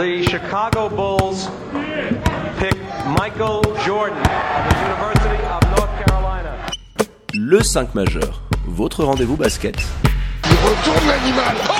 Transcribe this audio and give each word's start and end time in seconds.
the 0.00 0.22
Chicago 0.22 0.88
Bulls 0.88 1.50
pick 2.58 2.74
Michael 3.18 3.60
Jordan 3.84 4.16
of 4.16 4.62
the 4.66 4.76
University 4.86 5.44
of 5.44 5.60
North 5.76 5.92
Carolina. 6.02 6.52
Le 7.34 7.62
5 7.62 7.94
majeur, 7.94 8.40
votre 8.66 9.04
rendez-vous 9.04 9.36
basket. 9.36 9.76
Il 10.44 10.52
retourne 10.52 11.06
l'animal. 11.06 11.54
Oh 11.68 11.72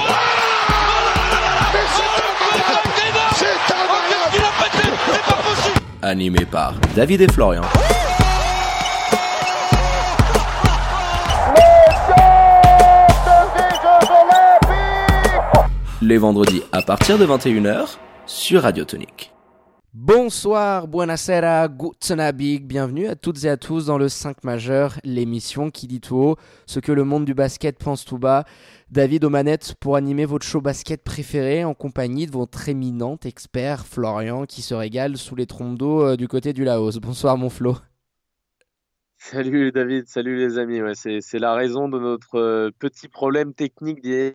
c'est 3.38 3.46
C'est 3.46 3.58
Animé 6.02 6.44
par 6.44 6.74
David 6.94 7.22
et 7.22 7.32
Florian. 7.32 7.62
Les 16.02 16.18
vendredis 16.18 16.62
à 16.72 16.82
partir 16.82 17.16
de 17.16 17.26
21h 17.26 17.96
sur 18.30 18.62
Radio 18.62 18.84
Tonique. 18.84 19.32
Bonsoir, 19.92 20.86
buonasera, 20.86 21.66
guten 21.66 22.20
Abend, 22.20 22.60
bienvenue 22.62 23.08
à 23.08 23.16
toutes 23.16 23.42
et 23.42 23.48
à 23.48 23.56
tous 23.56 23.86
dans 23.86 23.98
le 23.98 24.08
5 24.08 24.44
majeur, 24.44 25.00
l'émission 25.02 25.72
qui 25.72 25.88
dit 25.88 26.00
tout 26.00 26.14
haut 26.14 26.36
ce 26.66 26.78
que 26.78 26.92
le 26.92 27.02
monde 27.02 27.24
du 27.24 27.34
basket 27.34 27.76
pense 27.76 28.04
tout 28.04 28.18
bas. 28.18 28.44
David 28.88 29.24
aux 29.24 29.30
manettes 29.30 29.74
pour 29.80 29.96
animer 29.96 30.26
votre 30.26 30.46
show 30.46 30.60
basket 30.60 31.02
préféré 31.02 31.64
en 31.64 31.74
compagnie 31.74 32.26
de 32.26 32.30
votre 32.30 32.68
éminent 32.68 33.18
expert 33.24 33.84
Florian 33.84 34.46
qui 34.46 34.62
se 34.62 34.74
régale 34.74 35.16
sous 35.16 35.34
les 35.34 35.46
trompes 35.46 35.76
d'eau 35.76 36.02
euh, 36.02 36.16
du 36.16 36.28
côté 36.28 36.52
du 36.52 36.62
Laos. 36.62 37.00
Bonsoir 37.00 37.36
mon 37.36 37.50
Flo. 37.50 37.78
Salut 39.18 39.72
David, 39.72 40.06
salut 40.06 40.38
les 40.38 40.56
amis. 40.56 40.80
Ouais, 40.80 40.94
c'est, 40.94 41.20
c'est 41.20 41.40
la 41.40 41.54
raison 41.54 41.88
de 41.88 41.98
notre 41.98 42.38
euh, 42.38 42.70
petit 42.78 43.08
problème 43.08 43.54
technique 43.54 44.00
d'hier 44.00 44.32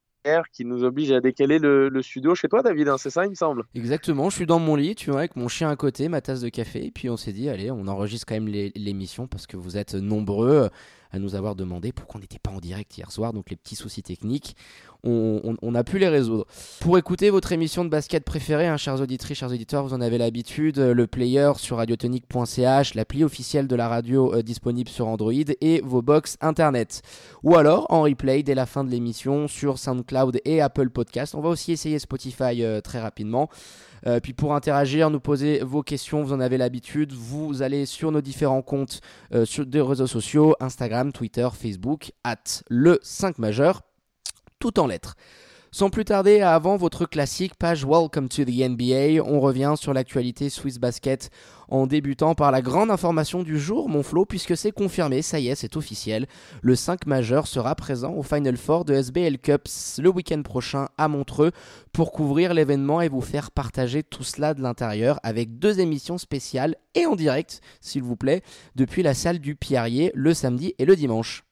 qui 0.52 0.66
nous 0.66 0.84
oblige 0.84 1.12
à 1.12 1.22
décaler 1.22 1.60
le, 1.60 2.02
studio 2.02 2.36
chez 2.36 2.48
toi 2.48 2.62
David, 2.62 2.88
hein, 2.88 2.98
c'est 2.98 3.10
ça 3.10 3.26
il 3.26 3.30
me 3.30 3.36
semble. 3.36 3.64
Exactement, 3.76 4.30
je 4.30 4.36
suis 4.36 4.46
dans 4.46 4.60
mon 4.60 4.76
lit, 4.76 4.96
tu 4.96 5.12
vois, 5.12 5.20
avec 5.20 5.36
mon 5.36 5.48
chien 5.48 5.70
à 5.70 5.76
côté, 5.76 6.10
ma 6.10 6.22
tasse 6.22 6.42
de 6.42 6.50
café, 6.50 6.86
et 6.86 6.92
puis 6.92 7.10
on 7.10 7.18
s'est 7.18 7.34
dit, 7.34 7.50
allez, 7.50 7.72
on 7.72 7.88
enregistre 7.88 8.26
quand 8.28 8.36
même 8.36 8.48
l'émission 8.48 9.28
parce 9.28 9.48
que 9.48 9.58
vous 9.58 9.78
êtes 9.78 9.94
nombreux 9.94 10.70
à 11.16 11.20
nous 11.20 11.36
avoir 11.36 11.56
demandé 11.56 11.92
pourquoi 11.92 12.18
on 12.20 12.22
n'était 12.22 12.40
pas 12.40 12.52
en 12.52 12.60
direct 12.60 12.98
hier 12.98 13.12
soir, 13.12 13.34
donc 13.34 13.50
les 13.50 13.56
petits 13.56 13.76
soucis 13.76 14.04
techniques, 14.04 14.56
on, 15.04 15.56
on- 15.62 15.76
a 15.76 15.84
pu 15.84 16.00
les 16.00 16.08
résoudre. 16.08 16.46
Pour 16.80 16.98
écouter 16.98 17.30
votre 17.30 17.52
émission 17.52 17.86
de 17.86 17.90
basket 17.90 18.24
préférée, 18.26 18.68
hein, 18.68 18.78
chers 18.78 19.00
auditrices, 19.00 19.38
chers 19.38 19.52
auditeurs, 19.52 19.84
vous 19.84 19.94
en 19.94 20.02
avez 20.02 20.18
l'habitude, 20.18 20.80
euh, 20.80 20.94
le 20.96 21.06
player 21.06 21.52
sur 21.58 21.78
radiotonique.ch, 21.78 22.96
l'appli 22.96 23.24
officielle 23.24 23.68
de 23.68 23.76
la 23.76 23.88
radio 23.88 24.34
euh, 24.34 24.42
disponible 24.42 24.90
sur 24.90 25.08
Android 25.08 25.32
et 25.62 25.82
vos 25.84 26.02
box 26.02 26.38
internet. 26.42 27.02
Ou 27.44 27.56
alors 27.56 27.86
en 27.90 28.02
replay 28.02 28.42
dès 28.42 28.56
la 28.56 28.66
fin 28.66 28.84
de 28.84 28.90
l'émission 28.90 29.48
sur 29.48 29.78
SoundCloud 29.78 30.40
et 30.44 30.60
Apple 30.62 30.90
Podcast. 30.90 31.36
On 31.36 31.42
va 31.42 31.50
aussi 31.50 31.72
essayer 31.72 32.00
Spotify 32.00 32.64
euh, 32.64 32.82
très 32.82 33.00
rapidement. 33.00 33.50
Euh, 34.08 34.20
puis 34.20 34.34
pour 34.34 34.54
interagir, 34.54 35.10
nous 35.10 35.20
poser 35.20 35.60
vos 35.64 35.84
questions, 35.84 36.24
vous 36.24 36.34
en 36.34 36.40
avez 36.40 36.58
l'habitude. 36.58 37.14
Vous 37.14 37.62
allez 37.62 37.86
sur 37.86 38.12
nos 38.12 38.22
différents 38.22 38.62
comptes 38.62 39.02
euh, 39.34 39.46
sur 39.46 39.66
des 39.66 39.82
réseaux 39.82 40.08
sociaux, 40.08 40.56
Instagram, 40.60 41.12
Twitter, 41.12 41.48
Facebook, 41.54 42.12
at 42.24 42.64
le 42.70 43.00
5 43.02 43.40
majeur, 43.40 43.82
tout 44.60 44.80
en 44.80 44.88
lettres. 44.88 45.16
Sans 45.76 45.90
plus 45.90 46.06
tarder, 46.06 46.40
avant 46.40 46.78
votre 46.78 47.06
classique 47.06 47.56
page 47.56 47.84
Welcome 47.84 48.30
to 48.30 48.46
the 48.46 48.70
NBA, 48.70 49.22
on 49.22 49.42
revient 49.42 49.74
sur 49.76 49.94
l'actualité 49.94 50.50
Swiss 50.50 50.80
Basket 50.80 51.30
en 51.68 51.86
débutant 51.86 52.34
par 52.34 52.52
la 52.52 52.62
grande 52.62 52.92
information 52.92 53.44
du 53.44 53.60
jour, 53.60 53.90
mon 53.90 54.02
Flo, 54.02 54.24
puisque 54.24 54.56
c'est 54.56 54.72
confirmé, 54.72 55.22
ça 55.22 55.38
y 55.38 55.50
est, 55.50 55.56
c'est 55.56 55.76
officiel. 55.76 56.28
Le 56.62 56.78
5 56.78 57.08
majeur 57.08 57.46
sera 57.46 57.76
présent 57.76 58.14
au 58.14 58.24
Final 58.24 58.56
Four 58.56 58.86
de 58.86 58.94
SBL 58.94 59.38
Cups 59.38 60.00
le 60.02 60.08
week-end 60.08 60.44
prochain 60.44 60.88
à 60.98 61.10
Montreux 61.10 61.52
pour 61.92 62.14
couvrir 62.14 62.54
l'événement 62.54 63.02
et 63.02 63.10
vous 63.10 63.20
faire 63.20 63.52
partager 63.52 64.02
tout 64.02 64.24
cela 64.24 64.54
de 64.54 64.62
l'intérieur 64.62 65.20
avec 65.24 65.60
deux 65.60 65.82
émissions 65.82 66.18
spéciales 66.18 66.78
et 66.94 67.06
en 67.06 67.18
direct, 67.18 67.60
s'il 67.82 68.04
vous 68.04 68.16
plaît, 68.16 68.44
depuis 68.78 69.04
la 69.04 69.14
salle 69.14 69.40
du 69.40 69.58
Pierrier 69.58 70.14
le 70.16 70.34
samedi 70.34 70.74
et 70.80 70.86
le 70.86 70.96
dimanche. 70.96 71.45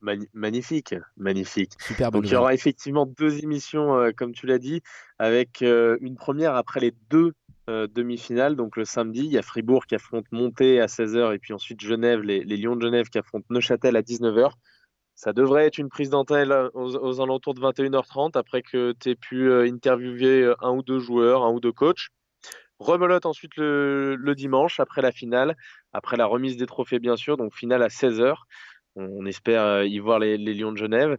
Mani- 0.00 0.28
Magnifique, 0.32 0.94
magnifique. 1.16 1.72
Super 1.80 2.10
Donc 2.12 2.26
il 2.26 2.32
y 2.32 2.36
aura 2.36 2.54
effectivement 2.54 3.06
deux 3.06 3.42
émissions, 3.42 3.96
euh, 3.96 4.12
comme 4.16 4.32
tu 4.32 4.46
l'as 4.46 4.58
dit, 4.58 4.82
avec 5.18 5.62
euh, 5.62 5.96
une 6.00 6.16
première 6.16 6.54
après 6.54 6.80
les 6.80 6.94
deux 7.10 7.32
euh, 7.68 7.86
demi-finales. 7.86 8.56
Donc 8.56 8.76
le 8.76 8.84
samedi, 8.84 9.20
il 9.20 9.32
y 9.32 9.38
a 9.38 9.42
Fribourg 9.42 9.86
qui 9.86 9.94
affronte 9.94 10.26
Monté 10.32 10.80
à 10.80 10.86
16h 10.86 11.34
et 11.34 11.38
puis 11.38 11.52
ensuite 11.52 11.80
Genève, 11.80 12.20
les, 12.22 12.44
les 12.44 12.56
Lions 12.56 12.76
de 12.76 12.82
Genève 12.82 13.08
qui 13.08 13.18
affrontent 13.18 13.46
Neuchâtel 13.50 13.96
à 13.96 14.02
19h. 14.02 14.52
Ça 15.14 15.32
devrait 15.32 15.66
être 15.66 15.78
une 15.78 15.88
prise 15.88 16.10
d'antenne 16.10 16.52
aux, 16.74 16.96
aux 16.96 17.20
alentours 17.20 17.54
de 17.54 17.60
21h30 17.60 18.38
après 18.38 18.62
que 18.62 18.94
tu 19.00 19.10
aies 19.10 19.16
pu 19.16 19.52
interviewer 19.52 20.54
un 20.60 20.70
ou 20.70 20.82
deux 20.84 21.00
joueurs, 21.00 21.42
un 21.44 21.50
ou 21.50 21.58
deux 21.58 21.72
coachs. 21.72 22.06
Rebelote 22.78 23.26
ensuite 23.26 23.56
le, 23.56 24.14
le 24.14 24.34
dimanche 24.36 24.78
après 24.78 25.02
la 25.02 25.10
finale, 25.10 25.56
après 25.92 26.16
la 26.16 26.26
remise 26.26 26.56
des 26.56 26.66
trophées 26.66 27.00
bien 27.00 27.16
sûr, 27.16 27.36
donc 27.36 27.52
finale 27.52 27.82
à 27.82 27.88
16h. 27.88 28.36
On, 28.98 29.26
espère 29.26 29.62
euh, 29.62 29.86
y 29.86 29.98
voir 29.98 30.18
les, 30.18 30.36
les 30.36 30.54
Lions 30.54 30.72
de 30.72 30.76
Genève. 30.76 31.16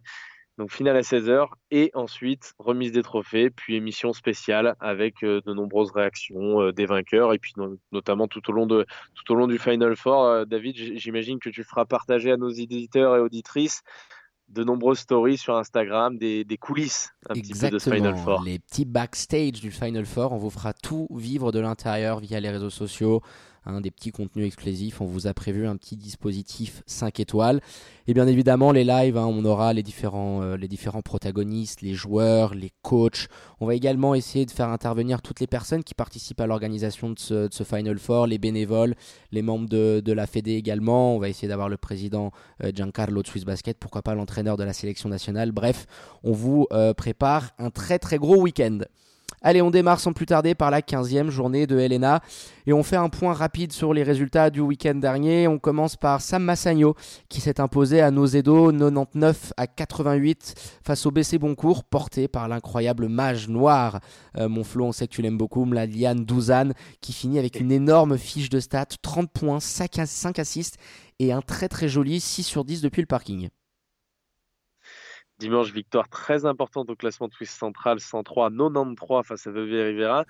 Donc 0.58 0.72
finale 0.72 0.96
à 0.96 1.00
16h 1.00 1.46
et 1.70 1.90
ensuite 1.94 2.52
remise 2.58 2.92
des 2.92 3.02
trophées, 3.02 3.48
puis 3.48 3.76
émission 3.76 4.12
spéciale 4.12 4.74
avec 4.78 5.22
euh, 5.22 5.40
de 5.46 5.54
nombreuses 5.54 5.90
réactions 5.90 6.60
euh, 6.60 6.72
des 6.72 6.84
vainqueurs 6.84 7.32
et 7.32 7.38
puis 7.38 7.52
no- 7.56 7.78
notamment 7.92 8.28
tout 8.28 8.42
au 8.50 8.52
long 8.52 8.66
de 8.66 8.84
tout 9.14 9.32
au 9.32 9.36
long 9.36 9.46
du 9.46 9.58
Final 9.58 9.96
Four. 9.96 10.22
Euh, 10.24 10.44
David, 10.44 10.76
j'imagine 10.98 11.38
que 11.38 11.48
tu 11.48 11.64
feras 11.64 11.86
partager 11.86 12.30
à 12.30 12.36
nos 12.36 12.50
éditeurs 12.50 13.16
et 13.16 13.20
auditrices 13.20 13.80
de 14.48 14.62
nombreuses 14.64 14.98
stories 14.98 15.38
sur 15.38 15.54
Instagram, 15.56 16.18
des, 16.18 16.44
des 16.44 16.58
coulisses 16.58 17.08
un 17.30 17.34
petit 17.34 17.54
peu 17.58 17.70
de 17.70 17.78
ce 17.78 17.88
Final 17.88 18.16
Four. 18.16 18.42
les 18.44 18.58
petits 18.58 18.84
backstage 18.84 19.60
du 19.62 19.70
Final 19.70 20.04
Four, 20.04 20.32
on 20.32 20.38
vous 20.38 20.50
fera 20.50 20.74
tout 20.74 21.06
vivre 21.14 21.52
de 21.52 21.60
l'intérieur 21.60 22.18
via 22.20 22.38
les 22.40 22.50
réseaux 22.50 22.68
sociaux, 22.68 23.22
hein, 23.66 23.80
des 23.80 23.90
petits 23.90 24.10
contenus 24.10 24.46
exclusifs, 24.46 25.00
on 25.00 25.06
vous 25.06 25.26
a 25.26 25.34
prévu 25.34 25.66
un 25.66 25.76
petit 25.76 25.96
dispositif 25.96 26.82
5 26.86 27.20
étoiles. 27.20 27.60
Et 28.06 28.14
bien 28.14 28.26
évidemment 28.26 28.72
les 28.72 28.84
lives, 28.84 29.16
hein, 29.16 29.26
on 29.26 29.44
aura 29.44 29.72
les 29.72 29.82
différents, 29.82 30.42
euh, 30.42 30.56
les 30.56 30.68
différents 30.68 31.02
protagonistes, 31.02 31.82
les 31.82 31.94
joueurs, 31.94 32.54
les 32.54 32.72
coachs. 32.82 33.28
On 33.60 33.66
va 33.66 33.74
également 33.74 34.14
essayer 34.14 34.46
de 34.46 34.50
faire 34.50 34.68
intervenir 34.68 35.22
toutes 35.22 35.40
les 35.40 35.46
personnes 35.46 35.84
qui 35.84 35.94
participent 35.94 36.40
à 36.40 36.46
l'organisation 36.46 37.10
de 37.10 37.18
ce, 37.18 37.64
Final 37.64 37.98
Four, 37.98 38.26
les 38.26 38.38
bénévoles, 38.38 38.94
les 39.32 39.42
membres 39.42 39.68
de, 39.68 40.02
de 40.04 40.12
la 40.12 40.26
Fédé 40.26 40.52
également. 40.52 41.14
On 41.14 41.18
va 41.18 41.28
essayer 41.28 41.48
d'avoir 41.48 41.68
le 41.68 41.76
président 41.76 42.32
euh, 42.64 42.72
Giancarlo 42.74 43.22
de 43.22 43.26
Swiss 43.26 43.44
Basket, 43.44 43.78
pourquoi 43.78 44.02
pas 44.02 44.14
l'entraîneur 44.14 44.56
de 44.56 44.64
la 44.64 44.72
sélection 44.72 45.08
nationale. 45.08 45.52
Bref, 45.52 45.86
on 46.24 46.32
vous 46.32 46.66
euh, 46.72 46.94
prépare 46.94 47.50
un 47.58 47.70
très 47.70 47.98
très 47.98 48.18
gros 48.18 48.40
week-end. 48.40 48.78
Allez, 49.42 49.62
on 49.62 49.70
démarre 49.70 50.00
sans 50.00 50.12
plus 50.12 50.26
tarder 50.26 50.54
par 50.54 50.70
la 50.70 50.82
15e 50.82 51.30
journée 51.30 51.66
de 51.66 51.78
Helena 51.78 52.20
et 52.66 52.74
on 52.74 52.82
fait 52.82 52.96
un 52.96 53.08
point 53.08 53.32
rapide 53.32 53.72
sur 53.72 53.94
les 53.94 54.02
résultats 54.02 54.50
du 54.50 54.60
week-end 54.60 54.94
dernier. 54.96 55.48
On 55.48 55.58
commence 55.58 55.96
par 55.96 56.20
Sam 56.20 56.42
Massagno 56.44 56.94
qui 57.30 57.40
s'est 57.40 57.58
imposé 57.58 58.02
à 58.02 58.10
Nozedo 58.10 58.70
99 58.70 59.54
à 59.56 59.66
88 59.66 60.54
face 60.84 61.06
au 61.06 61.10
BC 61.10 61.38
Boncourt 61.38 61.84
porté 61.84 62.28
par 62.28 62.48
l'incroyable 62.48 63.08
mage 63.08 63.48
noir. 63.48 64.00
Euh, 64.36 64.48
mon 64.50 64.62
Flo, 64.62 64.84
on 64.86 64.92
sait 64.92 65.06
que 65.08 65.14
tu 65.14 65.22
l'aimes 65.22 65.38
beaucoup, 65.38 65.64
Mladiane 65.64 66.24
Douzane 66.26 66.74
qui 67.00 67.14
finit 67.14 67.38
avec 67.38 67.58
une 67.60 67.72
énorme 67.72 68.18
fiche 68.18 68.50
de 68.50 68.60
stats, 68.60 68.84
30 69.00 69.30
points, 69.30 69.60
5 69.60 69.98
ass- 70.00 70.10
5 70.10 70.38
assists 70.38 70.76
et 71.18 71.32
un 71.32 71.40
très 71.40 71.68
très 71.68 71.88
joli 71.88 72.20
6 72.20 72.42
sur 72.42 72.64
10 72.66 72.82
depuis 72.82 73.00
le 73.00 73.06
parking. 73.06 73.48
Dimanche, 75.40 75.72
victoire 75.72 76.06
très 76.10 76.44
importante 76.44 76.90
au 76.90 76.96
classement 76.96 77.26
de 77.26 77.32
Swiss 77.32 77.50
Central, 77.50 77.96
103-93 77.96 79.24
face 79.24 79.46
à 79.46 79.50
Vevey 79.50 79.84
Rivera. 79.84 80.26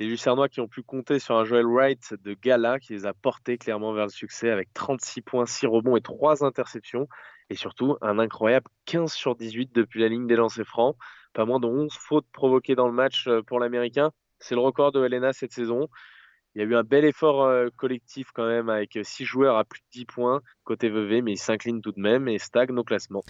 Les 0.00 0.06
Lucernois 0.06 0.48
qui 0.48 0.60
ont 0.60 0.66
pu 0.66 0.82
compter 0.82 1.20
sur 1.20 1.36
un 1.36 1.44
Joel 1.44 1.64
Wright 1.64 2.14
de 2.24 2.34
gala 2.34 2.80
qui 2.80 2.92
les 2.92 3.06
a 3.06 3.14
portés 3.14 3.56
clairement 3.56 3.92
vers 3.92 4.06
le 4.06 4.10
succès 4.10 4.50
avec 4.50 4.74
36 4.74 5.22
points, 5.22 5.46
6 5.46 5.66
rebonds 5.66 5.96
et 5.96 6.00
3 6.00 6.44
interceptions. 6.44 7.08
Et 7.50 7.54
surtout, 7.54 7.96
un 8.02 8.18
incroyable 8.18 8.66
15 8.86 9.12
sur 9.12 9.36
18 9.36 9.72
depuis 9.72 10.00
la 10.00 10.08
ligne 10.08 10.26
des 10.26 10.34
lancers 10.34 10.66
francs. 10.66 10.96
Pas 11.34 11.44
moins 11.44 11.60
de 11.60 11.66
11 11.68 11.92
fautes 11.92 12.26
provoquées 12.32 12.74
dans 12.74 12.88
le 12.88 12.94
match 12.94 13.28
euh, 13.28 13.42
pour 13.42 13.60
l'Américain. 13.60 14.10
C'est 14.40 14.56
le 14.56 14.60
record 14.60 14.90
de 14.90 15.04
Helena 15.04 15.32
cette 15.32 15.52
saison. 15.52 15.86
Il 16.56 16.62
y 16.62 16.64
a 16.64 16.66
eu 16.66 16.74
un 16.74 16.82
bel 16.82 17.04
effort 17.04 17.44
euh, 17.44 17.68
collectif 17.76 18.32
quand 18.34 18.48
même 18.48 18.68
avec 18.70 18.98
6 19.00 19.24
joueurs 19.24 19.56
à 19.56 19.64
plus 19.64 19.82
de 19.82 19.86
10 19.92 20.04
points 20.06 20.42
côté 20.64 20.88
Vevey, 20.88 21.22
mais 21.22 21.32
ils 21.32 21.38
s'inclinent 21.38 21.80
tout 21.80 21.92
de 21.92 22.00
même 22.00 22.26
et 22.26 22.40
stagnent 22.40 22.76
au 22.76 22.82
classement. 22.82 23.22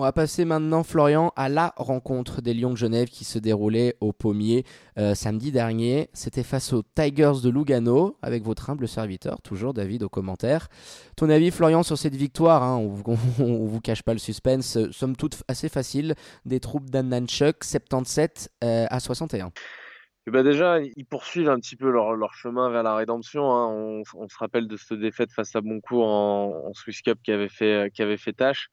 On 0.00 0.04
va 0.04 0.12
passer 0.12 0.46
maintenant, 0.46 0.82
Florian, 0.82 1.30
à 1.36 1.50
la 1.50 1.74
rencontre 1.76 2.40
des 2.40 2.54
Lions 2.54 2.70
de 2.70 2.76
Genève 2.76 3.08
qui 3.08 3.26
se 3.26 3.38
déroulait 3.38 3.96
au 4.00 4.14
Pommier 4.14 4.64
euh, 4.96 5.14
samedi 5.14 5.52
dernier. 5.52 6.08
C'était 6.14 6.42
face 6.42 6.72
aux 6.72 6.82
Tigers 6.82 7.42
de 7.44 7.50
Lugano, 7.50 8.16
avec 8.22 8.42
votre 8.42 8.70
humble 8.70 8.88
serviteur, 8.88 9.42
toujours 9.42 9.74
David, 9.74 10.02
aux 10.02 10.08
commentaires. 10.08 10.68
Ton 11.18 11.28
avis, 11.28 11.50
Florian, 11.50 11.82
sur 11.82 11.98
cette 11.98 12.16
victoire 12.16 12.62
hein, 12.62 12.78
On 12.78 12.94
on 13.44 13.66
vous 13.66 13.80
cache 13.82 14.02
pas 14.02 14.14
le 14.14 14.18
suspense. 14.18 14.78
euh, 14.78 14.90
Somme 14.90 15.16
toute 15.16 15.42
assez 15.48 15.68
facile 15.68 16.14
des 16.46 16.60
troupes 16.60 16.88
d'Annanchuk, 16.88 17.62
77 17.62 18.48
euh, 18.64 18.86
à 18.88 19.00
61. 19.00 19.52
Eh 20.26 20.30
ben 20.30 20.42
déjà, 20.42 20.80
ils 20.80 21.04
poursuivent 21.04 21.50
un 21.50 21.60
petit 21.60 21.76
peu 21.76 21.90
leur, 21.90 22.32
chemin 22.32 22.70
vers 22.70 22.84
la 22.84 22.94
rédemption. 22.94 23.52
hein. 23.52 24.02
On, 24.14 24.28
se 24.30 24.38
rappelle 24.38 24.66
de 24.66 24.78
cette 24.78 24.98
défaite 24.98 25.30
face 25.30 25.54
à 25.54 25.60
Boncourt 25.60 26.06
en, 26.06 26.68
en 26.68 26.72
Swiss 26.72 27.02
Cup 27.02 27.18
qui 27.22 27.32
avait 27.32 27.50
fait, 27.50 27.90
qui 27.92 28.00
avait 28.00 28.16
fait 28.16 28.32
tâche. 28.32 28.70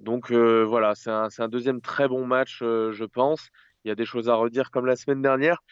Donc 0.00 0.30
euh, 0.30 0.64
voilà, 0.64 0.94
c'est 0.94 1.10
un, 1.10 1.28
un 1.38 1.48
deuxième 1.48 1.80
très 1.80 2.08
bon 2.08 2.26
match, 2.26 2.60
euh, 2.62 2.92
je 2.92 3.04
pense. 3.04 3.48
il 3.84 3.88
y 3.88 3.90
a 3.90 3.94
des 3.94 4.04
choses 4.04 4.28
à 4.28 4.34
redire 4.34 4.70
comme 4.70 4.86
la 4.86 4.96
semaine 4.96 5.22
dernière. 5.22 5.62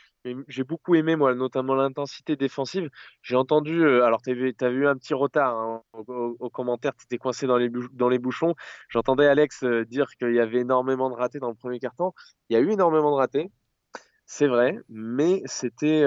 J'ai 0.48 0.64
beaucoup 0.64 0.94
aimé, 0.94 1.16
moi, 1.16 1.34
notamment 1.34 1.74
l'intensité 1.74 2.34
défensive. 2.36 2.88
J'ai 3.20 3.36
entendu, 3.36 3.84
euh, 3.84 4.04
alors 4.04 4.22
tu 4.22 4.30
as 4.30 4.70
vu 4.70 4.88
un 4.88 4.96
petit 4.96 5.12
retard 5.12 5.54
hein, 5.54 5.82
au, 5.92 6.36
au, 6.38 6.50
commentaire, 6.50 6.94
tu 6.96 7.04
étais 7.04 7.18
coincé 7.18 7.46
dans 7.46 7.58
les, 7.58 7.70
dans 7.92 8.08
les 8.08 8.18
bouchons. 8.18 8.54
J'entendais 8.88 9.26
Alex 9.26 9.64
dire 9.64 10.06
qu'il 10.18 10.32
y 10.34 10.40
avait 10.40 10.60
énormément 10.60 11.10
de 11.10 11.14
ratés 11.14 11.40
dans 11.40 11.50
le 11.50 11.54
premier 11.54 11.78
quart-temps. 11.78 12.14
Il 12.48 12.54
y 12.54 12.56
a 12.56 12.60
eu 12.60 12.70
énormément 12.70 13.10
de 13.10 13.16
ratés, 13.16 13.50
c'est 14.24 14.46
vrai, 14.46 14.78
mais 14.88 15.42
c'était 15.44 16.04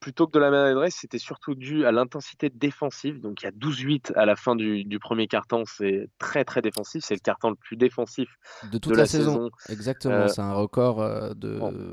plutôt 0.00 0.26
que 0.26 0.32
de 0.32 0.38
la 0.38 0.50
maladresse, 0.50 0.96
c'était 0.98 1.18
surtout 1.18 1.54
dû 1.54 1.84
à 1.84 1.92
l'intensité 1.92 2.50
défensive. 2.50 3.20
Donc 3.20 3.42
il 3.42 3.44
y 3.44 3.48
a 3.48 3.52
12-8 3.52 4.14
à 4.14 4.24
la 4.24 4.34
fin 4.34 4.56
du, 4.56 4.98
premier 4.98 5.26
carton, 5.26 5.64
c'est 5.66 6.08
très 6.18 6.44
très 6.44 6.62
défensif. 6.62 7.04
C'est 7.04 7.14
le 7.14 7.20
carton 7.20 7.50
le 7.50 7.56
plus 7.56 7.76
défensif 7.76 8.28
de 8.72 8.78
toute 8.78 8.96
la, 8.96 9.06
saison. 9.06 9.50
Exactement, 9.68 10.14
euh, 10.14 10.28
c'est 10.28 10.40
un 10.40 10.54
record 10.54 11.00
euh, 11.00 11.32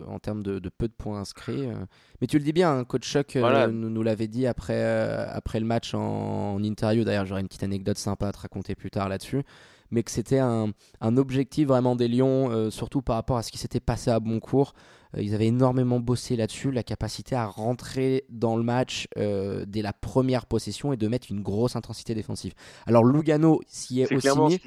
en 0.07 0.19
termes 0.19 0.41
de, 0.41 0.59
peu 0.69 0.87
de 0.87 0.93
points 0.93 1.19
inscrits. 1.19 1.67
Euh. 1.67 1.75
Mais 2.21 2.27
tu 2.27 2.37
le 2.37 2.43
dis 2.43 2.53
bien, 2.53 2.79
hein, 2.79 2.83
coach 2.85 3.07
Chuck 3.07 3.35
nous, 3.35 4.03
l'avait 4.03 4.27
dit 4.27 4.47
après, 4.47 4.83
après 5.29 5.59
le 5.59 5.65
match 5.65 5.93
en, 5.93 6.63
interview. 6.63 7.03
D'ailleurs, 7.03 7.25
j'aurai 7.25 7.41
une 7.41 7.47
petite 7.47 7.63
anecdote 7.63 7.97
sympa 7.97 8.29
à 8.29 8.31
te 8.31 8.39
raconter 8.39 8.73
plus 8.75 8.89
tard 8.89 9.09
là-dessus 9.09 9.43
mais 9.89 10.03
que 10.03 10.11
c'était 10.11 10.39
un, 10.39 10.73
un, 10.99 11.15
objectif 11.15 11.69
vraiment 11.69 11.95
des 11.95 12.09
Lions, 12.09 12.69
surtout 12.71 13.01
par 13.01 13.15
rapport 13.15 13.37
à 13.37 13.41
ce 13.41 13.53
qui 13.53 13.57
s'était 13.57 13.79
passé 13.79 14.11
à 14.11 14.19
Boncourt. 14.19 14.73
Euh, 15.15 15.21
ils 15.21 15.33
avaient 15.33 15.47
énormément 15.47 15.99
bossé 15.99 16.35
là-dessus, 16.35 16.71
la 16.71 16.83
capacité 16.83 17.35
à 17.35 17.45
rentrer 17.45 18.25
dans 18.29 18.57
le 18.57 18.63
match 18.63 19.07
euh, 19.17 19.65
dès 19.67 19.81
la 19.81 19.93
première 19.93 20.45
possession 20.45 20.93
et 20.93 20.97
de 20.97 21.07
mettre 21.07 21.27
une 21.29 21.41
grosse 21.41 21.75
intensité 21.75 22.15
défensive. 22.15 22.53
Alors 22.85 23.03
Lugano 23.03 23.61
s'y 23.67 24.01
est, 24.01 24.13
aussi 24.13 24.27
mis. 24.39 24.59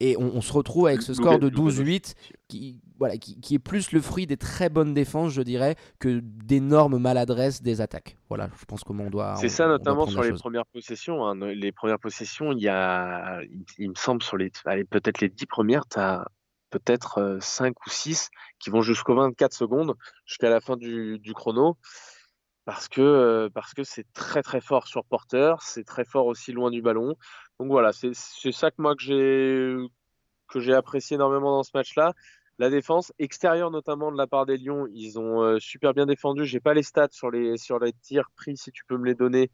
Et 0.00 0.16
on, 0.16 0.40
se 0.40 0.52
retrouve 0.52 0.86
avec 0.86 1.02
ce 1.02 1.14
score 1.14 1.38
de 1.38 1.48
12-8 1.48 2.14
qui, 2.48 2.80
voilà, 2.98 3.16
qui, 3.16 3.54
est 3.54 3.58
plus 3.58 3.92
le 3.92 4.00
fruit 4.00 4.26
des 4.26 4.36
très 4.36 4.68
bonnes 4.68 4.94
défenses, 4.94 5.32
je 5.32 5.42
dirais, 5.42 5.76
que 5.98 6.20
d'énormes 6.22 6.98
maladresses 6.98 7.62
des 7.62 7.80
attaques. 7.80 8.16
Voilà, 8.28 8.50
je 8.58 8.64
pense 8.64 8.82
comment 8.82 9.04
on 9.04 9.10
doit. 9.10 9.36
C'est 9.36 9.48
ça, 9.48 9.68
notamment 9.68 10.06
sur 10.06 10.22
les 10.22 10.32
premières 10.32 10.66
possessions. 10.66 11.24
Hein. 11.24 11.34
Les 11.54 11.72
premières 11.72 11.98
possessions, 11.98 12.52
il 12.52 12.60
y 12.60 12.68
a, 12.68 13.40
il, 13.78 13.90
me 13.90 13.94
semble, 13.94 14.22
sur 14.22 14.36
les, 14.36 14.50
peut-être 14.90 15.20
les 15.20 15.28
10 15.28 15.46
premières, 15.46 15.86
tu 15.86 15.98
as 15.98 16.26
peut-être 16.70 17.38
5 17.40 17.74
ou 17.86 17.90
6 17.90 18.30
qui 18.58 18.70
vont 18.70 18.80
jusqu'aux 18.82 19.14
24 19.14 19.52
secondes, 19.52 19.94
jusqu'à 20.24 20.50
la 20.50 20.60
fin 20.60 20.76
du, 20.76 21.20
chrono, 21.34 21.76
parce 22.64 22.88
que 22.88 23.48
parce 23.54 23.74
que 23.74 23.84
c'est 23.84 24.06
très 24.12 24.42
très 24.42 24.60
fort 24.60 24.86
sur 24.86 25.04
porteur, 25.04 25.62
c'est 25.62 25.84
très 25.84 26.04
fort 26.04 26.26
aussi 26.26 26.52
loin 26.52 26.70
du 26.70 26.82
ballon. 26.82 27.14
Donc 27.58 27.68
voilà, 27.68 27.92
c'est 27.92 28.14
ça 28.52 28.70
que 28.70 28.80
moi 28.80 28.94
que 28.94 29.02
j'ai 29.02 29.76
que 30.48 30.60
j'ai 30.60 30.74
apprécié 30.74 31.16
énormément 31.16 31.52
dans 31.56 31.62
ce 31.62 31.70
match-là. 31.74 32.12
La 32.58 32.68
défense 32.68 33.12
extérieure 33.18 33.70
notamment 33.70 34.12
de 34.12 34.18
la 34.18 34.26
part 34.26 34.44
des 34.44 34.58
Lions, 34.58 34.86
ils 34.92 35.18
ont 35.18 35.58
super 35.58 35.94
bien 35.94 36.06
défendu. 36.06 36.44
J'ai 36.44 36.60
pas 36.60 36.74
les 36.74 36.82
stats 36.82 37.08
sur 37.10 37.30
les 37.30 37.56
sur 37.56 37.78
les 37.78 37.92
tirs 37.92 38.30
pris, 38.36 38.56
si 38.56 38.70
tu 38.70 38.84
peux 38.84 38.98
me 38.98 39.06
les 39.06 39.14
donner. 39.14 39.50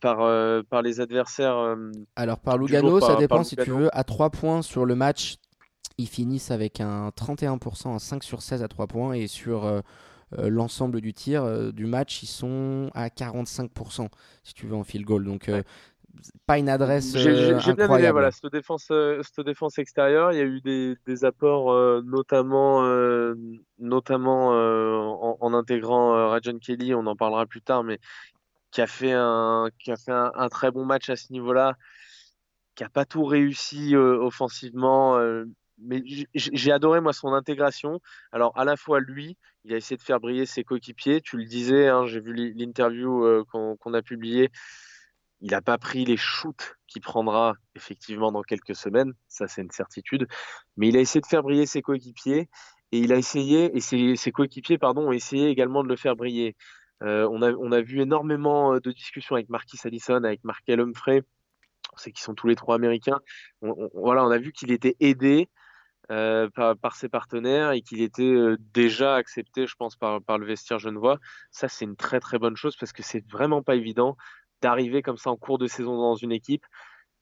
par, 0.00 0.18
par 0.66 0.82
les 0.82 1.00
adversaires. 1.00 1.76
Alors 2.14 2.38
par 2.40 2.58
Lugano, 2.58 3.00
ça 3.00 3.16
dépend 3.16 3.42
si 3.42 3.56
tu 3.56 3.70
veux. 3.70 3.88
À 3.96 4.04
3 4.04 4.30
points 4.30 4.62
sur 4.62 4.84
le 4.84 4.94
match, 4.94 5.36
ils 5.98 6.08
finissent 6.08 6.50
avec 6.50 6.80
un 6.80 7.10
31%, 7.10 7.88
un 7.88 7.98
5 7.98 8.22
sur 8.22 8.42
16 8.42 8.62
à 8.62 8.68
3 8.68 8.86
points. 8.86 9.12
Et 9.14 9.26
sur 9.26 9.64
euh, 9.64 9.80
euh, 10.38 10.48
l'ensemble 10.48 11.00
du 11.00 11.12
tir 11.12 11.44
euh, 11.44 11.72
du 11.72 11.86
match, 11.86 12.22
ils 12.22 12.26
sont 12.26 12.90
à 12.94 13.08
45%, 13.08 14.08
si 14.42 14.54
tu 14.54 14.66
veux, 14.66 14.74
en 14.74 14.84
field 14.84 15.06
goal. 15.06 15.24
Donc, 15.24 15.50
pas 16.46 16.58
une 16.58 16.68
adresse 16.68 17.16
J'ai 17.16 17.54
bien 17.54 17.74
aimé 17.76 18.10
voilà, 18.10 18.30
cette, 18.30 18.52
défense, 18.52 18.86
cette 18.88 19.44
défense 19.44 19.78
extérieure. 19.78 20.32
Il 20.32 20.38
y 20.38 20.42
a 20.42 20.44
eu 20.44 20.60
des, 20.60 20.96
des 21.06 21.24
apports, 21.24 21.72
notamment, 22.02 22.82
notamment 23.78 24.48
en, 24.50 25.36
en, 25.40 25.54
intégrant 25.54 26.28
Rajan 26.28 26.58
Kelly, 26.58 26.94
on 26.94 27.06
en 27.06 27.16
parlera 27.16 27.46
plus 27.46 27.62
tard, 27.62 27.82
mais 27.82 27.98
qui 28.70 28.82
a 28.82 28.86
fait 28.86 29.12
un, 29.12 29.68
qui 29.78 29.90
a 29.90 29.96
fait 29.96 30.12
un, 30.12 30.32
un 30.34 30.48
très 30.48 30.70
bon 30.70 30.84
match 30.84 31.08
à 31.10 31.16
ce 31.16 31.32
niveau-là 31.32 31.76
qui 32.74 32.84
a 32.84 32.88
pas 32.88 33.04
tout 33.04 33.24
réussi 33.24 33.96
offensivement, 33.96 35.18
mais 35.82 36.02
j'ai 36.34 36.72
adoré 36.72 37.00
moi 37.00 37.12
son 37.12 37.32
intégration. 37.32 38.00
Alors 38.32 38.56
à 38.56 38.64
la 38.64 38.76
fois 38.76 39.00
lui, 39.00 39.36
il 39.64 39.74
a 39.74 39.76
essayé 39.76 39.96
de 39.96 40.02
faire 40.02 40.20
briller 40.20 40.46
ses 40.46 40.64
coéquipiers. 40.64 41.20
Tu 41.20 41.36
le 41.36 41.44
disais, 41.44 41.88
hein, 41.88 42.06
j'ai 42.06 42.20
vu 42.20 42.32
l'interview 42.54 43.24
euh, 43.24 43.44
qu'on 43.50 43.94
a 43.94 44.02
publiée. 44.02 44.50
Il 45.40 45.50
n'a 45.50 45.60
pas 45.60 45.78
pris 45.78 46.04
les 46.04 46.16
shoots 46.16 46.76
qu'il 46.86 47.02
prendra 47.02 47.54
effectivement 47.74 48.30
dans 48.30 48.42
quelques 48.42 48.76
semaines, 48.76 49.12
ça 49.26 49.48
c'est 49.48 49.62
une 49.62 49.70
certitude. 49.70 50.28
Mais 50.76 50.88
il 50.88 50.96
a 50.96 51.00
essayé 51.00 51.20
de 51.20 51.26
faire 51.26 51.42
briller 51.42 51.66
ses 51.66 51.82
coéquipiers 51.82 52.48
et 52.92 52.98
il 52.98 53.12
a 53.12 53.16
essayé 53.16 53.76
et 53.76 53.80
ses, 53.80 54.32
coéquipiers 54.32 54.78
pardon 54.78 55.08
ont 55.08 55.12
essayé 55.12 55.48
également 55.48 55.82
de 55.82 55.88
le 55.88 55.96
faire 55.96 56.14
briller. 56.14 56.56
Euh, 57.02 57.28
on, 57.32 57.42
a, 57.42 57.52
on 57.52 57.72
a 57.72 57.80
vu 57.80 58.00
énormément 58.00 58.74
euh, 58.74 58.80
de 58.80 58.92
discussions 58.92 59.34
avec 59.34 59.48
Marquis 59.48 59.78
Allison, 59.84 60.22
avec 60.22 60.44
Markel 60.44 60.80
Humphrey. 60.80 61.22
On 61.92 61.96
sait 61.96 62.12
qu'ils 62.12 62.22
sont 62.22 62.34
tous 62.34 62.46
les 62.46 62.54
trois 62.54 62.76
américains. 62.76 63.20
voilà, 63.60 64.24
on 64.24 64.30
a 64.30 64.38
vu 64.38 64.52
qu'il 64.52 64.70
était 64.70 64.96
aidé 65.00 65.48
euh, 66.10 66.48
par, 66.50 66.96
ses 66.96 67.08
partenaires 67.08 67.70
et 67.70 67.80
qu'il 67.80 68.02
était 68.02 68.24
euh, 68.24 68.56
déjà 68.74 69.14
accepté, 69.14 69.66
je 69.66 69.76
pense, 69.76 69.94
par, 69.96 70.20
le 70.38 70.44
vestiaire 70.44 70.78
genevois. 70.78 71.18
Ça, 71.52 71.68
c'est 71.68 71.84
une 71.84 71.96
très 71.96 72.18
très 72.18 72.38
bonne 72.38 72.56
chose 72.56 72.76
parce 72.76 72.92
que 72.92 73.02
c'est 73.02 73.24
vraiment 73.30 73.62
pas 73.62 73.76
évident 73.76 74.16
d'arriver 74.62 75.02
comme 75.02 75.16
ça 75.16 75.30
en 75.30 75.36
cours 75.36 75.58
de 75.58 75.68
saison 75.68 75.96
dans 75.96 76.16
une 76.16 76.32
équipe. 76.32 76.64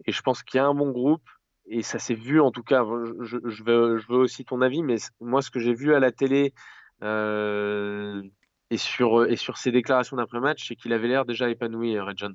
Et 0.06 0.12
je 0.12 0.22
pense 0.22 0.42
qu'il 0.42 0.58
y 0.58 0.60
a 0.60 0.66
un 0.66 0.74
bon 0.74 0.90
groupe 0.90 1.28
et 1.66 1.82
ça 1.82 1.98
s'est 1.98 2.14
vu 2.14 2.40
en 2.40 2.50
tout 2.50 2.62
cas. 2.62 2.84
Je, 3.20 3.62
veux, 3.64 4.02
aussi 4.16 4.44
ton 4.46 4.62
avis, 4.62 4.82
mais 4.82 4.96
moi, 5.20 5.42
ce 5.42 5.50
que 5.50 5.60
j'ai 5.60 5.74
vu 5.74 5.94
à 5.94 6.00
la 6.00 6.10
télé 6.10 6.54
euh, 7.02 8.22
et, 8.70 8.78
sur, 8.78 9.26
et 9.26 9.36
sur 9.36 9.58
ses 9.58 9.72
déclarations 9.72 10.16
d'après-match, 10.16 10.66
c'est 10.66 10.74
qu'il 10.74 10.94
avait 10.94 11.08
l'air 11.08 11.26
déjà 11.26 11.50
épanoui, 11.50 11.98
Red 12.00 12.16
John. 12.16 12.34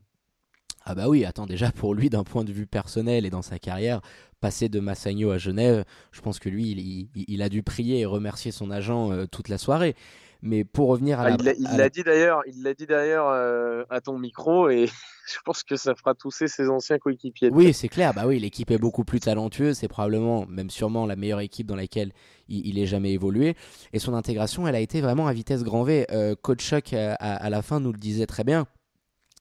Ah 0.85 0.93
bah 0.93 1.09
oui, 1.09 1.25
attends, 1.25 1.47
déjà 1.47 1.71
pour 1.71 1.95
lui, 1.95 2.11
d'un 2.11 2.23
point 2.23 2.43
de 2.43 2.51
vue 2.51 2.67
personnel 2.67 3.25
et 3.25 3.31
dans 3.31 3.41
sa 3.41 3.57
carrière, 3.57 4.01
passer 4.39 4.69
de 4.69 4.79
Massagno 4.79 5.31
à 5.31 5.39
Genève, 5.39 5.83
je 6.11 6.21
pense 6.21 6.37
que 6.37 6.47
lui, 6.47 7.09
il, 7.15 7.41
a 7.41 7.49
dû 7.49 7.63
prier 7.63 8.01
et 8.01 8.05
remercier 8.05 8.51
son 8.51 8.69
agent 8.69 9.11
euh, 9.11 9.25
toute 9.25 9.49
la 9.49 9.57
soirée. 9.57 9.95
Mais 10.43 10.63
pour 10.63 10.89
revenir 10.89 11.19
à 11.19 11.23
ah, 11.23 11.37
la, 11.37 11.53
il 11.53 11.77
l'a 11.77 11.89
dit 11.89 12.03
d'ailleurs, 12.03 12.43
il 12.45 12.61
l'a 12.61 12.75
dit 12.75 12.85
d'ailleurs 12.85 13.29
euh, 13.29 13.83
à 13.89 13.99
ton 13.99 14.19
micro 14.19 14.69
et 14.69 14.85
je 15.27 15.37
pense 15.43 15.63
que 15.63 15.75
ça 15.75 15.95
fera 15.95 16.13
tousser 16.13 16.47
ses 16.47 16.69
anciens 16.69 16.99
coéquipiers. 16.99 17.49
Oui, 17.51 17.73
c'est 17.73 17.87
clair. 17.87 18.13
Bah 18.13 18.27
oui, 18.27 18.37
l'équipe 18.37 18.69
est 18.69 18.77
beaucoup 18.77 19.03
plus 19.03 19.19
talentueuse. 19.19 19.77
C'est 19.77 19.87
probablement, 19.87 20.45
même 20.45 20.69
sûrement, 20.69 21.07
la 21.07 21.15
meilleure 21.15 21.39
équipe 21.39 21.65
dans 21.65 21.75
laquelle 21.75 22.11
il, 22.47 22.77
ait 22.77 22.85
jamais 22.85 23.11
évolué. 23.11 23.55
Et 23.91 23.97
son 23.97 24.13
intégration, 24.13 24.67
elle 24.67 24.75
a 24.75 24.81
été 24.81 25.01
vraiment 25.01 25.25
à 25.25 25.33
vitesse 25.33 25.63
grand 25.63 25.81
V. 25.81 26.05
Euh, 26.11 26.35
Coach 26.39 26.63
Chuck 26.63 26.93
à, 26.93 27.49
la 27.49 27.61
fin 27.63 27.79
nous 27.79 27.91
le 27.91 27.97
disait 27.97 28.27
très 28.27 28.43
bien 28.43 28.67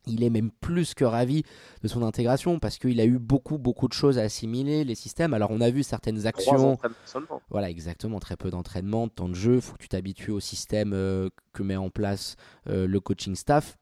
il 0.07 0.23
est 0.23 0.31
même 0.31 0.51
plus 0.51 0.95
que 0.95 1.05
ravi 1.05 1.43
de 1.83 1.89
son 1.89 2.03
intégration 2.03 2.59
parce 2.59 2.79
qu'il 2.79 3.01
a 3.01 3.05
eu 3.05 3.19
beaucoup 3.19 3.59
beaucoup 3.59 3.89
de 3.89 3.93
choses 3.93 4.19
à 4.19 4.23
assimiler 4.23 4.85
les 4.85 4.95
systèmes. 4.95 5.35
Alors 5.35 5.51
on 5.51 5.61
a 5.61 5.71
vu 5.71 5.83
certaines 5.83 6.27
actions, 6.27 6.79
voilà 7.51 7.71
exactement, 7.71 8.19
très 8.21 8.37
peu 8.37 8.51
d'entraînement, 8.51 9.07
de 9.07 9.13
temps 9.13 9.29
de 9.29 9.35
jeu. 9.35 9.57
Il 9.57 9.61
faut 9.61 9.75
que 9.75 9.83
tu 9.83 9.89
t'habitues 9.89 10.31
au 10.31 10.41
système 10.41 10.93
euh, 10.93 11.29
que 11.53 11.63
met 11.63 11.77
en 11.77 11.91
place 11.91 12.37
euh, 12.69 12.87
le 12.87 13.01
coaching 13.01 13.35
staff. 13.35 13.77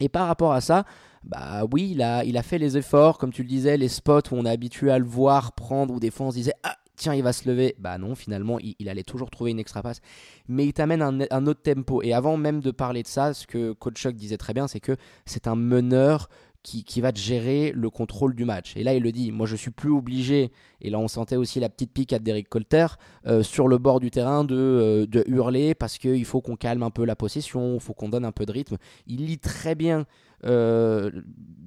Et 0.00 0.08
par 0.08 0.26
rapport 0.26 0.52
à 0.52 0.62
ça, 0.62 0.84
bah 1.22 1.64
oui, 1.70 1.90
il 1.92 2.02
a, 2.02 2.24
il 2.24 2.38
a 2.38 2.42
fait 2.42 2.58
les 2.58 2.78
efforts, 2.78 3.18
comme 3.18 3.32
tu 3.32 3.42
le 3.42 3.48
disais, 3.48 3.76
les 3.76 3.88
spots 3.88 4.30
où 4.32 4.36
on 4.36 4.46
est 4.46 4.50
habitué 4.50 4.90
à 4.90 4.98
le 4.98 5.04
voir 5.04 5.52
prendre, 5.52 5.92
où 5.92 6.00
des 6.00 6.10
fois 6.10 6.26
on 6.26 6.30
se 6.30 6.36
disait 6.36 6.54
ah 6.62 6.76
tiens, 7.00 7.14
il 7.14 7.22
va 7.22 7.32
se 7.32 7.48
lever. 7.48 7.74
Bah 7.78 7.98
non, 7.98 8.14
finalement, 8.14 8.58
il, 8.60 8.88
allait 8.88 9.02
toujours 9.02 9.30
trouver 9.30 9.50
une 9.50 9.58
extra 9.58 9.82
passe. 9.82 10.00
Mais 10.48 10.66
il 10.66 10.72
t'amène 10.72 11.02
un, 11.02 11.46
autre 11.46 11.62
tempo. 11.62 12.02
Et 12.02 12.12
avant 12.12 12.36
même 12.36 12.60
de 12.60 12.70
parler 12.70 13.02
de 13.02 13.08
ça, 13.08 13.32
ce 13.32 13.46
que 13.46 13.72
Coach 13.72 13.96
Chuck 13.96 14.14
disait 14.14 14.36
très 14.36 14.52
bien, 14.52 14.68
c'est 14.68 14.80
que 14.80 14.96
c'est 15.24 15.48
un 15.48 15.56
meneur 15.56 16.28
qui, 16.62 17.00
va 17.00 17.12
te 17.12 17.18
gérer 17.18 17.72
le 17.74 17.88
contrôle 17.88 18.34
du 18.34 18.44
match. 18.44 18.76
Et 18.76 18.82
là, 18.82 18.94
il 18.94 19.02
le 19.02 19.12
dit, 19.12 19.32
moi 19.32 19.46
je 19.46 19.56
suis 19.56 19.70
plus 19.70 19.90
obligé, 19.90 20.50
et 20.80 20.90
là 20.90 20.98
on 20.98 21.08
sentait 21.08 21.36
aussi 21.36 21.58
la 21.58 21.68
petite 21.68 21.92
pique 21.92 22.12
à 22.12 22.18
Derek 22.18 22.48
Colter, 22.48 22.86
euh, 23.26 23.42
sur 23.42 23.66
le 23.66 23.78
bord 23.78 24.00
du 24.00 24.10
terrain 24.10 24.44
de, 24.44 24.54
euh, 24.54 25.06
de 25.06 25.24
hurler 25.26 25.74
parce 25.74 25.96
qu'il 25.98 26.24
faut 26.24 26.40
qu'on 26.40 26.56
calme 26.56 26.82
un 26.82 26.90
peu 26.90 27.04
la 27.04 27.16
possession, 27.16 27.74
il 27.74 27.80
faut 27.80 27.94
qu'on 27.94 28.08
donne 28.08 28.24
un 28.24 28.32
peu 28.32 28.44
de 28.44 28.52
rythme. 28.52 28.76
Il 29.06 29.26
lit 29.26 29.38
très 29.38 29.74
bien 29.74 30.06
euh, 30.44 31.10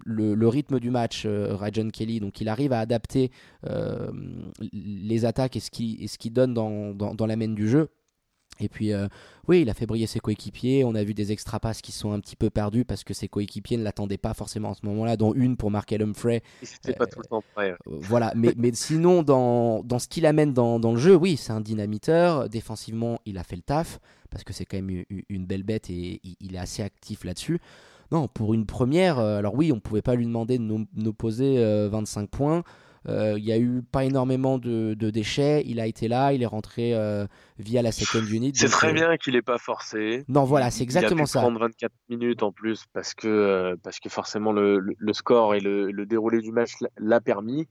le, 0.06 0.48
rythme 0.48 0.80
du 0.80 0.92
match, 0.92 1.26
Rajan 1.26 1.90
Kelly. 1.90 2.20
Donc 2.20 2.40
il 2.42 2.48
arrive 2.50 2.74
à 2.74 2.80
adapter 2.80 3.32
les 4.72 5.26
attaques 5.26 5.56
et 5.56 5.60
ce 5.60 5.72
qu'il 5.72 6.08
qui 6.08 6.30
donne 6.30 6.54
dans, 6.54 6.94
dans, 6.94 7.26
la 7.26 7.36
main 7.36 7.50
du 7.50 7.68
jeu. 7.68 7.90
Et 8.60 8.70
puis, 8.70 8.92
oui, 9.48 9.62
il 9.62 9.70
a 9.70 9.74
fait 9.74 9.86
briller 9.86 10.08
ses 10.08 10.20
coéquipiers. 10.20 10.84
On 10.86 10.96
a 10.96 11.04
vu 11.04 11.14
des 11.14 11.32
extra 11.32 11.60
passes 11.60 11.82
qui 11.82 11.92
sont 11.92 12.14
un 12.14 12.20
petit 12.20 12.36
peu 12.36 12.50
perdus 12.50 12.86
parce 12.86 13.04
que 13.04 13.14
ses 13.14 13.28
coéquipiers 13.28 13.78
ne 13.78 13.84
l'attendaient 13.84 14.18
pas 14.18 14.34
forcément 14.34 14.70
en 14.70 14.74
ce 14.74 14.86
moment-là, 14.86 15.18
dont 15.18 15.34
une 15.34 15.58
pour 15.58 15.70
Markel 15.70 16.02
Humphrey. 16.02 16.42
C'était 16.62 16.94
pas 16.94 17.08
tout 17.08 17.20
le 17.20 17.26
temps 17.26 17.44
prêt. 17.54 17.76
voilà, 17.86 18.32
mais, 18.36 18.54
mais 18.58 18.72
sinon, 18.74 19.22
dans, 19.22 19.84
dans 19.84 20.00
ce 20.00 20.08
qu'il 20.08 20.26
amène 20.26 20.54
dans, 20.54 20.80
dans, 20.80 20.94
le 20.94 21.00
jeu, 21.00 21.16
oui, 21.16 21.36
c'est 21.36 21.52
un 21.52 21.62
dynamiteur. 21.62 22.48
Défensivement, 22.48 23.20
il 23.26 23.38
a 23.38 23.44
fait 23.44 23.58
le 23.58 23.62
taf 23.62 24.00
parce 24.30 24.44
que 24.44 24.54
c'est 24.54 24.66
quand 24.66 24.78
même 24.78 25.04
une, 25.30 25.46
belle 25.46 25.64
bête 25.64 25.90
et 25.90 26.22
il 26.40 26.56
est 26.56 26.60
assez 26.60 26.82
actif 26.82 27.24
là-dessus. 27.24 27.60
Non, 28.12 28.28
pour 28.28 28.54
une 28.54 28.66
première, 28.66 29.20
euh, 29.20 29.40
alors 29.40 29.56
oui, 29.56 29.72
on 29.72 29.76
ne 29.76 29.82
pouvait 29.82 30.02
pas 30.02 30.16
lui 30.16 30.26
demander 30.26 30.58
de 30.58 30.64
nous, 30.64 31.14
poser 31.14 31.58
25 31.90 32.30
points. 32.30 32.64
Il 33.08 33.44
n'y 33.44 33.52
a 33.52 33.58
eu 33.58 33.82
pas 33.84 34.06
énormément 34.06 34.58
de, 34.58 34.94
déchets. 34.94 35.64
Il 35.66 35.80
a 35.80 35.88
été 35.88 36.08
là, 36.08 36.34
il 36.34 36.44
est 36.44 36.48
rentré 36.48 36.94
via 37.60 37.82
la 37.82 37.92
second 37.92 38.26
unit. 38.26 38.52
C'est 38.56 38.70
très 38.70 38.94
bien 38.94 39.18
qu'il 39.18 39.34
n'ait 39.34 39.42
pas 39.42 39.58
forcé. 39.58 40.26
Non, 40.28 40.44
voilà, 40.44 40.72
c'est 40.72 40.84
exactement 40.84 41.20
il 41.20 41.22
a 41.22 41.26
pu 41.26 41.30
ça. 41.30 41.40
prendre 41.42 41.60
24 41.60 41.92
minutes 42.10 42.44
en 42.44 42.52
plus 42.52 42.86
parce 42.94 43.14
que, 43.14 43.78
parce 43.84 44.00
que 44.00 44.10
forcément 44.10 44.52
le, 44.52 44.80
le, 44.80 45.14
score 45.14 45.56
et 45.56 45.60
le, 45.60 45.92
le, 45.92 46.06
déroulé 46.06 46.40
du 46.40 46.52
match 46.52 46.74
l'a 46.98 47.22
permis. 47.22 47.68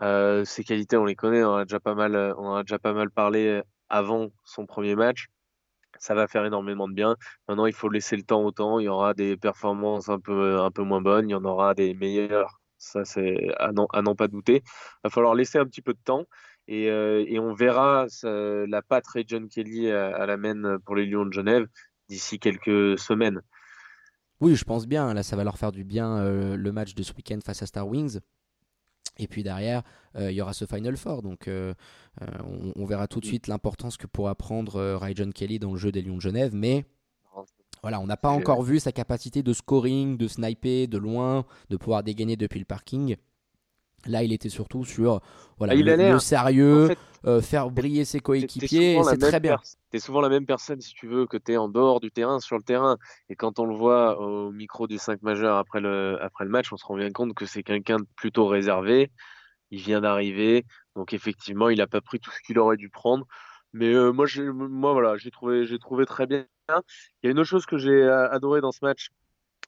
ses 0.00 0.64
qualités, 0.64 0.96
on 0.96 1.04
les 1.04 1.16
connaît, 1.16 1.44
on 1.44 1.56
a 1.56 1.64
déjà 1.64 1.80
pas 1.80 1.94
mal, 1.94 2.34
on 2.38 2.54
a 2.54 2.62
déjà 2.62 2.78
pas 2.78 2.92
mal 2.92 3.10
parlé 3.10 3.62
avant 3.88 4.28
son 4.44 4.66
premier 4.66 4.94
match 4.94 5.28
ça 6.00 6.14
va 6.14 6.26
faire 6.26 6.44
énormément 6.44 6.88
de 6.88 6.94
bien. 6.94 7.16
Maintenant, 7.46 7.66
il 7.66 7.72
faut 7.72 7.88
laisser 7.88 8.16
le 8.16 8.22
temps 8.22 8.42
au 8.42 8.50
temps. 8.50 8.80
Il 8.80 8.84
y 8.84 8.88
aura 8.88 9.14
des 9.14 9.36
performances 9.36 10.08
un 10.08 10.18
peu, 10.18 10.58
un 10.60 10.70
peu 10.70 10.82
moins 10.82 11.00
bonnes, 11.00 11.28
il 11.28 11.32
y 11.32 11.34
en 11.34 11.44
aura 11.44 11.74
des 11.74 11.94
meilleures. 11.94 12.59
Ça, 12.80 13.04
c'est 13.04 13.54
à 13.58 13.72
n'en 13.72 14.14
pas 14.16 14.28
douter. 14.28 14.62
Il 14.64 15.00
va 15.04 15.10
falloir 15.10 15.34
laisser 15.34 15.58
un 15.58 15.66
petit 15.66 15.82
peu 15.82 15.92
de 15.92 16.00
temps 16.04 16.24
et, 16.66 16.90
euh, 16.90 17.24
et 17.28 17.38
on 17.38 17.52
verra 17.52 18.06
la 18.22 18.82
patte 18.82 19.06
Ray 19.08 19.24
John 19.26 19.48
Kelly 19.48 19.90
à, 19.90 20.26
la 20.26 20.36
main 20.36 20.78
pour 20.84 20.96
les 20.96 21.06
Lions 21.06 21.26
de 21.26 21.32
Genève 21.32 21.66
d'ici 22.08 22.38
quelques 22.38 22.98
semaines. 22.98 23.40
Oui, 24.40 24.56
je 24.56 24.64
pense 24.64 24.86
bien. 24.86 25.12
Là, 25.14 25.22
ça 25.22 25.36
va 25.36 25.44
leur 25.44 25.58
faire 25.58 25.70
du 25.70 25.84
bien 25.84 26.18
euh, 26.18 26.56
le 26.56 26.72
match 26.72 26.94
de 26.94 27.02
ce 27.02 27.12
week-end 27.12 27.38
face 27.44 27.62
à 27.62 27.66
Star 27.66 27.86
Wings. 27.86 28.18
Et 29.20 29.28
puis 29.28 29.42
derrière, 29.42 29.82
euh, 30.16 30.30
il 30.30 30.36
y 30.36 30.40
aura 30.40 30.52
ce 30.52 30.64
Final 30.64 30.96
Four. 30.96 31.22
Donc 31.22 31.46
euh, 31.46 31.74
euh, 32.22 32.26
on, 32.76 32.84
verra 32.86 33.06
tout 33.06 33.20
de 33.20 33.26
suite 33.26 33.46
l'importance 33.46 33.96
que 33.96 34.06
pourra 34.06 34.34
prendre 34.34 34.94
Ray 34.94 35.14
John 35.14 35.32
Kelly 35.32 35.58
dans 35.58 35.72
le 35.72 35.78
jeu 35.78 35.92
des 35.92 36.02
Lions 36.02 36.16
de 36.16 36.22
Genève. 36.22 36.54
Mais 36.54 36.86
voilà, 37.82 38.00
on 38.00 38.06
n'a 38.06 38.16
pas 38.16 38.30
encore 38.30 38.62
vu 38.62 38.78
sa 38.78 38.92
capacité 38.92 39.42
de 39.42 39.52
scoring, 39.52 40.16
de 40.16 40.28
sniper 40.28 40.86
de 40.86 40.98
loin, 40.98 41.44
de 41.70 41.76
pouvoir 41.76 42.02
dégainer 42.02 42.36
depuis 42.36 42.58
le 42.58 42.64
parking. 42.64 43.16
Là, 44.06 44.22
il 44.22 44.32
était 44.32 44.48
surtout 44.48 44.84
sur 44.84 45.20
voilà, 45.58 45.74
ah, 45.74 46.12
le, 46.12 46.18
sérieux, 46.18 46.94
faire 47.42 47.70
briller 47.70 48.06
ses 48.06 48.20
coéquipiers, 48.20 48.98
c'est 49.04 49.18
très 49.18 49.40
bien. 49.40 49.58
Tu 49.90 49.98
es 49.98 50.00
souvent 50.00 50.22
la 50.22 50.30
même 50.30 50.46
personne, 50.46 50.80
si 50.80 50.94
tu 50.94 51.06
veux, 51.06 51.26
que 51.26 51.36
tu 51.36 51.52
es 51.52 51.56
en 51.58 51.68
dehors 51.68 52.00
du 52.00 52.10
terrain, 52.10 52.40
sur 52.40 52.56
le 52.56 52.62
terrain. 52.62 52.96
Et 53.28 53.36
quand 53.36 53.58
on 53.58 53.66
le 53.66 53.74
voit 53.74 54.18
au 54.18 54.52
micro 54.52 54.86
du 54.86 54.96
5 54.96 55.20
majeur 55.22 55.56
après 55.58 55.80
le, 55.80 56.18
après 56.22 56.44
le 56.44 56.50
match, 56.50 56.72
on 56.72 56.78
se 56.78 56.84
rend 56.86 56.96
bien 56.96 57.10
compte 57.10 57.34
que 57.34 57.44
c'est 57.44 57.62
quelqu'un 57.62 57.98
de 57.98 58.06
plutôt 58.16 58.46
réservé. 58.46 59.10
Il 59.70 59.80
vient 59.80 60.00
d'arriver, 60.00 60.64
donc 60.96 61.12
effectivement, 61.12 61.68
il 61.68 61.78
n'a 61.78 61.86
pas 61.86 62.00
pris 62.00 62.18
tout 62.18 62.30
ce 62.30 62.40
qu'il 62.40 62.58
aurait 62.58 62.76
dû 62.76 62.88
prendre. 62.88 63.26
Mais 63.72 63.92
euh, 63.94 64.12
moi, 64.12 64.26
moi, 64.52 64.92
voilà, 64.92 65.16
j'ai 65.16 65.30
trouvé, 65.30 65.66
j'ai 65.66 65.78
trouvé 65.78 66.06
très 66.06 66.26
bien. 66.26 66.44
Il 66.68 67.24
y 67.24 67.28
a 67.28 67.30
une 67.30 67.38
autre 67.38 67.48
chose 67.48 67.66
que 67.66 67.78
j'ai 67.78 67.90
euh, 67.90 68.30
adoré 68.30 68.60
dans 68.60 68.72
ce 68.72 68.80
match, 68.82 69.10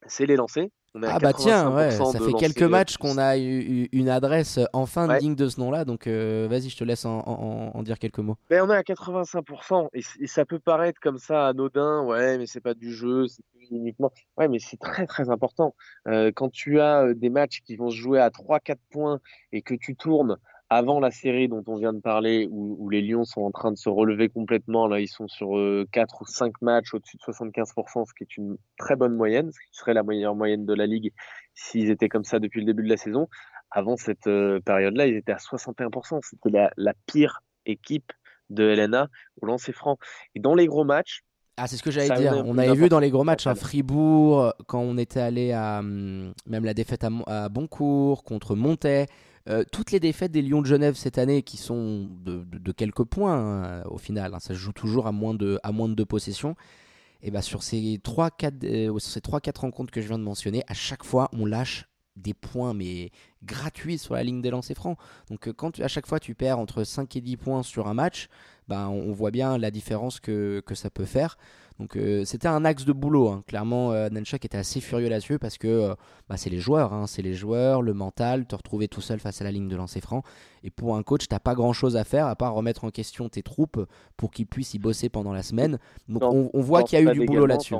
c'est 0.06 0.26
les 0.26 0.36
lancers. 0.36 0.68
ah 1.02 1.18
bah 1.18 1.32
tiens, 1.32 1.74
ouais, 1.74 1.90
ça 1.90 2.18
fait 2.18 2.32
quelques 2.38 2.62
matchs 2.62 2.96
qu'on 2.96 3.18
a 3.18 3.38
eu 3.38 3.88
une 3.92 4.08
adresse 4.08 4.60
enfin 4.72 5.18
digne 5.18 5.34
de 5.34 5.48
ce 5.48 5.60
nom-là, 5.60 5.84
donc 5.84 6.06
euh, 6.06 6.46
vas-y, 6.50 6.68
je 6.68 6.76
te 6.76 6.84
laisse 6.84 7.04
en, 7.04 7.82
dire 7.82 7.98
quelques 7.98 8.18
mots. 8.18 8.36
Ben, 8.50 8.62
on 8.62 8.70
est 8.70 8.76
à 8.76 8.82
85% 8.82 9.88
et, 9.92 10.02
ça 10.26 10.44
peut 10.44 10.58
paraître 10.58 11.00
comme 11.00 11.18
ça 11.18 11.48
anodin, 11.48 12.02
ouais, 12.04 12.38
mais 12.38 12.46
c'est 12.46 12.60
pas 12.60 12.74
du 12.74 12.92
jeu, 12.92 13.26
c'est 13.28 13.42
uniquement. 13.70 14.12
Ouais, 14.36 14.48
mais 14.48 14.58
c'est 14.58 14.78
très 14.78 15.06
très 15.06 15.30
important. 15.30 15.74
Euh, 16.08 16.30
quand 16.34 16.50
tu 16.50 16.80
as 16.80 17.04
euh, 17.04 17.14
des 17.14 17.30
matchs 17.30 17.60
qui 17.64 17.76
vont 17.76 17.90
se 17.90 17.96
jouer 17.96 18.20
à 18.20 18.28
3-4 18.28 18.76
points 18.90 19.20
et 19.52 19.62
que 19.62 19.74
tu 19.74 19.96
tournes 19.96 20.36
avant 20.74 21.00
la 21.00 21.10
série 21.10 21.48
dont 21.48 21.62
on 21.66 21.76
vient 21.76 21.92
de 21.92 22.00
parler, 22.00 22.48
où, 22.50 22.88
les 22.88 23.02
Lions 23.02 23.24
sont 23.24 23.42
en 23.42 23.50
train 23.50 23.72
de 23.72 23.76
se 23.76 23.90
relever 23.90 24.30
complètement, 24.30 24.86
là 24.86 25.00
ils 25.00 25.08
sont 25.08 25.28
sur 25.28 25.50
4 25.92 26.14
euh, 26.14 26.18
ou 26.20 26.26
5 26.26 26.62
matchs 26.62 26.94
au-dessus 26.94 27.18
de 27.18 27.32
75%, 27.32 28.06
ce 28.06 28.14
qui 28.14 28.24
est 28.24 28.36
une 28.38 28.56
très 28.78 28.96
bonne 28.96 29.14
moyenne, 29.14 29.50
ce 29.52 29.58
qui 29.58 29.78
serait 29.78 29.92
la 29.92 30.02
meilleure 30.02 30.34
moyenne 30.34 30.64
de 30.64 30.74
la 30.74 30.86
ligue 30.86 31.12
s'ils 31.54 31.90
étaient 31.90 32.08
comme 32.08 32.24
ça 32.24 32.38
depuis 32.38 32.60
le 32.60 32.66
début 32.66 32.82
de 32.82 32.88
la 32.88 32.96
saison. 32.96 33.28
Avant 33.70 33.96
cette 33.96 34.26
euh, 34.26 34.60
période-là, 34.60 35.06
ils 35.06 35.16
étaient 35.16 35.32
à 35.32 35.36
61%, 35.36 36.20
c'était 36.22 36.50
la, 36.50 36.70
la, 36.76 36.94
pire 37.06 37.40
équipe 37.66 38.12
de 38.48 38.64
LNA 38.64 39.08
au 39.40 39.46
lancer 39.46 39.72
franc. 39.72 39.98
Et 40.34 40.40
dans 40.40 40.54
les 40.54 40.66
gros 40.66 40.84
matchs, 40.84 41.20
ah, 41.58 41.66
c'est 41.66 41.76
ce 41.76 41.82
que 41.82 41.90
j'allais 41.90 42.16
dire. 42.16 42.42
On 42.46 42.56
avait 42.56 42.74
vu 42.74 42.88
dans 42.88 42.98
les 42.98 43.10
gros 43.10 43.24
matchs 43.24 43.46
à 43.46 43.54
Fribourg, 43.54 44.54
quand 44.66 44.80
on 44.80 44.96
était 44.96 45.20
allé 45.20 45.52
à 45.52 45.80
hum, 45.80 46.32
même 46.46 46.64
la 46.64 46.72
défaite 46.72 47.04
à, 47.04 47.10
à 47.26 47.48
Boncourt 47.50 48.24
contre 48.24 48.54
Montais, 48.56 49.06
euh, 49.48 49.64
toutes 49.72 49.90
les 49.90 50.00
défaites 50.00 50.30
des 50.30 50.42
Lions 50.42 50.62
de 50.62 50.66
Genève 50.66 50.94
cette 50.94 51.18
année, 51.18 51.42
qui 51.42 51.56
sont 51.56 52.08
de, 52.24 52.72
quelques 52.72 53.04
points 53.04 53.34
hein, 53.34 53.82
au 53.84 53.98
final, 53.98 54.34
hein, 54.34 54.38
ça 54.40 54.54
se 54.54 54.58
joue 54.58 54.72
toujours 54.72 55.06
à 55.06 55.12
moins 55.12 55.34
de, 55.34 55.58
deux 55.94 56.04
possessions, 56.04 56.54
et 57.22 57.30
bah 57.30 57.42
sur 57.42 57.62
ces 57.62 57.98
3-4 57.98 58.64
euh, 58.64 59.50
rencontres 59.56 59.92
que 59.92 60.00
je 60.00 60.08
viens 60.08 60.18
de 60.18 60.24
mentionner, 60.24 60.62
à 60.68 60.74
chaque 60.74 61.04
fois 61.04 61.28
on 61.32 61.46
lâche 61.46 61.88
des 62.16 62.34
points 62.34 62.74
mais 62.74 63.10
gratuits 63.42 63.98
sur 63.98 64.14
la 64.14 64.22
ligne 64.22 64.42
des 64.42 64.50
lancers 64.50 64.76
francs. 64.76 64.98
Donc 65.30 65.48
euh, 65.48 65.52
quand 65.52 65.80
à 65.80 65.88
chaque 65.88 66.06
fois 66.06 66.20
tu 66.20 66.34
perds 66.34 66.58
entre 66.58 66.84
5 66.84 67.16
et 67.16 67.20
10 67.20 67.36
points 67.36 67.62
sur 67.62 67.88
un 67.88 67.94
match, 67.94 68.28
bah, 68.68 68.88
on 68.88 69.12
voit 69.12 69.30
bien 69.30 69.58
la 69.58 69.70
différence 69.70 70.20
que, 70.20 70.62
que 70.64 70.74
ça 70.74 70.90
peut 70.90 71.04
faire. 71.04 71.36
Donc 71.82 71.96
euh, 71.96 72.24
c'était 72.24 72.46
un 72.46 72.64
axe 72.64 72.84
de 72.84 72.92
boulot. 72.92 73.28
Hein. 73.28 73.42
Clairement, 73.48 73.90
euh, 73.90 74.08
était 74.08 74.56
assez 74.56 74.80
furieux 74.80 75.08
là-dessus 75.08 75.40
parce 75.40 75.58
que 75.58 75.66
euh, 75.66 75.94
bah, 76.28 76.36
c'est 76.36 76.48
les 76.48 76.60
joueurs, 76.60 76.92
hein. 76.92 77.08
c'est 77.08 77.22
les 77.22 77.34
joueurs, 77.34 77.82
le 77.82 77.92
mental, 77.92 78.46
te 78.46 78.54
retrouver 78.54 78.86
tout 78.86 79.00
seul 79.00 79.18
face 79.18 79.40
à 79.40 79.44
la 79.44 79.50
ligne 79.50 79.66
de 79.66 79.74
lancer 79.74 80.00
franc. 80.00 80.22
Et 80.62 80.70
pour 80.70 80.94
un 80.94 81.02
coach, 81.02 81.26
t'as 81.26 81.40
pas 81.40 81.56
grand-chose 81.56 81.96
à 81.96 82.04
faire 82.04 82.28
à 82.28 82.36
part 82.36 82.54
remettre 82.54 82.84
en 82.84 82.90
question 82.90 83.28
tes 83.28 83.42
troupes 83.42 83.84
pour 84.16 84.30
qu'ils 84.30 84.46
puissent 84.46 84.74
y 84.74 84.78
bosser 84.78 85.08
pendant 85.08 85.32
la 85.32 85.42
semaine. 85.42 85.80
Donc 86.08 86.22
on, 86.22 86.60
voit 86.60 86.84
qu'il 86.84 87.00
y 87.00 87.04
a 87.04 87.12
eu 87.12 87.18
du 87.18 87.26
boulot 87.26 87.46
là-dessus 87.46 87.74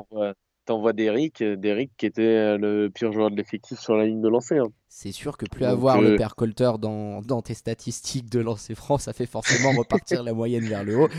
t'envoies 0.65 0.93
Derrick, 0.93 1.41
euh, 1.41 1.55
Derrick 1.55 1.91
qui 1.97 2.05
était 2.05 2.21
euh, 2.21 2.57
le 2.57 2.89
pire 2.89 3.11
joueur 3.11 3.31
de 3.31 3.35
l'effectif 3.35 3.79
sur 3.79 3.95
la 3.95 4.05
ligne 4.05 4.21
de 4.21 4.29
lancer. 4.29 4.57
Hein. 4.57 4.67
C'est 4.87 5.11
sûr 5.11 5.37
que 5.37 5.45
plus 5.45 5.65
avoir 5.65 6.01
le 6.01 6.11
euh, 6.11 6.17
père 6.17 6.35
Colter 6.35 6.71
dans, 6.79 7.21
dans, 7.21 7.41
tes 7.41 7.53
statistiques 7.53 8.29
de 8.29 8.39
lancer 8.39 8.75
franc, 8.75 8.97
ça 8.97 9.13
fait 9.13 9.25
forcément 9.25 9.71
repartir 9.77 10.23
la 10.23 10.33
moyenne 10.33 10.63
vers 10.63 10.83
le 10.83 10.97
haut. 10.97 11.09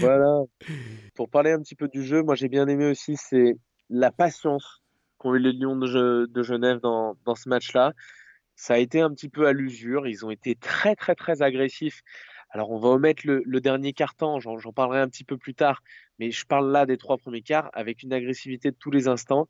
Voilà. 0.00 0.42
Pour 1.14 1.28
parler 1.28 1.52
un 1.52 1.60
petit 1.60 1.74
peu 1.74 1.88
du 1.88 2.04
jeu, 2.04 2.22
moi 2.22 2.34
j'ai 2.34 2.48
bien 2.48 2.66
aimé 2.68 2.90
aussi, 2.90 3.16
c'est 3.16 3.56
la 3.88 4.10
patience 4.10 4.82
qu'ont 5.18 5.34
eu 5.34 5.38
les 5.38 5.52
Lions 5.52 5.76
de, 5.76 6.26
de 6.26 6.42
Genève 6.42 6.80
dans, 6.80 7.16
dans 7.24 7.34
ce 7.34 7.48
match-là. 7.48 7.92
Ça 8.56 8.74
a 8.74 8.78
été 8.78 9.00
un 9.00 9.10
petit 9.10 9.28
peu 9.28 9.46
à 9.46 9.52
l'usure. 9.52 10.06
Ils 10.06 10.26
ont 10.26 10.30
été 10.30 10.54
très, 10.54 10.94
très, 10.94 11.14
très 11.14 11.42
agressifs 11.42 12.02
alors, 12.52 12.70
on 12.70 12.78
va 12.78 12.90
omettre 12.90 13.22
le, 13.24 13.60
dernier 13.60 13.94
quart-temps, 13.94 14.38
j'en 14.38 14.72
parlerai 14.72 15.00
un 15.00 15.08
petit 15.08 15.24
peu 15.24 15.38
plus 15.38 15.54
tard, 15.54 15.82
mais 16.18 16.30
je 16.30 16.44
parle 16.44 16.70
là 16.70 16.84
des 16.84 16.98
trois 16.98 17.16
premiers 17.16 17.40
quarts 17.40 17.70
avec 17.72 18.02
une 18.02 18.12
agressivité 18.12 18.70
de 18.70 18.76
tous 18.78 18.90
les 18.90 19.08
instants, 19.08 19.48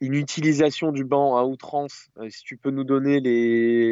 une 0.00 0.14
utilisation 0.14 0.92
du 0.92 1.04
banc 1.04 1.36
à 1.36 1.44
outrance. 1.44 2.08
Euh, 2.18 2.28
si 2.30 2.42
tu 2.42 2.56
peux 2.56 2.70
nous 2.70 2.84
donner 2.84 3.20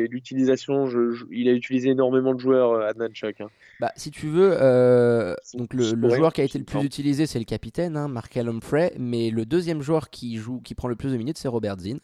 l'utilisation, 0.09 0.89
il 1.31 1.49
a 1.49 1.53
utilisé 1.53 1.91
énormément 1.91 2.35
de 2.35 2.41
joueurs, 2.41 2.73
euh, 2.73 2.89
Adnan 2.89 3.13
Chuck. 3.13 3.43
Hein. 3.43 3.51
Bah, 3.79 3.93
si 3.95 4.11
tu 4.11 4.27
veux, 4.27 4.57
euh, 4.59 5.35
donc 5.55 5.75
le, 5.75 5.83
joueur 5.83 6.33
qui 6.33 6.41
a 6.41 6.45
été 6.45 6.59
le 6.59 6.65
plus 6.65 6.83
utilisé, 6.83 7.27
c'est 7.27 7.39
le 7.39 7.45
capitaine, 7.45 7.97
hein, 7.97 8.09
Markel 8.09 8.49
Humphrey, 8.49 8.95
mais 8.99 9.31
le 9.31 9.45
deuxième 9.45 9.83
joueur 9.83 10.09
qui, 10.09 10.39
joue, 10.39 10.61
qui 10.61 10.75
prend 10.75 10.89
le 10.89 10.97
plus 10.97 11.13
de 11.13 11.19
minutes, 11.19 11.37
c'est 11.37 11.49
Robert 11.49 11.79
Zinn. 11.79 12.01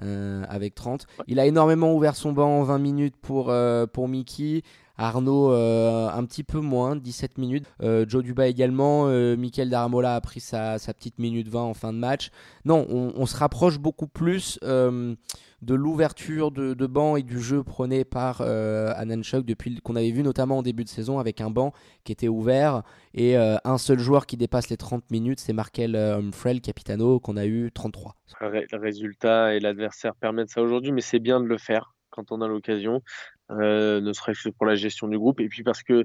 Avec 0.00 0.74
30. 0.74 1.06
Il 1.26 1.38
a 1.38 1.46
énormément 1.46 1.94
ouvert 1.94 2.16
son 2.16 2.32
banc 2.32 2.60
en 2.60 2.62
20 2.64 2.78
minutes 2.78 3.16
pour, 3.20 3.52
pour 3.92 4.08
Mickey. 4.08 4.62
Arnaud 5.00 5.52
euh, 5.52 6.10
un 6.10 6.24
petit 6.26 6.44
peu 6.44 6.60
moins, 6.60 6.94
17 6.94 7.38
minutes. 7.38 7.64
Euh, 7.82 8.04
Joe 8.06 8.22
Duba 8.22 8.46
également. 8.48 9.06
Euh, 9.06 9.34
Michael 9.36 9.70
Daramola 9.70 10.14
a 10.14 10.20
pris 10.20 10.40
sa, 10.40 10.76
petite 10.78 11.18
minute 11.18 11.48
20 11.48 11.60
en 11.62 11.74
fin 11.74 11.92
de 11.92 11.98
match. 11.98 12.30
Non, 12.66 12.86
on, 12.88 13.26
se 13.26 13.36
rapproche 13.36 13.78
beaucoup 13.78 14.06
plus 14.06 14.58
de 15.62 15.74
l'ouverture 15.74 16.50
de, 16.50 16.86
banc 16.86 17.16
et 17.16 17.22
du 17.22 17.40
jeu 17.40 17.62
prôné 17.62 18.04
par 18.04 18.40
Ananchuk 18.40 19.44
depuis 19.44 19.80
qu'on 19.80 19.96
avait 19.96 20.10
vu 20.10 20.22
notamment 20.22 20.58
en 20.58 20.62
début 20.62 20.84
de 20.84 20.88
saison 20.88 21.18
avec 21.18 21.40
un 21.40 21.50
banc 21.50 21.72
qui 22.04 22.12
était 22.12 22.28
ouvert 22.28 22.82
et 23.14 23.36
un 23.36 23.78
seul 23.78 23.98
joueur 23.98 24.26
qui 24.26 24.36
dépasse 24.36 24.70
les 24.70 24.76
30 24.76 25.10
minutes, 25.10 25.40
c'est 25.40 25.52
Markel 25.52 25.96
Humphrey, 25.96 26.60
capitano, 26.60 27.20
qu'on 27.20 27.36
a 27.36 27.46
eu 27.46 27.70
33. 27.72 28.16
Le 28.40 28.78
résultat 28.78 29.54
et 29.54 29.60
l'adversaire 29.60 30.14
permettent 30.14 30.50
ça 30.50 30.62
aujourd'hui, 30.62 30.92
mais 30.92 31.02
c'est 31.02 31.18
bien 31.18 31.40
de 31.40 31.46
le 31.46 31.58
faire 31.58 31.94
quand 32.10 32.32
on 32.32 32.40
a 32.40 32.48
l'occasion. 32.48 33.02
Euh, 33.50 34.00
ne 34.00 34.12
serait-ce 34.12 34.48
que 34.48 34.54
pour 34.54 34.66
la 34.66 34.74
gestion 34.74 35.08
du 35.08 35.18
groupe. 35.18 35.40
Et 35.40 35.48
puis 35.48 35.62
parce 35.62 35.82
que 35.82 36.04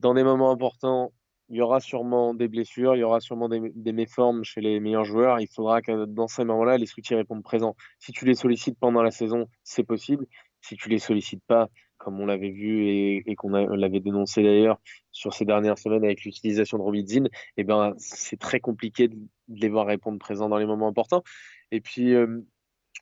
dans 0.00 0.14
des 0.14 0.24
moments 0.24 0.50
importants, 0.50 1.12
il 1.52 1.58
y 1.58 1.60
aura 1.60 1.80
sûrement 1.80 2.32
des 2.32 2.48
blessures, 2.48 2.96
il 2.96 3.00
y 3.00 3.02
aura 3.02 3.20
sûrement 3.20 3.50
des, 3.50 3.92
méformes 3.92 4.42
chez 4.42 4.62
les 4.62 4.80
meilleurs 4.80 5.04
joueurs. 5.04 5.38
Il 5.38 5.48
faudra 5.48 5.82
que 5.82 6.06
dans 6.06 6.26
ces 6.26 6.44
moments-là, 6.44 6.78
les 6.78 6.86
soutiens 6.86 7.18
répondent 7.18 7.42
présents. 7.42 7.76
Si 7.98 8.10
tu 8.10 8.24
les 8.24 8.34
sollicites 8.34 8.78
pendant 8.80 9.02
la 9.02 9.10
saison, 9.10 9.46
c'est 9.62 9.84
possible. 9.84 10.26
Si 10.62 10.76
tu 10.76 10.88
les 10.88 10.98
sollicites 10.98 11.44
pas, 11.46 11.68
comme 11.98 12.18
on 12.20 12.24
l'avait 12.24 12.48
vu 12.48 12.88
et, 12.88 13.34
qu'on 13.36 13.50
l'avait 13.50 14.00
dénoncé 14.00 14.42
d'ailleurs 14.42 14.80
sur 15.10 15.34
ces 15.34 15.44
dernières 15.44 15.76
semaines 15.76 16.04
avec 16.04 16.24
l'utilisation 16.24 16.78
de 16.78 16.82
Robidzin, 16.82 17.24
eh 17.58 17.64
ben, 17.64 17.92
c'est 17.98 18.38
très 18.38 18.58
compliqué 18.58 19.08
de, 19.08 19.18
les 19.48 19.68
voir 19.68 19.86
répondre 19.86 20.18
présents 20.18 20.48
dans 20.48 20.58
les 20.58 20.64
moments 20.64 20.88
importants. 20.88 21.22
Et 21.70 21.82
puis, 21.82 22.14
euh, 22.14 22.40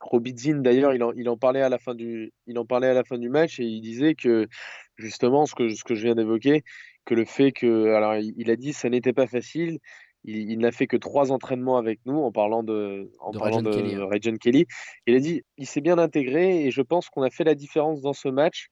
Robidzin, 0.01 0.57
d'ailleurs, 0.57 0.93
il 0.93 1.05
en, 1.05 1.13
il 1.13 1.29
en, 1.29 1.37
parlait 1.37 1.63
à 1.63 1.69
la 1.69 1.79
fin 1.79 1.95
du, 1.95 2.33
il 2.49 2.59
en 2.59 2.65
parlait 2.65 2.89
à 2.89 2.95
la 2.95 3.05
fin 3.05 3.17
du 3.17 3.29
match 3.29 3.61
et 3.61 3.65
il 3.65 3.81
disait 3.81 4.17
que 4.17 4.49
justement 4.97 5.47
ce 5.47 5.55
que, 5.55 5.69
ce 5.69 5.85
que 5.85 5.95
je 5.95 6.03
viens 6.03 6.15
d'évoquer, 6.15 6.65
que 7.05 7.15
le 7.15 7.25
fait 7.25 7.53
que, 7.53 7.95
alors 7.95 8.15
il, 8.17 8.51
a 8.51 8.57
dit, 8.57 8.73
ça 8.73 8.89
n'était 8.89 9.13
pas 9.13 9.27
facile, 9.27 9.79
il, 10.25 10.59
n'a 10.59 10.71
fait 10.71 10.87
que 10.87 10.97
trois 10.97 11.33
entraînements 11.33 11.79
avec 11.79 12.01
nous 12.05 12.19
en 12.19 12.31
parlant 12.31 12.63
de, 12.63 13.11
en 13.21 13.31
De 13.31 13.39
parlant 13.39 13.63
de 13.63 13.71
Kelly, 13.71 13.95
hein. 13.95 14.37
Kelly. 14.39 14.67
Il 15.07 15.15
a 15.15 15.21
dit 15.21 15.43
il 15.57 15.67
s'est 15.67 15.81
bien 15.81 15.99
intégré 15.99 16.67
et 16.67 16.71
je 16.71 16.83
pense 16.83 17.09
qu'on 17.09 17.23
a 17.23 17.31
fait 17.31 17.45
la 17.45 17.55
différence 17.55 18.03
dans 18.03 18.13
ce 18.13 18.29
match 18.29 18.69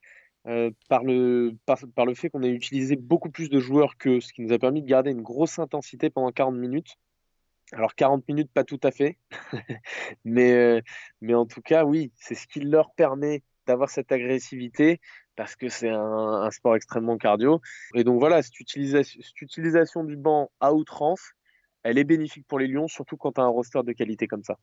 euh, 0.46 0.70
par, 0.88 1.04
le, 1.04 1.56
par, 1.66 1.78
par 1.94 2.06
le 2.06 2.14
fait 2.14 2.30
qu'on 2.30 2.42
a 2.42 2.48
utilisé 2.48 2.96
beaucoup 2.96 3.30
plus 3.30 3.48
de 3.48 3.58
joueurs 3.58 3.96
que 3.96 4.20
ce 4.20 4.32
qui 4.32 4.42
nous 4.42 4.52
a 4.52 4.58
permis 4.58 4.82
de 4.82 4.86
garder 4.86 5.10
une 5.10 5.22
grosse 5.22 5.58
intensité 5.58 6.10
pendant 6.10 6.32
40 6.32 6.54
minutes. 6.54 6.96
Alors 7.72 7.94
40 7.94 8.26
minutes, 8.28 8.50
pas 8.52 8.64
tout 8.64 8.80
à 8.82 8.90
fait, 8.90 9.18
mais, 10.24 10.52
euh, 10.52 10.80
mais 11.20 11.34
en 11.34 11.44
tout 11.44 11.60
cas, 11.60 11.84
oui, 11.84 12.12
c'est 12.16 12.34
ce 12.34 12.46
qui 12.46 12.60
leur 12.60 12.92
permet 12.92 13.42
d'avoir 13.68 13.90
cette 13.90 14.10
agressivité 14.10 15.00
parce 15.36 15.54
que 15.54 15.68
c'est 15.68 15.90
un, 15.90 16.50
sport 16.50 16.74
extrêmement 16.74 17.16
cardio. 17.16 17.60
Et 17.94 18.02
donc 18.02 18.18
voilà, 18.18 18.42
cette 18.42 18.58
utilisation, 18.60 20.02
du 20.02 20.16
banc 20.16 20.50
à 20.58 20.74
outrance, 20.74 21.20
elle 21.84 21.96
est 21.98 22.04
bénéfique 22.04 22.46
pour 22.48 22.58
les 22.58 22.66
Lions, 22.66 22.88
surtout 22.88 23.16
quand 23.16 23.32
tu 23.32 23.40
as 23.40 23.44
un 23.44 23.48
roster 23.48 23.80
de 23.84 23.92
qualité 23.92 24.26
comme 24.26 24.42
ça. 24.42 24.56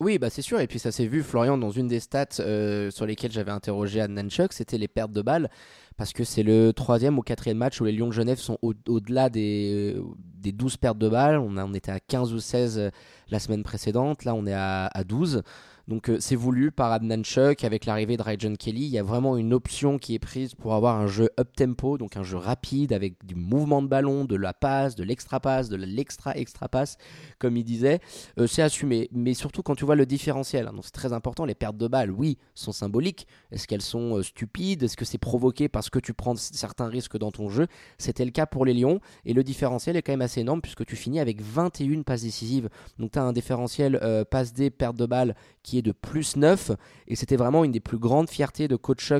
Oui, 0.00 0.18
bah 0.18 0.30
c'est 0.30 0.42
sûr. 0.42 0.60
Et 0.60 0.66
puis 0.68 0.78
ça 0.78 0.92
s'est 0.92 1.06
vu, 1.06 1.22
Florian, 1.22 1.58
dans 1.58 1.70
une 1.70 1.88
des 1.88 1.98
stats 1.98 2.40
euh, 2.40 2.90
sur 2.90 3.04
lesquelles 3.04 3.32
j'avais 3.32 3.50
interrogé 3.50 4.00
Adnan 4.00 4.28
Chuk, 4.30 4.52
c'était 4.52 4.78
les 4.78 4.86
pertes 4.86 5.10
de 5.12 5.22
balles. 5.22 5.50
Parce 5.96 6.12
que 6.12 6.22
c'est 6.22 6.44
le 6.44 6.72
troisième 6.72 7.18
ou 7.18 7.22
quatrième 7.22 7.58
match 7.58 7.80
où 7.80 7.84
les 7.84 7.90
Lions 7.92 8.06
de 8.06 8.12
Genève 8.12 8.38
sont 8.38 8.58
au- 8.62 8.74
au-delà 8.86 9.28
des, 9.28 9.94
euh, 9.96 10.02
des 10.16 10.52
12 10.52 10.76
pertes 10.76 10.98
de 10.98 11.08
balles. 11.08 11.38
On 11.38 11.74
était 11.74 11.90
à 11.90 11.98
15 11.98 12.32
ou 12.32 12.38
16 12.38 12.78
euh, 12.78 12.90
la 13.30 13.40
semaine 13.40 13.64
précédente. 13.64 14.24
Là, 14.24 14.34
on 14.34 14.46
est 14.46 14.52
à, 14.52 14.86
à 14.86 15.02
12. 15.02 15.42
Donc 15.88 16.10
euh, 16.10 16.18
c'est 16.20 16.36
voulu 16.36 16.70
par 16.70 16.92
Adnan 16.92 17.22
Chuk 17.24 17.64
avec 17.64 17.86
l'arrivée 17.86 18.18
de 18.18 18.22
Rajon 18.22 18.54
Kelly. 18.56 18.82
Il 18.82 18.90
y 18.90 18.98
a 18.98 19.02
vraiment 19.02 19.38
une 19.38 19.54
option 19.54 19.98
qui 19.98 20.14
est 20.14 20.18
prise 20.18 20.54
pour 20.54 20.74
avoir 20.74 20.96
un 20.96 21.06
jeu 21.06 21.30
up-tempo, 21.40 21.96
donc 21.96 22.18
un 22.18 22.22
jeu 22.22 22.36
rapide 22.36 22.92
avec 22.92 23.24
du 23.24 23.34
mouvement 23.34 23.80
de 23.80 23.88
ballon, 23.88 24.26
de 24.26 24.36
la 24.36 24.52
passe, 24.52 24.96
de 24.96 25.02
l'extra 25.02 25.40
passe, 25.40 25.70
de 25.70 25.76
l'extra 25.76 26.36
extra 26.36 26.68
passe, 26.68 26.98
comme 27.38 27.56
il 27.56 27.64
disait. 27.64 28.00
Euh, 28.38 28.46
c'est 28.46 28.60
assumé. 28.60 29.08
Mais 29.12 29.32
surtout 29.32 29.62
quand 29.62 29.76
tu 29.76 29.86
vois 29.86 29.96
le 29.96 30.04
différentiel, 30.04 30.68
hein, 30.68 30.74
donc 30.74 30.84
c'est 30.84 30.92
très 30.92 31.14
important. 31.14 31.46
Les 31.46 31.54
pertes 31.54 31.78
de 31.78 31.88
balles, 31.88 32.10
oui, 32.10 32.36
sont 32.54 32.72
symboliques. 32.72 33.26
Est-ce 33.50 33.66
qu'elles 33.66 33.80
sont 33.80 34.18
euh, 34.18 34.22
stupides? 34.22 34.82
Est-ce 34.82 34.96
que 34.96 35.06
c'est 35.06 35.16
provoqué 35.16 35.70
parce 35.70 35.88
que 35.88 35.98
tu 35.98 36.12
prends 36.12 36.36
certains 36.36 36.88
risques 36.88 37.16
dans 37.16 37.30
ton 37.30 37.48
jeu? 37.48 37.66
C'était 37.96 38.26
le 38.26 38.30
cas 38.30 38.44
pour 38.44 38.66
les 38.66 38.74
Lions. 38.74 39.00
Et 39.24 39.32
le 39.32 39.42
différentiel 39.42 39.96
est 39.96 40.02
quand 40.02 40.12
même 40.12 40.20
assez 40.20 40.42
énorme 40.42 40.60
puisque 40.60 40.84
tu 40.84 40.96
finis 40.96 41.18
avec 41.18 41.40
21 41.40 42.02
passes 42.02 42.24
décisives. 42.24 42.68
Donc 42.98 43.12
tu 43.12 43.18
as 43.18 43.22
un 43.22 43.32
différentiel 43.32 43.98
passe 44.30 44.52
D, 44.52 44.68
perte 44.68 44.96
de 44.96 45.06
balles 45.06 45.34
qui 45.62 45.77
est 45.77 45.77
de 45.82 45.92
plus 45.92 46.36
9. 46.36 46.72
Et 47.06 47.16
c'était 47.16 47.36
vraiment 47.36 47.64
une 47.64 47.72
des 47.72 47.80
plus 47.80 47.98
grandes 47.98 48.28
fiertés 48.28 48.68
de 48.68 48.76
Coach 48.76 49.12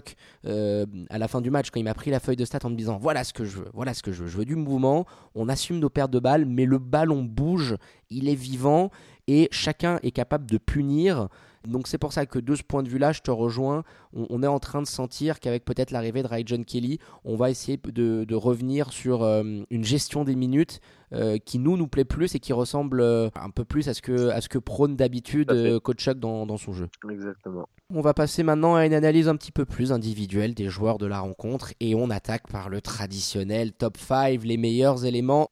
euh, 0.46 0.86
à 1.10 1.18
la 1.18 1.28
fin 1.28 1.40
du 1.40 1.50
match 1.50 1.70
quand 1.70 1.80
il 1.80 1.84
m'a 1.84 1.94
pris 1.94 2.10
la 2.10 2.20
feuille 2.20 2.36
de 2.36 2.44
stats 2.44 2.60
en 2.64 2.70
me 2.70 2.76
disant 2.76 2.98
voilà 2.98 3.24
ce 3.24 3.32
que 3.32 3.44
je 3.44 3.58
veux, 3.58 3.70
voilà 3.74 3.94
ce 3.94 4.02
que 4.02 4.12
je 4.12 4.22
veux. 4.22 4.28
Je 4.28 4.38
veux 4.38 4.44
du 4.44 4.56
mouvement, 4.56 5.06
on 5.34 5.48
assume 5.48 5.78
nos 5.78 5.90
pertes 5.90 6.10
de 6.10 6.18
balles, 6.18 6.44
mais 6.44 6.64
le 6.64 6.78
ballon 6.78 7.22
bouge, 7.22 7.76
il 8.10 8.28
est 8.28 8.34
vivant 8.34 8.90
et 9.26 9.48
chacun 9.50 9.98
est 10.02 10.10
capable 10.10 10.46
de 10.46 10.58
punir. 10.58 11.28
Donc 11.66 11.88
c'est 11.88 11.98
pour 11.98 12.12
ça 12.12 12.26
que 12.26 12.38
de 12.38 12.54
ce 12.54 12.62
point 12.62 12.82
de 12.82 12.88
vue-là, 12.88 13.12
je 13.12 13.20
te 13.20 13.30
rejoins. 13.30 13.84
On, 14.14 14.26
on 14.30 14.42
est 14.42 14.48
en 14.48 14.58
train 14.58 14.82
de 14.82 14.86
sentir 14.86 15.40
qu'avec 15.40 15.64
peut-être 15.64 15.90
l'arrivée 15.90 16.22
de 16.22 16.28
John 16.46 16.64
Kelly, 16.64 16.98
on 17.24 17.36
va 17.36 17.50
essayer 17.50 17.78
de, 17.78 18.24
de 18.24 18.34
revenir 18.34 18.92
sur 18.92 19.22
euh, 19.22 19.42
une 19.70 19.84
gestion 19.84 20.24
des 20.24 20.36
minutes 20.36 20.80
euh, 21.14 21.38
qui 21.38 21.58
nous 21.58 21.78
nous 21.78 21.88
plaît 21.88 22.04
plus 22.04 22.34
et 22.34 22.38
qui 22.38 22.52
ressemble 22.52 23.00
euh, 23.00 23.30
un 23.34 23.48
peu 23.48 23.64
plus 23.64 23.88
à 23.88 23.94
ce 23.94 24.02
que, 24.02 24.28
à 24.28 24.42
ce 24.42 24.48
que 24.50 24.58
prône 24.58 24.94
d'habitude 24.94 25.50
euh, 25.50 25.80
Coach 25.80 26.04
Chuck 26.04 26.18
dans, 26.18 26.44
dans 26.44 26.58
son 26.58 26.74
jeu. 26.74 26.88
Exactement. 27.10 27.66
On 27.94 28.02
va 28.02 28.12
passer 28.12 28.42
maintenant 28.42 28.74
à 28.74 28.84
une 28.84 28.92
analyse 28.92 29.26
un 29.26 29.36
petit 29.36 29.50
peu 29.50 29.64
plus 29.64 29.90
individuelle 29.90 30.52
des 30.52 30.68
joueurs 30.68 30.98
de 30.98 31.06
la 31.06 31.20
rencontre 31.20 31.72
et 31.80 31.94
on 31.94 32.10
attaque 32.10 32.46
par 32.48 32.68
le 32.68 32.82
traditionnel 32.82 33.72
top 33.72 33.96
5, 33.96 34.44
les 34.44 34.58
meilleurs 34.58 35.06
éléments. 35.06 35.48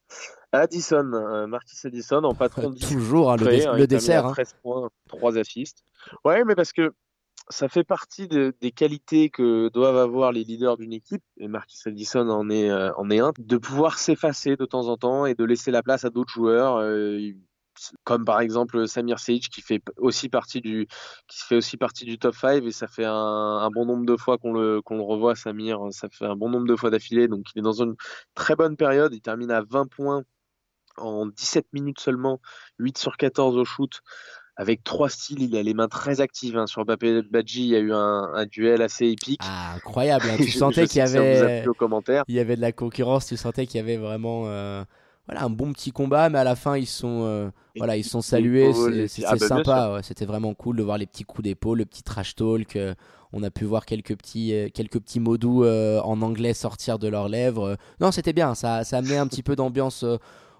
Addison, 0.53 1.11
euh, 1.13 1.47
Marquis 1.47 1.75
Addison 1.85 2.23
en 2.23 2.33
patron 2.33 2.69
de 2.71 2.79
Toujours 2.79 3.31
hein, 3.31 3.37
le, 3.37 3.47
hein, 3.47 3.49
le 3.49 3.59
termine 3.61 3.85
dessert. 3.87 4.25
hein. 4.27 4.31
13 4.31 4.55
points, 4.61 4.89
3 5.07 5.37
assists. 5.37 5.83
Ouais, 6.25 6.43
mais 6.45 6.55
parce 6.55 6.71
que 6.73 6.93
ça 7.49 7.69
fait 7.69 7.83
partie 7.83 8.27
de- 8.27 8.53
des 8.61 8.71
qualités 8.71 9.29
que 9.29 9.69
doivent 9.69 9.97
avoir 9.97 10.31
les 10.31 10.43
leaders 10.43 10.77
d'une 10.77 10.91
équipe, 10.93 11.23
et 11.37 11.47
Marquis 11.47 11.77
Addison 11.85 12.27
en 12.29 12.49
est, 12.49 12.69
euh, 12.69 12.91
en 12.95 13.09
est 13.09 13.19
un, 13.19 13.31
de 13.37 13.57
pouvoir 13.57 13.99
s'effacer 13.99 14.55
de 14.57 14.65
temps 14.65 14.87
en 14.89 14.97
temps 14.97 15.25
et 15.25 15.33
de 15.35 15.43
laisser 15.45 15.71
la 15.71 15.81
place 15.83 16.03
à 16.05 16.09
d'autres 16.09 16.31
joueurs, 16.33 16.77
euh, 16.77 17.19
comme 18.03 18.25
par 18.25 18.39
exemple 18.41 18.87
Samir 18.87 19.19
Sage 19.19 19.49
qui 19.49 19.61
fait 19.61 19.81
aussi 19.97 20.29
partie 20.29 20.61
du, 20.61 20.87
qui 21.27 21.39
fait 21.43 21.55
aussi 21.57 21.77
partie 21.77 22.05
du 22.05 22.17
top 22.17 22.33
5 22.35 22.63
et 22.63 22.71
ça 22.71 22.87
fait 22.87 23.05
un, 23.05 23.13
un 23.13 23.69
bon 23.69 23.85
nombre 23.85 24.05
de 24.05 24.17
fois 24.17 24.37
qu'on 24.39 24.51
le, 24.51 24.81
qu'on 24.81 24.97
le 24.97 25.03
revoit, 25.03 25.35
Samir, 25.35 25.79
ça 25.91 26.09
fait 26.09 26.25
un 26.25 26.35
bon 26.35 26.49
nombre 26.49 26.67
de 26.67 26.75
fois 26.75 26.89
d'affilée, 26.89 27.27
donc 27.27 27.45
il 27.55 27.59
est 27.59 27.61
dans 27.61 27.81
une 27.83 27.95
très 28.33 28.55
bonne 28.55 28.75
période, 28.77 29.13
il 29.13 29.21
termine 29.21 29.51
à 29.51 29.61
20 29.61 29.85
points 29.89 30.23
en 30.97 31.25
17 31.27 31.65
minutes 31.73 31.99
seulement, 31.99 32.39
8 32.79 32.97
sur 32.97 33.17
14 33.17 33.57
au 33.57 33.65
shoot, 33.65 34.01
avec 34.55 34.83
trois 34.83 35.09
styles, 35.09 35.43
il 35.43 35.55
a 35.55 35.61
les 35.61 35.73
mains 35.75 35.87
très 35.87 36.19
actives. 36.19 36.57
hein. 36.57 36.65
Sur 36.65 36.83
Mbappé 36.83 37.21
Badji, 37.23 37.61
il 37.61 37.67
y 37.69 37.75
a 37.75 37.79
eu 37.79 37.93
un, 37.93 38.29
un 38.33 38.45
duel 38.47 38.81
assez 38.81 39.05
épique. 39.07 39.41
Ah, 39.43 39.75
incroyable. 39.75 40.25
hein. 40.31 40.37
Tu 40.37 40.45
Je- 40.51 40.57
sentais 40.57 40.87
qu'il 40.87 40.97
y 40.97 41.01
avait, 41.01 41.63
il 42.27 42.35
y 42.35 42.39
avait 42.39 42.55
de 42.55 42.61
la 42.61 42.71
concurrence. 42.71 43.27
Tu 43.27 43.37
sentais 43.37 43.67
qu'il 43.67 43.77
y 43.77 43.81
avait 43.81 43.97
vraiment, 43.97 44.43
euh, 44.47 44.83
voilà, 45.27 45.43
un 45.43 45.49
bon 45.51 45.73
petit 45.73 45.91
combat, 45.91 46.29
mais 46.29 46.39
à 46.39 46.43
la 46.43 46.55
fin 46.55 46.75
ils 46.75 46.87
sont, 46.87 47.21
euh, 47.25 47.49
voilà, 47.77 47.97
ils 47.97 48.03
sont 48.03 48.21
salués. 48.21 48.73
c'est- 49.07 49.25
ah 49.25 49.35
bah, 49.35 49.47
sympa. 49.47 49.93
ouais. 49.93 50.01
C'était 50.03 50.25
vraiment 50.25 50.55
cool 50.55 50.77
de 50.77 50.83
voir 50.83 50.97
les 50.97 51.05
petits 51.05 51.23
coups 51.23 51.43
d'épaule, 51.43 51.77
le 51.77 51.85
petit 51.85 52.01
trash 52.01 52.33
talk. 52.35 52.75
euh, 52.77 52.95
on 53.33 53.43
a 53.43 53.51
pu 53.51 53.65
voir 53.65 53.85
quelques 53.85 54.15
petits, 54.15 54.71
quelques 54.73 54.99
petits 55.01 55.19
mots 55.19 55.37
doux 55.37 55.65
en 55.67 56.21
anglais 56.23 56.53
sortir 56.53 56.97
de 56.97 57.09
leurs 57.09 57.27
lèvres. 57.27 57.75
Non, 57.99 58.11
c'était 58.11 58.31
bien. 58.33 58.55
Ça, 58.55 58.85
ça 58.85 58.97
amenait 58.99 59.17
un 59.17 59.27
petit 59.27 59.43
peu 59.43 59.55
d'ambiance. 59.57 60.03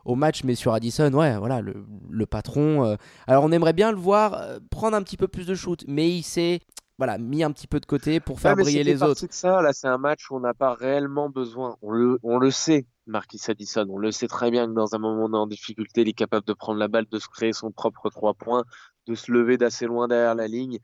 Au 0.07 0.15
match, 0.15 0.43
mais 0.43 0.55
sur 0.55 0.73
Addison, 0.73 1.11
ouais, 1.13 1.37
voilà, 1.37 1.61
le, 1.61 1.85
le 2.09 2.25
patron. 2.25 2.85
euh, 2.85 2.95
alors, 3.27 3.43
on 3.43 3.51
aimerait 3.51 3.73
bien 3.73 3.91
le 3.91 3.97
voir 3.97 4.33
euh, 4.35 4.59
prendre 4.71 4.95
un 4.97 5.03
petit 5.03 5.17
peu 5.17 5.27
plus 5.27 5.45
de 5.45 5.55
shoot, 5.55 5.83
mais 5.87 6.09
il 6.09 6.23
s'est, 6.23 6.61
voilà, 6.97 7.17
mis 7.17 7.43
un 7.43 7.51
petit 7.51 7.67
peu 7.67 7.79
de 7.79 7.85
côté 7.85 8.19
pour 8.19 8.39
faire 8.39 8.55
Ouais, 8.55 8.63
briller 8.63 8.83
les 8.83 9.03
autres. 9.03 9.27
de 9.27 9.33
ça, 9.33 9.61
là, 9.61 9.73
c'est 9.73 9.87
un 9.87 9.97
match 9.97 10.29
où 10.31 10.35
on 10.37 10.39
n'a 10.39 10.53
pas 10.53 10.73
réellement 10.73 11.29
besoin. 11.29 11.77
On 11.81 11.91
le, 11.91 12.19
on 12.23 12.37
le 12.39 12.51
sait, 12.51 12.87
Marquis 13.05 13.39
Addison. 13.49 13.85
On 13.89 13.97
le 13.99 14.11
sait 14.11 14.27
très 14.27 14.51
bien 14.51 14.67
que 14.67 14.73
dans 14.73 14.95
un 14.95 14.97
moment 14.99 15.23
où 15.23 15.27
on 15.27 15.33
est 15.33 15.37
en 15.37 15.47
difficulté, 15.47 16.01
il 16.01 16.09
est 16.09 16.13
capable 16.13 16.45
de 16.47 16.53
prendre 16.53 16.79
la 16.79 16.87
balle, 16.87 17.05
de 17.11 17.19
se 17.19 17.27
créer 17.27 17.53
son 17.53 17.71
propre 17.71 18.09
trois 18.09 18.33
points, 18.33 18.63
de 19.07 19.15
se 19.15 19.31
lever 19.31 19.57
d'assez 19.57 19.85
loin 19.85 20.07
derrière 20.07 20.35
la 20.35 20.47
ligne. 20.47 20.79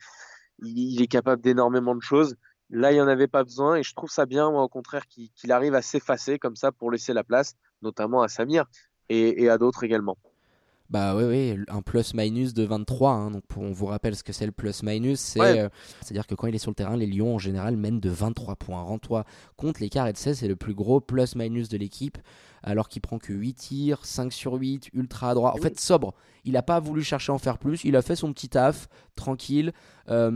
Il, 0.59 0.77
il 0.93 1.01
est 1.01 1.07
capable 1.07 1.41
d'énormément 1.41 1.95
de 1.95 2.01
choses. 2.01 2.35
Là, 2.69 2.91
il 2.91 2.95
n'y 2.95 3.01
en 3.01 3.07
avait 3.07 3.27
pas 3.27 3.43
besoin 3.43 3.75
et 3.75 3.83
je 3.83 3.93
trouve 3.93 4.09
ça 4.09 4.25
bien, 4.25 4.49
moi, 4.51 4.63
au 4.63 4.69
contraire, 4.69 5.07
qu'il 5.07 5.29
qu'il 5.31 5.51
arrive 5.51 5.75
à 5.75 5.81
s'effacer 5.81 6.39
comme 6.39 6.55
ça 6.55 6.71
pour 6.71 6.91
laisser 6.91 7.13
la 7.13 7.23
place, 7.23 7.55
notamment 7.81 8.21
à 8.23 8.27
Samir 8.27 8.65
et, 9.09 9.43
et 9.43 9.49
à 9.49 9.57
d'autres 9.57 9.83
également. 9.83 10.17
Bah 10.89 11.15
oui, 11.15 11.23
oui, 11.23 11.57
un 11.69 11.81
plus-minus 11.81 12.53
de 12.53 12.63
23. 12.63 13.11
hein, 13.13 13.31
donc 13.31 13.43
pour- 13.47 13.63
on 13.63 13.71
vous 13.71 13.87
rappelle 13.87 14.15
ce 14.15 14.21
que 14.23 14.31
c'est 14.33 14.45
le 14.45 14.51
plus-minus. 14.51 15.19
C'est, 15.19 15.39
Ouais. 15.39 15.59
euh, 15.59 15.69
C'est-à-dire 16.01 16.27
que 16.27 16.35
quand 16.35 16.45
il 16.45 16.53
est 16.53 16.59
sur 16.59 16.69
le 16.69 16.75
terrain, 16.75 16.95
les 16.97 17.07
Lions 17.07 17.33
en 17.35 17.39
général 17.39 17.77
mènent 17.77 17.99
de 18.01 18.09
23 18.09 18.55
points. 18.57 18.81
Rends-toi 18.83 19.25
compte, 19.57 19.79
l'écart 19.79 20.05
est 20.05 20.13
de 20.13 20.17
16, 20.17 20.39
c'est 20.39 20.47
le 20.47 20.55
plus 20.55 20.75
gros 20.75 20.99
plus-minus 21.01 21.67
de 21.69 21.77
l'équipe. 21.77 22.17
Alors 22.61 22.89
qu'il 22.89 23.01
prend 23.01 23.17
que 23.17 23.33
8 23.33 23.53
tirs, 23.55 24.05
5 24.05 24.31
sur 24.31 24.53
8, 24.53 24.89
ultra 24.93 25.31
à 25.31 25.33
droite. 25.33 25.53
En 25.53 25.57
Oui. 25.57 25.63
fait, 25.63 25.79
sobre. 25.79 26.13
Il 26.45 26.53
n'a 26.53 26.61
pas 26.61 26.79
voulu 26.79 27.01
chercher 27.03 27.31
à 27.31 27.35
en 27.35 27.39
faire 27.39 27.57
plus. 27.57 27.83
Il 27.85 27.95
a 27.95 28.01
fait 28.03 28.15
son 28.15 28.31
petit 28.31 28.49
taf, 28.49 28.87
tranquille. 29.15 29.71
Euh, 30.09 30.29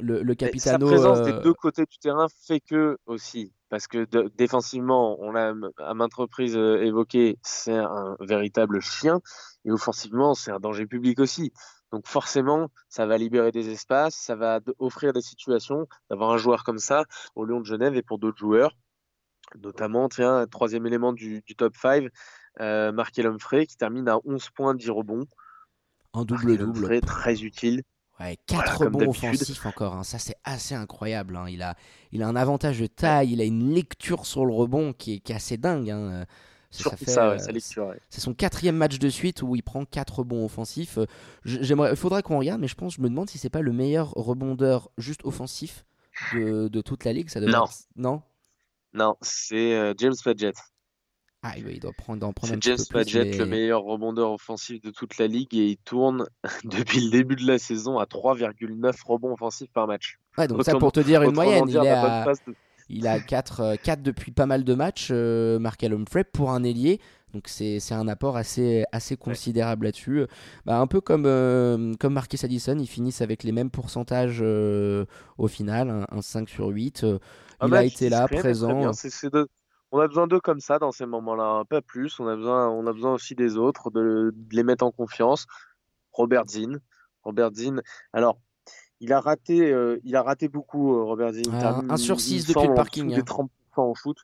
le, 0.00 0.22
le 0.22 0.32
Et 0.32 0.36
capitano. 0.36 0.86
Sa 0.88 0.92
présence 0.92 1.18
euh, 1.18 1.36
des 1.36 1.42
deux 1.42 1.54
côtés 1.54 1.84
du 1.84 1.98
terrain 1.98 2.26
fait 2.46 2.60
que 2.60 2.96
aussi, 3.06 3.52
parce 3.68 3.86
que 3.86 4.04
de- 4.04 4.30
défensivement, 4.36 5.16
on 5.20 5.32
l'a 5.32 5.52
à 5.78 5.94
maintes 5.94 6.14
reprises 6.14 6.56
euh, 6.56 6.82
évoqué, 6.82 7.38
c'est 7.42 7.76
un 7.76 8.16
véritable 8.20 8.80
chien, 8.80 9.20
et 9.64 9.70
offensivement, 9.70 10.34
c'est 10.34 10.50
un 10.50 10.60
danger 10.60 10.86
public 10.86 11.18
aussi. 11.18 11.52
Donc 11.92 12.06
forcément, 12.06 12.68
ça 12.88 13.06
va 13.06 13.16
libérer 13.16 13.52
des 13.52 13.70
espaces, 13.70 14.14
ça 14.14 14.34
va 14.34 14.60
offrir 14.78 15.12
des 15.12 15.22
situations 15.22 15.86
d'avoir 16.10 16.30
un 16.30 16.36
joueur 16.36 16.64
comme 16.64 16.78
ça 16.78 17.04
au 17.34 17.44
Lyon 17.44 17.60
de 17.60 17.66
Genève 17.66 17.94
et 17.96 18.02
pour 18.02 18.18
d'autres 18.18 18.38
joueurs, 18.38 18.76
notamment, 19.62 20.08
tiens, 20.08 20.46
troisième 20.46 20.86
élément 20.86 21.12
du, 21.12 21.42
du 21.42 21.54
top 21.54 21.76
5, 21.76 22.08
euh, 22.60 22.92
Markel 22.92 23.26
Humphrey 23.26 23.66
qui 23.66 23.76
termine 23.76 24.08
à 24.08 24.18
11 24.24 24.50
points, 24.50 24.74
10 24.74 24.90
rebonds. 24.90 25.26
un 26.12 26.24
double-double. 26.24 26.78
Humphrey, 26.78 27.00
très 27.00 27.42
utile. 27.42 27.82
Ouais, 28.18 28.38
4 28.46 28.56
Voilà, 28.62 28.76
comme 28.78 28.86
rebonds 28.86 28.98
d'habitude. 29.00 29.24
offensifs 29.34 29.66
encore, 29.66 29.94
hein. 29.94 30.02
ça 30.02 30.18
c'est 30.18 30.36
assez 30.44 30.74
incroyable. 30.74 31.36
hein. 31.36 31.46
Il, 31.50 31.60
a, 31.62 31.74
il 32.12 32.22
a 32.22 32.28
un 32.28 32.36
avantage 32.36 32.78
de 32.80 32.86
taille, 32.86 33.32
il 33.32 33.40
a 33.42 33.44
une 33.44 33.74
lecture 33.74 34.24
sur 34.24 34.46
le 34.46 34.52
rebond 34.54 34.92
qui 34.94 35.14
est, 35.14 35.18
qui 35.18 35.32
est 35.32 35.36
assez 35.36 35.56
dingue. 35.58 35.90
hein. 35.90 36.24
Ça- 36.70 36.78
ça 36.78 36.90
Surtout 36.90 37.04
fait, 37.04 37.10
ça, 37.10 37.28
ouais, 37.28 37.34
euh, 37.34 37.38
sa 37.38 37.52
lecture. 37.52 37.86
ouais. 37.86 38.00
C'est 38.10 38.20
son 38.20 38.34
quatrième 38.34 38.76
match 38.76 38.98
de 38.98 39.08
suite 39.08 39.42
où 39.42 39.54
il 39.54 39.62
prend 39.62 39.84
4 39.84 40.18
rebonds 40.20 40.44
offensifs. 40.44 40.98
Euh, 40.98 41.06
J'aimerais, 41.44 41.90
il 41.90 41.96
faudrait 41.96 42.22
qu'on 42.22 42.38
regarde, 42.38 42.60
mais 42.60 42.68
je 42.68 42.74
pense, 42.74 42.94
je 42.94 43.00
me 43.02 43.08
demande 43.08 43.30
si 43.30 43.38
c'est 43.38 43.50
pas 43.50 43.60
le 43.62 43.72
meilleur 43.72 44.10
rebondeur 44.12 44.90
juste 44.98 45.20
offensif 45.24 45.84
de, 46.34 46.68
de 46.68 46.80
toute 46.80 47.04
la 47.04 47.12
ligue. 47.12 47.28
Ça 47.28 47.40
devrait 47.40 47.56
Non. 47.56 47.64
être- 47.66 47.86
non? 47.96 48.22
Non, 48.94 49.16
c'est 49.20 49.74
euh, 49.74 49.94
James 49.98 50.14
Padgett. 50.24 50.56
Ah, 51.42 51.52
il 51.58 51.78
doit 51.80 51.92
prendre, 51.92 52.26
en 52.26 52.32
prendre 52.32 52.52
un 52.52 52.56
C'est 52.56 52.60
petit 52.60 52.68
James 52.70 52.86
peu. 52.90 52.98
Padgett, 52.98 53.28
mais- 53.28 53.38
le 53.38 53.46
meilleur 53.46 53.82
rebondeur 53.82 54.32
offensif 54.32 54.80
de 54.80 54.90
toute 54.90 55.18
la 55.18 55.26
ligue, 55.26 55.54
et 55.54 55.68
il 55.68 55.76
tourne 55.78 56.26
depuis 56.64 57.00
le 57.00 57.10
début 57.10 57.36
de 57.36 57.46
la 57.46 57.58
saison 57.58 57.98
à 57.98 58.06
3,9 58.06 58.94
rebonds 59.04 59.32
offensifs 59.32 59.70
par 59.72 59.86
match. 59.86 60.18
Ouais, 60.38 60.48
donc 60.48 60.64
ça 60.64 60.76
pour 60.76 60.92
te 60.92 61.00
dire 61.00 61.22
une 61.22 61.34
moyenne. 61.34 61.66
dire, 61.66 61.82
il 62.88 63.02
passe 63.04 63.06
a 63.06 63.20
4, 63.20 64.02
depuis 64.02 64.32
pas 64.32 64.46
mal 64.46 64.64
de 64.64 64.74
matchs, 64.74 65.08
euh, 65.10 65.58
Markel 65.58 65.92
Humphrey, 65.92 66.24
pour 66.24 66.50
un 66.50 66.62
ailier. 66.62 67.00
Donc 67.32 67.48
c'est 67.48 67.92
un 67.92 68.08
apport 68.08 68.36
assez, 68.36 68.84
assez 68.92 69.16
considérable 69.16 69.86
là-dessus. 69.86 70.26
Bah, 70.64 70.78
un 70.78 70.86
peu 70.86 71.00
comme, 71.00 71.26
euh, 71.26 71.92
comme 72.00 72.14
Marquis 72.14 72.38
Addison, 72.42 72.78
ils 72.78 72.86
finissent 72.86 73.20
avec 73.20 73.42
les 73.42 73.52
mêmes 73.52 73.70
pourcentages 73.70 74.38
euh, 74.40 75.04
au 75.36 75.48
final, 75.48 76.06
un, 76.10 76.22
5 76.22 76.48
sur 76.48 76.68
8. 76.68 77.04
Ah 77.58 77.66
il 77.66 77.70
bah, 77.70 77.78
a 77.78 77.84
été 77.84 78.08
là, 78.08 78.26
présent. 78.26 78.92
On 79.96 80.00
a 80.00 80.08
besoin 80.08 80.26
d'eux 80.26 80.40
comme 80.40 80.60
ça 80.60 80.78
dans 80.78 80.92
ces 80.92 81.06
moments-là, 81.06 81.64
pas 81.70 81.80
plus. 81.80 82.20
On 82.20 82.28
a 82.28 82.36
besoin, 82.36 82.68
on 82.68 82.86
a 82.86 82.92
besoin 82.92 83.14
aussi 83.14 83.34
des 83.34 83.56
autres, 83.56 83.90
de, 83.90 84.34
les 84.52 84.62
mettre 84.62 84.84
en 84.84 84.90
confiance. 84.90 85.46
Robert 86.12 86.46
Zinn. 86.48 86.80
Robert 87.22 87.54
Zinn. 87.54 87.80
Alors, 88.12 88.38
il 89.00 89.14
a 89.14 89.20
raté, 89.20 89.72
euh, 89.72 89.98
il 90.04 90.14
a 90.14 90.22
raté 90.22 90.48
beaucoup, 90.48 91.02
Robert 91.02 91.32
Zinn. 91.32 91.50
un 91.54 91.96
sur 91.96 92.20
6 92.20 92.46
depuis 92.46 92.68
le 92.68 92.74
parking. 92.74 93.10
Il 93.10 93.20
30% 93.20 93.48
en 93.76 93.94
shoot. 93.94 94.18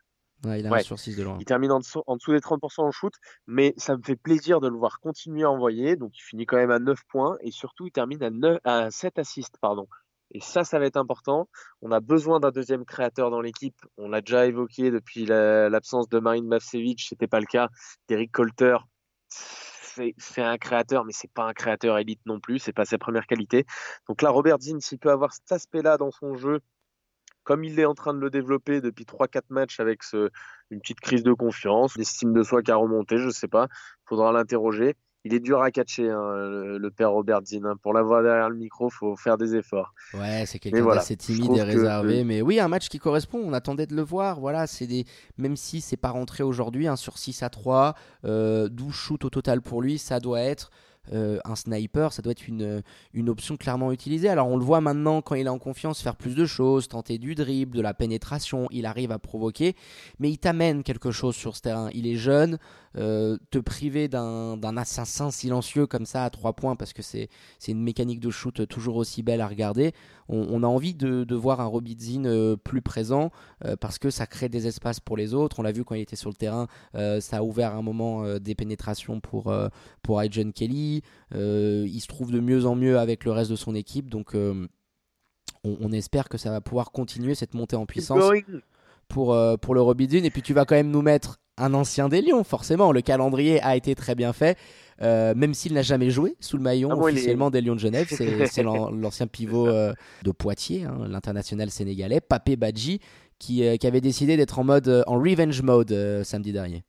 il 0.45 0.67
a 0.67 0.75
un 0.75 0.79
sur 0.81 0.99
6 0.99 1.17
de 1.17 1.23
loin. 1.23 1.39
Il 1.41 1.47
termine 1.47 1.73
en 1.73 1.79
dessous, 1.79 2.03
des 2.29 2.41
30% 2.41 2.83
en 2.83 2.91
shoot, 2.91 3.15
mais 3.47 3.73
ça 3.79 3.97
me 3.97 4.03
fait 4.03 4.17
plaisir 4.17 4.61
de 4.61 4.69
le 4.69 4.77
voir 4.77 5.01
continuer 5.01 5.45
à 5.45 5.51
envoyer. 5.51 5.97
Donc 5.97 6.13
il 6.19 6.23
finit 6.23 6.45
quand 6.45 6.59
même 6.59 6.71
à 6.71 6.81
9 6.81 7.03
points 7.09 7.39
et 7.41 7.51
surtout 7.51 7.87
il 7.87 7.93
termine 7.93 8.23
à, 8.23 8.29
9, 8.29 8.59
à 8.65 8.91
7 8.91 9.19
assists. 9.19 9.57
Pardon. 9.59 9.89
Et 10.35 10.41
ça, 10.41 10.65
ça 10.65 10.79
va 10.79 10.87
être 10.87 10.97
important. 10.97 11.49
On 11.83 11.93
a 11.93 12.01
besoin 12.01 12.41
d'un 12.41 12.51
deuxième 12.51 12.85
créateur 12.85 13.31
dans 13.31 13.41
l'équipe. 13.41 13.77
On 13.99 14.09
l'a 14.09 14.23
déjà 14.23 14.47
évoqué 14.47 14.91
depuis 14.91 15.27
l'absence 15.27 16.09
de 16.09 16.19
Marine 16.19 16.47
Mavcevic, 16.47 17.03
c'était 17.03 17.27
pas 17.27 17.41
le 17.41 17.47
cas. 17.47 17.69
Derek 18.09 18.33
Colter, 18.33 18.79
c'est 19.29 20.43
un 20.43 20.57
créateur, 20.57 21.05
mais 21.05 21.13
c'est 21.13 21.31
pas 21.31 21.45
un 21.45 21.53
créateur 21.53 21.99
élite 21.99 22.21
non 22.25 22.41
plus. 22.41 22.59
C'est 22.59 22.73
pas 22.73 22.87
sa 22.87 22.97
première 22.97 23.27
qualité. 23.27 23.67
Donc 24.09 24.23
là, 24.23 24.31
Robert 24.31 24.59
Zinn, 24.59 24.81
s'il 24.81 24.99
peut 24.99 25.11
avoir 25.11 25.35
cet 25.35 25.53
aspect-là 25.53 25.99
dans 25.99 26.11
son 26.11 26.35
jeu, 26.35 26.61
comme 27.45 27.65
il 27.65 27.79
est 27.79 27.85
en 27.85 27.95
train 27.95 28.15
de 28.15 28.21
le 28.21 28.31
développer 28.31 28.81
depuis 28.81 29.05
3-4 29.05 29.43
matchs 29.51 29.81
avec 29.81 30.01
une 30.13 30.81
petite 30.81 31.01
crise 31.01 31.25
de 31.25 31.33
confiance, 31.33 31.97
l'estime 31.99 32.33
de 32.33 32.43
soi 32.43 32.63
qui 32.63 32.71
a 32.71 32.77
remonté, 32.77 33.19
je 33.19 33.29
sais 33.29 33.49
pas, 33.49 33.67
faudra 34.07 34.33
l'interroger. 34.33 34.97
Il 35.25 35.35
est 35.35 35.41
dur 35.41 35.63
à 35.63 35.71
catcher, 35.71 36.11
hein, 36.11 36.35
le, 36.79 36.91
père 36.91 37.13
Robert 37.13 37.41
Zinn. 37.45 37.65
Hein. 37.65 37.77
Pour 37.81 37.93
l'avoir 37.93 38.23
derrière 38.23 38.51
le 38.51 38.57
micro, 38.57 38.91
faut 38.91 39.15
faire 39.17 39.39
des 39.39 39.55
efforts. 39.55 39.95
Ouais, 40.15 40.45
c'est 40.47 40.59
quelqu'un 40.59 40.85
d'assez 40.85 41.17
timide 41.17 41.57
et 41.57 41.63
réservé. 41.63 42.25
Mais 42.25 42.43
oui, 42.43 42.59
un 42.59 42.69
match 42.69 42.89
qui 42.89 42.99
correspond. 42.99 43.41
On 43.45 43.53
attendait 43.53 43.87
de 43.87 43.95
le 43.95 44.03
voir. 44.03 44.41
Voilà, 44.41 44.67
c'est 44.67 44.87
des... 44.87 45.05
Même 45.39 45.57
si 45.57 45.81
c'est 45.81 45.97
pas 45.97 46.11
rentré 46.11 46.43
aujourd'hui, 46.43 46.89
hein, 46.89 46.97
sur 46.97 47.19
6 47.19 47.43
à 47.43 47.51
3, 47.51 47.95
euh, 48.25 48.69
12 48.69 48.93
shoots 48.93 49.25
au 49.25 49.31
total 49.31 49.63
pour 49.63 49.81
lui, 49.81 49.99
ça 49.99 50.19
doit 50.19 50.41
être 50.41 50.71
euh, 51.13 51.41
un 51.45 51.57
sniper, 51.57 52.13
ça 52.13 52.23
doit 52.23 52.31
être 52.31 52.47
une, 52.47 52.81
une 53.13 53.29
option 53.29 53.57
clairement 53.57 53.91
utilisée. 53.91 54.29
Alors 54.29 54.47
on 54.47 54.57
le 54.57 54.65
voit 54.65 54.81
maintenant 54.81 55.21
quand 55.21 55.35
il 55.35 55.47
est 55.47 55.51
en 55.51 55.59
confiance 55.59 56.01
faire 56.01 56.15
plus 56.15 56.37
de 56.37 56.47
choses, 56.47 56.87
tenter 56.87 57.19
du 57.19 57.35
dribble, 57.35 57.77
de 57.77 57.83
la 57.83 57.93
pénétration, 57.93 58.69
il 58.71 58.87
arrive 58.87 59.11
à 59.11 59.19
provoquer, 59.19 59.75
mais 60.21 60.31
il 60.31 60.39
t'amène 60.39 60.85
quelque 60.85 61.11
chose 61.11 61.35
sur 61.35 61.57
ce 61.57 61.63
terrain. 61.63 61.91
Il 61.93 62.07
est 62.07 62.15
jeune, 62.15 62.59
euh, 62.97 63.39
te 63.51 63.59
priver 63.59 64.09
d'un 64.09 64.77
assassin 64.77 65.31
silencieux 65.31 65.87
comme 65.87 66.07
ça 66.07 66.25
à 66.25 66.31
3 66.31 66.53
points 66.55 66.77
parce 66.77 66.93
que 66.93 67.03
c'est 67.03 67.29
une 67.69 67.83
mécanique 67.83 68.21
de 68.21 68.31
shoot 68.31 68.67
toujours 68.67 68.97
aussi 68.97 69.23
belle 69.23 69.41
à 69.41 69.47
regarder. 69.47 69.93
On, 70.29 70.63
a 70.63 70.67
envie 70.67 70.95
de, 70.95 71.25
de, 71.25 71.35
voir 71.35 71.61
un 71.61 71.67
Robidzin 71.67 72.25
euh, 72.25 72.57
plus 72.57 72.81
présent 72.81 73.31
parce 73.81 73.99
que 73.99 74.09
ça 74.09 74.27
crée 74.27 74.49
des 74.49 74.67
espaces 74.67 74.99
pour 74.99 75.17
les 75.17 75.35
autres. 75.35 75.59
On 75.59 75.63
l'a 75.63 75.73
vu 75.73 75.85
quand 75.85 75.95
il 75.95 76.01
était 76.01 76.17
sur 76.17 76.31
le 76.31 76.37
terrain, 76.37 76.69
ça 76.95 77.39
a 77.39 77.43
ouvert 77.43 77.75
un 77.75 77.83
moment 77.83 78.39
des 78.39 78.55
pénétrations 78.55 79.21
pour, 79.21 79.53
pour 80.03 80.23
John 80.31 80.53
Kelly. 80.53 81.03
Euh, 81.35 81.87
il 81.89 82.01
se 82.01 82.07
trouve 82.07 82.31
de 82.31 82.41
mieux 82.41 82.67
en 82.67 82.75
mieux 82.75 82.99
avec 82.99 83.25
le 83.25 83.33
reste 83.33 83.51
de 83.51 83.57
son 83.57 83.75
équipe. 83.75 84.11
Donc 84.11 84.35
euh, 84.35 84.67
on, 85.65 85.93
espère 85.93 86.29
que 86.29 86.39
ça 86.39 86.51
va 86.51 86.61
pouvoir 86.61 86.93
continuer 86.93 87.35
cette 87.35 87.55
montée 87.55 87.77
en 87.77 87.87
puissance 87.87 88.23
pour, 89.09 89.33
euh, 89.33 89.57
pour 89.57 89.75
le 89.75 89.81
Robidine. 89.81 90.25
Et 90.25 90.31
puis 90.31 90.43
tu 90.43 90.55
vas 90.55 90.65
quand 90.65 90.75
même 90.75 90.91
nous 90.91 91.03
mettre 91.03 91.41
un 91.59 91.75
ancien 91.75 92.09
des 92.09 92.23
Lions, 92.23 92.45
forcément. 92.45 92.93
Le 92.93 93.01
calendrier 93.03 93.61
a 93.63 93.77
été 93.77 93.95
très 93.95 94.15
bien 94.15 94.33
fait, 94.33 94.59
même 95.01 95.55
s'il 95.55 95.75
n'a 95.75 95.83
jamais 95.83 96.11
joué 96.11 96.37
sous 96.41 96.57
le 96.57 96.63
maillon 96.63 96.91
ah 96.93 96.97
officiellement 96.97 97.51
des 97.51 97.61
Lions 97.61 97.75
de 97.75 97.81
Genève. 97.81 98.07
C'est 98.11 98.63
l'ancien 98.63 99.27
pivot 99.27 99.69
de 99.69 100.31
Poitiers, 100.33 100.85
hein, 100.85 101.07
l'international 101.09 101.71
sénégalais, 101.71 102.21
Papé 102.21 102.57
Badji, 102.57 103.01
qui, 103.39 103.79
qui, 103.79 103.87
avait 103.87 104.01
décidé 104.01 104.37
d'être 104.37 104.59
en 104.59 104.65
mode 104.65 105.05
en 105.07 105.19
revenge 105.19 105.63
mode 105.63 106.23
samedi 106.25 106.53
dernier. 106.53 106.85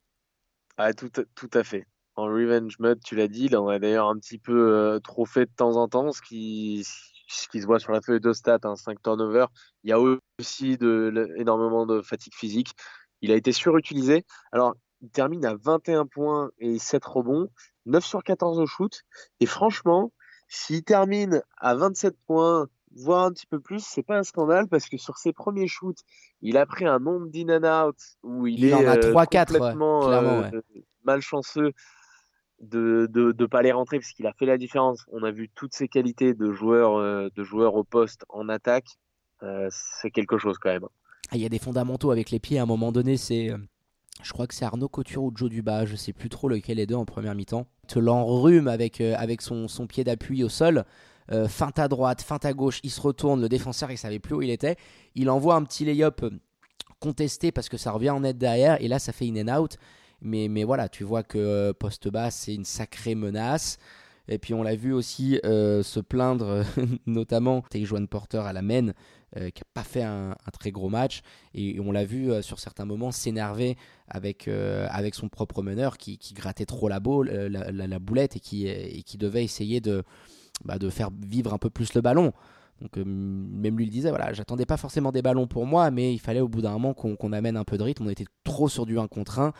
Ah, 0.77 0.93
tout, 0.93 1.09
tout 1.35 1.49
à 1.53 1.63
fait 1.63 1.85
en 2.15 2.25
revenge 2.25 2.79
mode, 2.79 2.99
tu 3.03 3.15
l'as 3.15 3.27
dit. 3.27 3.49
Là, 3.49 3.61
on 3.61 3.67
a 3.67 3.79
d'ailleurs 3.79 4.07
un 4.07 4.17
petit 4.17 4.37
peu 4.37 4.73
euh, 4.73 4.99
trop 4.99 5.25
fait 5.25 5.45
de 5.45 5.51
temps 5.55 5.75
en 5.77 5.87
temps, 5.87 6.11
ce 6.11 6.21
qui, 6.21 6.83
ce 7.27 7.47
qui 7.47 7.61
se 7.61 7.65
voit 7.65 7.79
sur 7.79 7.91
la 7.91 8.01
feuille 8.01 8.19
de 8.19 8.33
stats, 8.33 8.59
un 8.63 8.75
5 8.75 9.01
turnover. 9.01 9.45
Il 9.83 9.89
y 9.89 9.93
a 9.93 9.99
aussi 10.39 10.77
de, 10.77 11.33
énormément 11.37 11.85
de 11.85 12.01
fatigue 12.01 12.33
physique. 12.35 12.73
Il 13.23 13.31
a 13.31 13.35
été 13.35 13.51
surutilisé. 13.51 14.25
Alors, 14.51 14.75
il 15.01 15.09
termine 15.09 15.45
à 15.45 15.55
21 15.55 16.05
points 16.05 16.51
et 16.59 16.77
7 16.77 17.03
rebonds, 17.03 17.49
9 17.87 18.05
sur 18.05 18.23
14 18.23 18.59
au 18.59 18.67
shoot. 18.67 19.01
Et 19.39 19.47
franchement, 19.47 20.11
s'il 20.47 20.83
termine 20.83 21.41
à 21.57 21.73
27 21.73 22.15
points, 22.27 22.67
voire 22.95 23.25
un 23.25 23.31
petit 23.31 23.47
peu 23.47 23.59
plus, 23.59 23.83
c'est 23.83 24.03
pas 24.03 24.17
un 24.17 24.23
scandale 24.23 24.67
parce 24.67 24.87
que 24.87 24.97
sur 24.97 25.17
ses 25.17 25.33
premiers 25.33 25.67
shoots, 25.67 25.99
il 26.41 26.57
a 26.57 26.65
pris 26.65 26.85
un 26.85 26.99
nombre 26.99 27.27
d'in 27.27 27.49
and 27.49 27.87
out 27.87 27.97
où 28.21 28.45
il, 28.45 28.65
est 28.65 28.73
en 28.73 28.85
a 28.85 28.97
3, 28.97 29.23
euh, 29.23 29.25
4, 29.25 29.53
complètement 29.53 30.11
euh, 30.11 30.51
malchanceux 31.03 31.71
de 32.59 33.09
ne 33.13 33.31
de, 33.31 33.45
pas 33.45 33.61
les 33.61 33.71
rentrer 33.71 33.99
parce 33.99 34.11
qu'il 34.11 34.27
a 34.27 34.33
fait 34.33 34.45
la 34.45 34.57
différence. 34.57 35.05
On 35.11 35.23
a 35.23 35.31
vu 35.31 35.49
toutes 35.49 35.73
ses 35.73 35.87
qualités 35.87 36.33
de 36.33 36.51
joueur, 36.51 36.97
euh, 36.97 37.29
de 37.35 37.43
joueur 37.43 37.75
au 37.75 37.83
poste 37.83 38.25
en 38.29 38.49
attaque. 38.49 38.87
Euh, 39.41 39.67
c'est 39.71 40.11
quelque 40.11 40.37
chose 40.37 40.57
quand 40.57 40.69
même. 40.69 40.87
Ah, 41.33 41.37
il 41.37 41.41
y 41.41 41.45
a 41.47 41.49
des 41.49 41.57
fondamentaux 41.57 42.11
avec 42.11 42.29
les 42.29 42.37
pieds. 42.37 42.59
À 42.59 42.63
un 42.63 42.67
moment 42.67 42.91
donné, 42.91 43.17
c'est. 43.17 43.49
Euh, 43.49 43.57
je 44.21 44.31
crois 44.33 44.45
que 44.45 44.53
c'est 44.53 44.65
Arnaud 44.65 44.87
Couture 44.87 45.23
ou 45.23 45.31
Joe 45.35 45.49
Duba, 45.49 45.85
je 45.85 45.95
sais 45.95 46.13
plus 46.13 46.29
trop 46.29 46.47
lequel 46.47 46.79
est 46.79 46.85
deux 46.85 46.93
en 46.95 47.05
première 47.05 47.33
mi-temps. 47.33 47.65
Te 47.87 47.97
l'enrhume 47.97 48.67
avec, 48.67 49.01
avec 49.01 49.41
son, 49.41 49.67
son 49.67 49.87
pied 49.87 50.03
d'appui 50.03 50.43
au 50.43 50.49
sol. 50.49 50.85
feinte 51.49 51.79
à 51.79 51.87
droite, 51.87 52.21
feinte 52.21 52.45
à 52.45 52.53
gauche, 52.53 52.79
il 52.83 52.91
se 52.91 53.01
retourne, 53.01 53.41
le 53.41 53.49
défenseur 53.49 53.89
il 53.91 53.97
savait 53.97 54.19
plus 54.19 54.35
où 54.35 54.41
il 54.43 54.51
était. 54.51 54.77
Il 55.15 55.29
envoie 55.31 55.55
un 55.55 55.63
petit 55.63 55.83
lay-up 55.83 56.23
contesté 56.99 57.51
parce 57.51 57.67
que 57.67 57.77
ça 57.77 57.91
revient 57.91 58.11
en 58.11 58.21
net 58.21 58.37
derrière 58.37 58.81
et 58.81 58.87
là 58.87 58.99
ça 58.99 59.11
fait 59.11 59.27
in 59.27 59.47
and 59.47 59.61
out. 59.61 59.77
Mais, 60.21 60.47
mais 60.47 60.63
voilà, 60.63 60.87
tu 60.87 61.03
vois 61.03 61.21
que 61.21 61.37
euh, 61.37 61.73
poste 61.73 62.07
bas, 62.07 62.31
c'est 62.31 62.55
une 62.55 62.63
sacrée 62.63 63.13
menace. 63.13 63.77
Et 64.27 64.37
puis 64.37 64.53
on 64.53 64.63
l'a 64.63 64.75
vu 64.75 64.93
aussi 64.93 65.39
euh, 65.45 65.83
se 65.83 65.99
plaindre, 65.99 66.63
notamment 67.05 67.61
Tejuan 67.69 68.07
Porter 68.07 68.37
à 68.37 68.53
la 68.53 68.61
main, 68.61 68.93
euh, 69.37 69.49
qui 69.49 69.61
n'a 69.61 69.67
pas 69.73 69.83
fait 69.83 70.03
un, 70.03 70.35
très 70.53 70.71
gros 70.71 70.89
match. 70.89 71.21
Et, 71.53 71.79
on 71.79 71.91
l'a 71.91 72.05
vu 72.05 72.31
sur 72.41 72.59
certains 72.59 72.85
moments 72.85 73.11
s'énerver 73.11 73.77
avec, 74.07 74.47
avec 74.47 75.15
son 75.15 75.29
propre 75.29 75.61
meneur 75.61 75.97
qui, 75.97 76.17
grattait 76.33 76.65
trop 76.65 76.87
la, 76.87 76.99
boule, 76.99 77.29
la, 77.29 77.99
boulette 77.99 78.37
et 78.37 78.39
qui, 78.39 78.67
et 78.67 79.03
qui 79.03 79.17
devait 79.17 79.43
essayer 79.43 79.81
de, 79.81 80.03
bah, 80.63 80.79
de 80.79 80.89
faire 80.89 81.09
vivre 81.25 81.53
un 81.53 81.57
peu 81.57 81.69
plus 81.69 81.93
le 81.93 82.01
ballon. 82.01 82.33
Donc 82.81 82.97
même 82.97 83.77
lui 83.77 83.85
le 83.85 83.91
disait, 83.91 84.09
voilà, 84.09 84.33
j'attendais 84.33 84.65
pas 84.65 84.77
forcément 84.77 85.11
des 85.11 85.21
ballons 85.21 85.47
pour 85.47 85.65
moi, 85.65 85.89
mais 85.91 86.13
il 86.13 86.19
fallait 86.19 86.41
au 86.41 86.47
bout 86.47 86.61
d'un 86.61 86.71
moment 86.71 86.93
qu'on 86.93 87.33
amène 87.33 87.55
un 87.55 87.63
peu 87.63 87.77
de 87.77 87.83
rythme. 87.83 88.05
On 88.05 88.09
était 88.09 88.25
trop 88.43 88.67
sur 88.67 88.85
du 88.85 88.99
1 88.99 89.07
contre 89.07 89.39
1. 89.39 89.53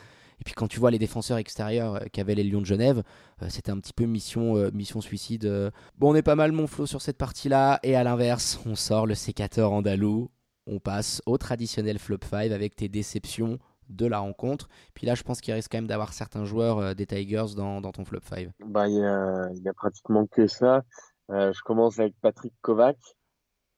Et 0.43 0.51
puis 0.51 0.55
quand 0.55 0.67
tu 0.67 0.77
vois 0.81 0.91
les 0.91 0.99
défenseurs 0.99 1.37
extérieurs 1.37 1.95
euh, 1.95 1.99
qu'avaient 2.11 2.35
les 2.35 2.43
Lions 2.43 2.59
de 2.59 2.65
Genève, 2.65 3.01
euh, 3.41 3.45
c'était 3.47 3.71
un 3.71 3.79
petit 3.79 3.93
peu 3.93 4.03
mission, 4.03 4.57
euh, 4.57 4.71
mission 4.73 4.99
suicide. 4.99 5.49
Bon, 5.97 6.11
on 6.11 6.15
est 6.15 6.21
pas 6.21 6.35
mal 6.35 6.51
mon 6.51 6.67
flot 6.67 6.85
sur 6.85 7.01
cette 7.01 7.17
partie-là. 7.17 7.79
Et 7.81 7.95
à 7.95 8.03
l'inverse, 8.03 8.59
on 8.65 8.75
sort 8.75 9.07
le 9.07 9.15
sécateur 9.15 9.71
andalou. 9.71 10.29
On 10.67 10.79
passe 10.79 11.21
au 11.25 11.37
traditionnel 11.37 11.97
flop 11.97 12.17
5 12.29 12.51
avec 12.51 12.75
tes 12.75 12.89
déceptions 12.89 13.57
de 13.87 14.05
la 14.05 14.19
rencontre. 14.19 14.67
Puis 14.93 15.07
là, 15.07 15.15
je 15.15 15.23
pense 15.23 15.39
qu'il 15.39 15.53
risque 15.53 15.71
quand 15.71 15.77
même 15.77 15.87
d'avoir 15.87 16.11
certains 16.11 16.43
joueurs 16.43 16.93
des 16.93 17.05
Tigers 17.05 17.55
dans, 17.55 17.81
ton 17.93 18.03
flop 18.03 18.19
5. 18.23 18.49
Bah, 18.65 18.89
il 18.89 18.95
n'y 18.95 19.69
a, 19.69 19.73
pratiquement 19.73 20.27
que 20.27 20.47
ça. 20.47 20.81
je 21.29 21.61
commence 21.63 21.99
avec 21.99 22.15
Patrick 22.21 22.53
Kovac, 22.61 22.97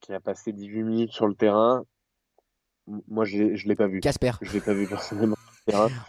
qui 0.00 0.12
a 0.12 0.18
passé 0.18 0.52
18 0.52 0.82
minutes 0.82 1.12
sur 1.12 1.28
le 1.28 1.34
terrain. 1.34 1.84
Moi, 3.06 3.24
je 3.24 3.38
ne 3.44 3.68
l'ai 3.68 3.76
pas 3.76 3.86
vu. 3.86 4.00
Casper. 4.00 4.32
Je 4.42 4.52
l'ai 4.52 4.60
pas 4.60 4.74
vu 4.74 4.88
personnellement 4.88 5.35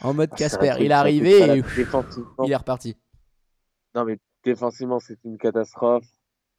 en 0.03 0.13
mode 0.13 0.31
Casper. 0.35 0.75
Il 0.79 0.91
est 0.91 0.93
arrivé 0.93 1.31
et 1.31 1.63
il 2.45 2.51
est 2.51 2.55
reparti. 2.55 2.95
Non, 3.95 4.05
mais 4.05 4.19
défensivement, 4.43 4.99
c'est 4.99 5.17
une 5.23 5.37
catastrophe. 5.37 6.05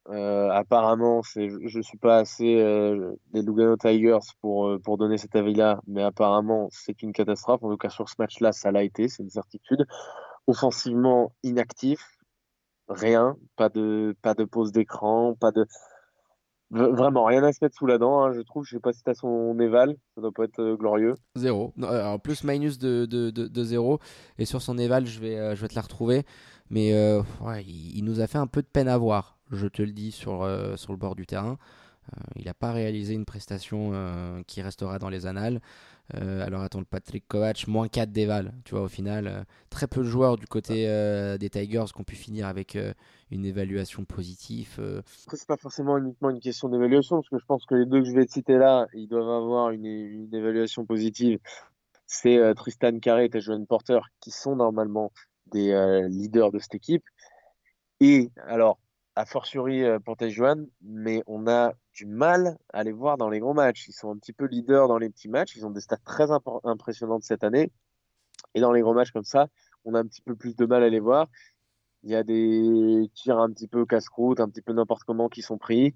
Euh, 0.09 0.49
apparemment, 0.49 1.21
c'est, 1.21 1.49
je 1.67 1.81
suis 1.81 1.97
pas 1.97 2.17
assez 2.17 2.59
euh, 2.59 3.13
des 3.31 3.41
Lugano 3.43 3.77
Tigers 3.77 4.17
pour, 4.41 4.67
euh, 4.67 4.79
pour 4.79 4.97
donner 4.97 5.17
cet 5.17 5.35
avis-là, 5.35 5.81
mais 5.87 6.01
apparemment, 6.01 6.67
c'est 6.71 7.03
une 7.03 7.13
catastrophe. 7.13 7.63
En 7.63 7.69
tout 7.69 7.77
cas, 7.77 7.89
sur 7.89 8.09
ce 8.09 8.15
match-là, 8.17 8.51
ça 8.51 8.71
l'a 8.71 8.83
été, 8.83 9.07
c'est 9.07 9.21
une 9.21 9.29
certitude. 9.29 9.85
Offensivement, 10.47 11.33
inactif, 11.43 11.99
rien, 12.87 13.37
pas 13.55 13.69
de, 13.69 14.15
pas 14.23 14.33
de 14.33 14.45
pause 14.45 14.71
d'écran, 14.71 15.35
pas 15.39 15.51
de, 15.51 15.67
Vraiment, 16.71 17.25
rien 17.25 17.43
à 17.43 17.51
se 17.51 17.59
mettre 17.61 17.75
sous 17.75 17.87
la 17.87 17.97
dent, 17.97 18.21
hein, 18.21 18.31
je 18.31 18.41
trouve. 18.41 18.63
Je 18.63 18.75
sais 18.75 18.79
pas 18.79 18.93
si 18.93 19.01
t'as 19.01 19.15
son 19.15 19.59
éval, 19.59 19.95
ça 20.13 20.21
doit 20.21 20.31
pas 20.31 20.43
être 20.43 20.59
euh, 20.59 20.75
glorieux. 20.75 21.15
Zéro. 21.35 21.73
Alors, 21.81 22.19
plus 22.19 22.43
minus 22.43 22.77
de, 22.77 23.05
de, 23.05 23.63
zéro. 23.63 23.99
Et 24.37 24.45
sur 24.45 24.61
son 24.61 24.77
éval, 24.77 25.07
je 25.07 25.19
vais, 25.19 25.37
euh, 25.37 25.55
je 25.55 25.61
vais 25.61 25.67
te 25.67 25.75
la 25.75 25.81
retrouver. 25.81 26.25
Mais 26.69 26.93
euh, 26.93 27.23
il, 27.65 28.03
nous 28.03 28.19
a 28.19 28.27
fait 28.27 28.37
un 28.37 28.45
peu 28.45 28.61
de 28.61 28.67
peine 28.67 28.87
à 28.87 28.97
voir, 28.97 29.39
je 29.51 29.65
te 29.65 29.81
le 29.81 29.91
dis, 29.91 30.11
sur 30.11 30.43
le 30.45 30.95
bord 30.95 31.15
du 31.15 31.25
terrain. 31.25 31.57
Il 32.35 32.45
n'a 32.45 32.53
pas 32.53 32.71
réalisé 32.71 33.13
une 33.13 33.25
prestation 33.25 33.93
qui 34.47 34.61
restera 34.61 34.99
dans 34.99 35.09
les 35.09 35.25
annales. 35.25 35.61
alors 36.13 36.61
attends, 36.61 36.79
le 36.79 36.85
Patrick 36.85 37.27
Kovac, 37.27 37.67
moins 37.67 37.87
4 37.87 38.11
d'éval. 38.11 38.53
Tu 38.65 38.75
vois, 38.75 38.83
au 38.83 38.87
final, 38.87 39.45
très 39.69 39.87
peu 39.87 40.01
de 40.01 40.05
joueurs 40.07 40.37
du 40.37 40.47
côté 40.47 40.85
des 41.39 41.49
Tigers 41.49 41.85
qui 41.93 42.01
ont 42.01 42.03
pu 42.03 42.15
finir 42.15 42.47
avec 42.47 42.77
une 43.31 43.45
évaluation 43.45 44.05
positive. 44.05 44.79
Après, 45.25 45.37
c'est 45.37 45.47
pas 45.47 45.57
forcément 45.57 45.97
uniquement 45.97 46.29
une 46.29 46.39
question 46.39 46.69
d'évaluation, 46.69 47.17
parce 47.17 47.29
que 47.29 47.39
je 47.39 47.45
pense 47.45 47.65
que 47.65 47.75
les 47.75 47.85
deux 47.85 48.01
que 48.01 48.07
je 48.07 48.13
vais 48.13 48.27
citer 48.27 48.57
là, 48.57 48.87
ils 48.93 49.07
doivent 49.07 49.29
avoir 49.29 49.71
une, 49.71 49.85
une 49.85 50.33
évaluation 50.33 50.85
positive. 50.85 51.39
C'est 52.05 52.39
Tristan 52.55 52.97
Carré 52.99 53.29
et 53.31 53.39
Joan 53.39 53.67
Porter 53.67 53.99
qui 54.19 54.31
sont 54.31 54.55
normalement 54.55 55.11
des 55.51 56.07
leaders 56.09 56.51
de 56.51 56.59
cette 56.59 56.75
équipe. 56.75 57.03
Et 57.99 58.31
alors, 58.47 58.79
a 59.19 59.25
fortiori 59.25 59.83
euh, 59.83 59.99
pour 59.99 60.15
mais 60.81 61.23
on 61.27 61.45
a 61.47 61.73
du 61.93 62.05
mal 62.05 62.57
à 62.71 62.83
les 62.83 62.93
voir 62.93 63.17
dans 63.17 63.29
les 63.29 63.39
gros 63.39 63.53
matchs. 63.53 63.89
Ils 63.89 63.93
sont 63.93 64.11
un 64.11 64.17
petit 64.17 64.31
peu 64.31 64.45
leaders 64.45 64.87
dans 64.87 64.97
les 64.97 65.09
petits 65.09 65.27
matchs, 65.27 65.57
ils 65.57 65.65
ont 65.65 65.71
des 65.71 65.81
stats 65.81 65.97
très 66.05 66.27
impressionnantes 66.63 67.23
cette 67.23 67.43
année. 67.43 67.69
Et 68.53 68.61
dans 68.61 68.71
les 68.71 68.79
gros 68.79 68.93
matchs 68.93 69.11
comme 69.11 69.25
ça, 69.25 69.47
on 69.83 69.93
a 69.93 69.99
un 69.99 70.05
petit 70.05 70.21
peu 70.21 70.35
plus 70.35 70.55
de 70.55 70.65
mal 70.65 70.83
à 70.83 70.89
les 70.89 71.01
voir. 71.01 71.27
Il 72.03 72.11
y 72.11 72.15
a 72.15 72.23
des 72.23 73.11
tirs 73.13 73.39
un 73.39 73.51
petit 73.51 73.67
peu 73.67 73.85
casse-croûte, 73.85 74.39
un 74.39 74.47
petit 74.47 74.61
peu 74.61 74.71
n'importe 74.71 75.03
comment 75.03 75.27
qui 75.27 75.41
sont 75.41 75.57
pris. 75.57 75.93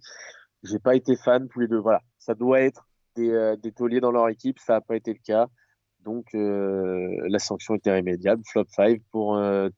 J'ai 0.63 0.79
pas 0.79 0.93
été 0.93 1.15
fan 1.15 1.47
tous 1.47 1.61
les 1.61 1.67
deux. 1.69 1.79
Voilà, 1.79 2.01
ça 2.19 2.35
doit 2.35 2.59
être 2.59 2.85
des, 3.15 3.29
euh, 3.29 3.55
tauliers 3.73 4.01
dans 4.01 4.11
leur 4.11 4.27
équipe, 4.27 4.59
ça 4.59 4.73
n'a 4.73 4.81
pas 4.81 4.97
été 4.97 5.13
le 5.13 5.19
cas. 5.19 5.47
Donc 6.01 6.35
euh, 6.35 7.07
la 7.29 7.39
sanction 7.39 7.75
était 7.75 7.89
irrémédiable, 7.89 8.43
flop 8.45 8.65
5 8.67 9.01
pour 9.11 9.37
euh, 9.37 9.69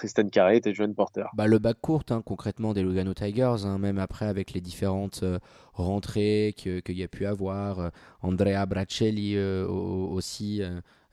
Tristan 0.00 0.30
Carré 0.30 0.62
et 0.64 0.72
Joan 0.72 0.94
Porter. 0.94 1.26
Bah, 1.34 1.46
le 1.46 1.58
bac 1.58 1.76
court, 1.78 2.04
hein, 2.08 2.22
concrètement, 2.24 2.72
des 2.72 2.82
Lugano 2.82 3.12
Tigers, 3.12 3.66
hein, 3.66 3.76
même 3.76 3.98
après 3.98 4.24
avec 4.24 4.54
les 4.54 4.62
différentes 4.62 5.22
euh, 5.22 5.38
rentrées 5.74 6.54
qu'il 6.56 6.96
y 6.96 7.02
a 7.02 7.08
pu 7.08 7.26
avoir. 7.26 7.80
Euh, 7.80 7.88
Andrea 8.22 8.64
Bracelli 8.64 9.36
euh, 9.36 9.66
aussi 9.68 10.62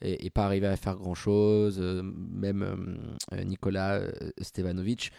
n'est 0.01 0.29
pas 0.29 0.45
arrivé 0.45 0.67
à 0.67 0.77
faire 0.77 0.95
grand-chose. 0.95 1.81
même 1.81 3.17
Nicolas 3.43 3.99
Stevanovic, 4.39 5.11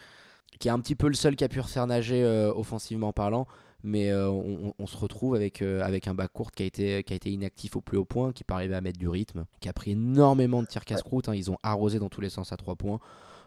qui 0.59 0.67
est 0.67 0.71
un 0.71 0.79
petit 0.79 0.95
peu 0.95 1.07
le 1.07 1.13
seul 1.13 1.35
qui 1.35 1.43
a 1.43 1.49
pu 1.49 1.59
refaire 1.59 1.85
nager 1.85 2.25
offensivement 2.55 3.13
parlant. 3.13 3.45
Mais 3.83 4.11
on, 4.13 4.87
se 4.87 4.97
retrouve 4.97 5.35
avec, 5.35 5.61
avec 5.61 6.07
un 6.07 6.15
bac 6.15 6.31
court 6.33 6.51
qui 6.51 6.63
a, 6.63 6.65
été, 6.65 7.03
qui 7.03 7.13
a 7.13 7.15
été 7.15 7.29
inactif 7.29 7.75
au 7.75 7.81
plus 7.81 7.97
haut 7.97 8.05
point, 8.05 8.31
qui 8.31 8.41
n'est 8.41 8.47
pas 8.47 8.55
arrivé 8.55 8.73
à 8.73 8.81
mettre 8.81 8.99
du 8.99 9.09
rythme, 9.09 9.45
qui 9.59 9.69
a 9.69 9.73
pris 9.73 9.91
énormément 9.91 10.63
de 10.63 10.67
tirs 10.67 10.85
casse-croûte. 10.85 11.29
Hein, 11.29 11.35
ils 11.35 11.51
ont 11.51 11.57
arrosé 11.61 11.99
dans 11.99 12.09
tous 12.09 12.21
les 12.21 12.29
sens 12.29 12.51
à 12.51 12.57
3 12.57 12.75
points. 12.75 12.99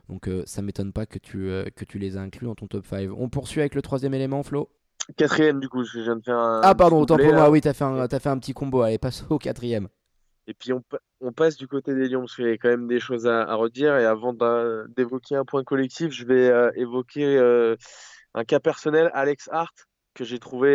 Donc 0.08 0.28
euh, 0.28 0.42
ça 0.46 0.62
m'étonne 0.62 0.92
pas 0.92 1.06
que 1.06 1.18
tu, 1.18 1.48
euh, 1.48 1.64
que 1.74 1.84
tu 1.84 1.98
les 1.98 2.16
as 2.16 2.20
inclus 2.20 2.46
dans 2.46 2.54
ton 2.54 2.66
top 2.66 2.86
5. 2.86 3.10
On 3.16 3.28
poursuit 3.28 3.60
avec 3.60 3.74
le 3.74 3.82
troisième 3.82 4.14
élément, 4.14 4.42
Flo? 4.42 4.68
Quatrième, 5.16 5.60
du 5.60 5.68
coup, 5.68 5.84
je 5.84 6.00
viens 6.00 6.16
de 6.16 6.22
faire 6.22 6.38
un. 6.38 6.60
Ah, 6.62 6.74
pardon, 6.74 7.00
autant 7.00 7.16
pour 7.16 7.32
moi, 7.32 7.50
oui, 7.50 7.60
t'as 7.60 7.72
fait, 7.72 7.84
un, 7.84 7.98
as 7.98 8.20
fait 8.20 8.28
un 8.28 8.38
petit 8.38 8.52
combo. 8.52 8.82
Allez, 8.82 8.98
passe 8.98 9.24
au 9.30 9.38
quatrième. 9.38 9.88
Et 10.46 10.54
puis 10.54 10.72
on, 10.72 10.82
on, 11.20 11.32
passe 11.32 11.56
du 11.56 11.68
côté 11.68 11.94
des 11.94 12.08
Lions 12.08 12.20
parce 12.20 12.34
qu'il 12.34 12.46
y 12.46 12.50
a 12.50 12.58
quand 12.58 12.68
même 12.68 12.88
des 12.88 13.00
choses 13.00 13.26
à, 13.26 13.54
redire. 13.54 13.96
Et 13.96 14.04
avant 14.04 14.34
d'évoquer 14.88 15.36
un 15.36 15.44
point 15.44 15.64
collectif, 15.64 16.12
je 16.12 16.24
vais 16.24 16.48
euh, 16.48 16.70
évoquer 16.74 17.38
un 18.34 18.44
cas 18.44 18.60
personnel, 18.60 19.10
Alex 19.14 19.48
Hart, 19.52 19.88
que 20.14 20.24
j'ai 20.24 20.38
trouvé 20.38 20.74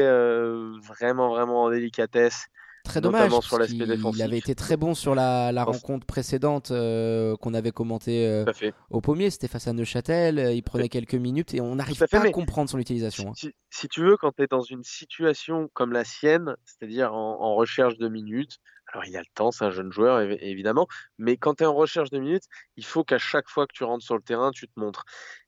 vraiment, 0.87 1.29
vraiment 1.29 1.63
en 1.63 1.69
délicatesse. 1.69 2.47
Très 2.87 3.01
dommage. 3.01 3.31
Sur 3.41 3.59
il 3.69 4.21
avait 4.21 4.37
été 4.37 4.55
très 4.55 4.77
bon 4.77 4.95
sur 4.95 5.13
la, 5.13 5.63
rencontre 5.63 6.05
précédente 6.05 6.71
euh, 6.71 7.35
qu'on 7.37 7.53
avait 7.53 7.71
commentée 7.71 8.25
euh, 8.25 8.45
au 8.89 9.01
pommier. 9.01 9.29
C'était 9.29 9.49
face 9.49 9.67
à 9.67 9.73
Neuchâtel. 9.73 10.39
Euh, 10.39 10.53
il 10.53 10.63
prenait 10.63 10.87
quelques 10.87 11.15
minutes 11.15 11.53
et 11.53 11.59
on 11.59 11.75
n'arrive 11.75 11.99
pas 12.09 12.21
à 12.21 12.31
comprendre 12.31 12.69
son 12.69 12.79
utilisation. 12.79 13.31
Hein. 13.31 13.49
Si, 13.69 13.87
tu 13.89 14.01
veux, 14.01 14.15
quand 14.15 14.31
tu 14.31 14.43
es 14.43 14.47
dans 14.47 14.61
une 14.61 14.83
situation 14.83 15.69
comme 15.73 15.91
la 15.91 16.05
sienne, 16.05 16.55
c'est-à-dire 16.63 17.13
en, 17.13 17.55
recherche 17.55 17.97
de 17.97 18.07
minutes, 18.07 18.59
alors 18.93 19.05
il 19.05 19.17
a 19.17 19.19
le 19.19 19.25
temps, 19.33 19.51
c'est 19.51 19.65
un 19.65 19.71
jeune 19.71 19.91
joueur 19.91 20.21
évidemment, 20.21 20.87
mais 21.17 21.35
quand 21.35 21.55
tu 21.55 21.63
es 21.63 21.65
en 21.65 21.73
recherche 21.73 22.09
de 22.09 22.19
minutes, 22.19 22.45
il 22.77 22.85
faut 22.85 23.03
qu'à 23.03 23.17
chaque 23.17 23.49
fois 23.49 23.67
que 23.67 23.73
tu 23.73 23.83
rentres 23.83 24.05
sur 24.05 24.15
le 24.15 24.21
terrain, 24.21 24.51
tu 24.51 24.67
te 24.67 24.79
montres. 24.79 25.03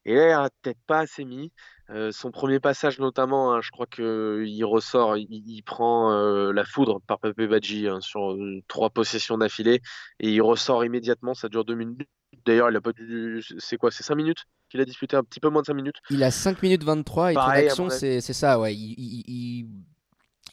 Et 0.06 0.16
là, 0.16 0.26
il 0.26 0.30
n'a 0.32 0.50
peut-être 0.62 0.80
pas 0.88 1.00
assez 1.00 1.24
mis. 1.24 1.52
Euh, 1.92 2.12
son 2.12 2.30
premier 2.30 2.60
passage 2.60 3.00
notamment, 3.00 3.54
hein, 3.54 3.62
je 3.62 3.72
crois 3.72 3.88
qu'il 3.88 4.64
ressort, 4.64 5.18
il, 5.18 5.64
prend 5.64 6.12
euh, 6.12 6.52
la 6.52 6.64
foudre 6.64 7.02
par 7.02 7.18
Pepe 7.20 7.50
Badji 7.50 7.88
hein, 7.88 8.00
sur 8.00 8.34
euh, 8.34 8.62
trois 8.68 8.92
possessions 8.92 9.40
d'affilée 9.40 9.82
et 10.20 10.30
il 10.30 10.42
ressort 10.42 10.86
immédiatement, 10.86 11.34
ça 11.34 11.50
dure 11.50 11.66
deux 11.66 11.74
minutes. 11.74 12.08
D'ailleurs, 12.46 12.70
il 12.70 12.76
a 12.76 12.82
pas 12.82 12.94
dû... 12.94 13.44
C'est 13.58 13.78
quoi 13.78 13.90
C'est 13.90 14.04
cinq 14.04 14.16
minutes 14.16 14.46
qu'il 14.70 14.80
a 14.82 14.86
disputé? 14.86 15.18
Un 15.18 15.24
petit 15.24 15.40
peu 15.40 15.50
moins 15.50 15.62
de 15.62 15.68
cinq 15.68 15.74
minutes 15.74 15.98
Il 16.12 16.24
a 16.24 16.30
5 16.30 16.62
minutes 16.62 16.84
23 16.84 17.32
et 17.32 17.36
l'action, 17.36 17.90
c'est 17.90 18.22
ça, 18.22 18.60
ouais. 18.60 18.76
Il, 18.76 19.68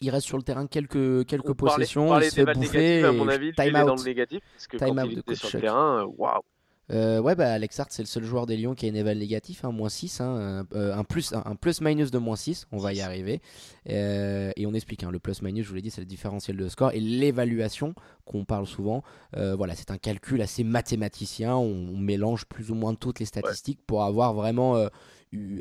il, 0.00 0.10
reste 0.10 0.26
sur 0.26 0.38
le 0.38 0.42
terrain 0.42 0.66
quelques, 0.66 1.26
quelques 1.26 1.52
possessions, 1.52 2.18
il 2.18 2.30
se 2.30 2.34
fait 2.34 2.52
bouffer. 2.54 3.04
À 3.04 3.12
mon 3.12 3.28
avis, 3.28 3.52
time 3.52 3.74
out. 3.74 3.82
est 3.82 3.84
dans 3.84 3.94
le 3.94 4.04
négatif, 4.04 4.40
parce 4.54 4.66
que 4.68 4.78
quand 4.78 5.04
il 5.04 5.18
était 5.18 5.34
sur 5.34 5.50
le 5.52 5.60
terrain, 5.60 6.04
waouh 6.16 6.40
euh, 6.92 7.20
ouais, 7.20 7.34
bah, 7.34 7.52
Alex 7.52 7.80
Hart, 7.80 7.90
c'est 7.90 8.02
le 8.02 8.06
seul 8.06 8.24
joueur 8.24 8.46
des 8.46 8.56
Lions 8.56 8.74
qui 8.74 8.86
a 8.86 8.88
une 8.88 8.96
éval 8.96 9.18
négatif, 9.18 9.64
hein, 9.64 9.72
moins 9.72 9.88
6, 9.88 10.20
hein, 10.20 10.66
euh, 10.74 10.94
un, 10.94 11.04
plus, 11.04 11.32
un, 11.32 11.56
plus-minus 11.56 12.10
de 12.10 12.18
moins 12.18 12.36
6, 12.36 12.66
on 12.70 12.78
va 12.78 12.92
y 12.92 13.00
arriver. 13.00 13.40
Euh, 13.88 14.52
et 14.56 14.66
on 14.66 14.74
explique, 14.74 15.02
hein, 15.02 15.10
le 15.10 15.18
plus-minus, 15.18 15.64
je 15.64 15.68
vous 15.70 15.74
l'ai 15.74 15.82
dit, 15.82 15.90
c'est 15.90 16.00
le 16.00 16.06
différentiel 16.06 16.56
de 16.56 16.68
score. 16.68 16.92
Et 16.92 17.00
l'évaluation, 17.00 17.94
qu'on 18.24 18.44
parle 18.44 18.66
souvent, 18.66 19.02
voilà, 19.32 19.74
c'est 19.74 19.90
un 19.90 19.98
calcul 19.98 20.40
assez 20.42 20.64
mathématicien, 20.64 21.56
on, 21.56 21.96
mélange 21.96 22.44
plus 22.46 22.70
ou 22.70 22.74
moins 22.74 22.94
toutes 22.94 23.18
les 23.18 23.26
statistiques 23.26 23.80
pour 23.86 24.04
avoir 24.04 24.32
vraiment 24.34 24.76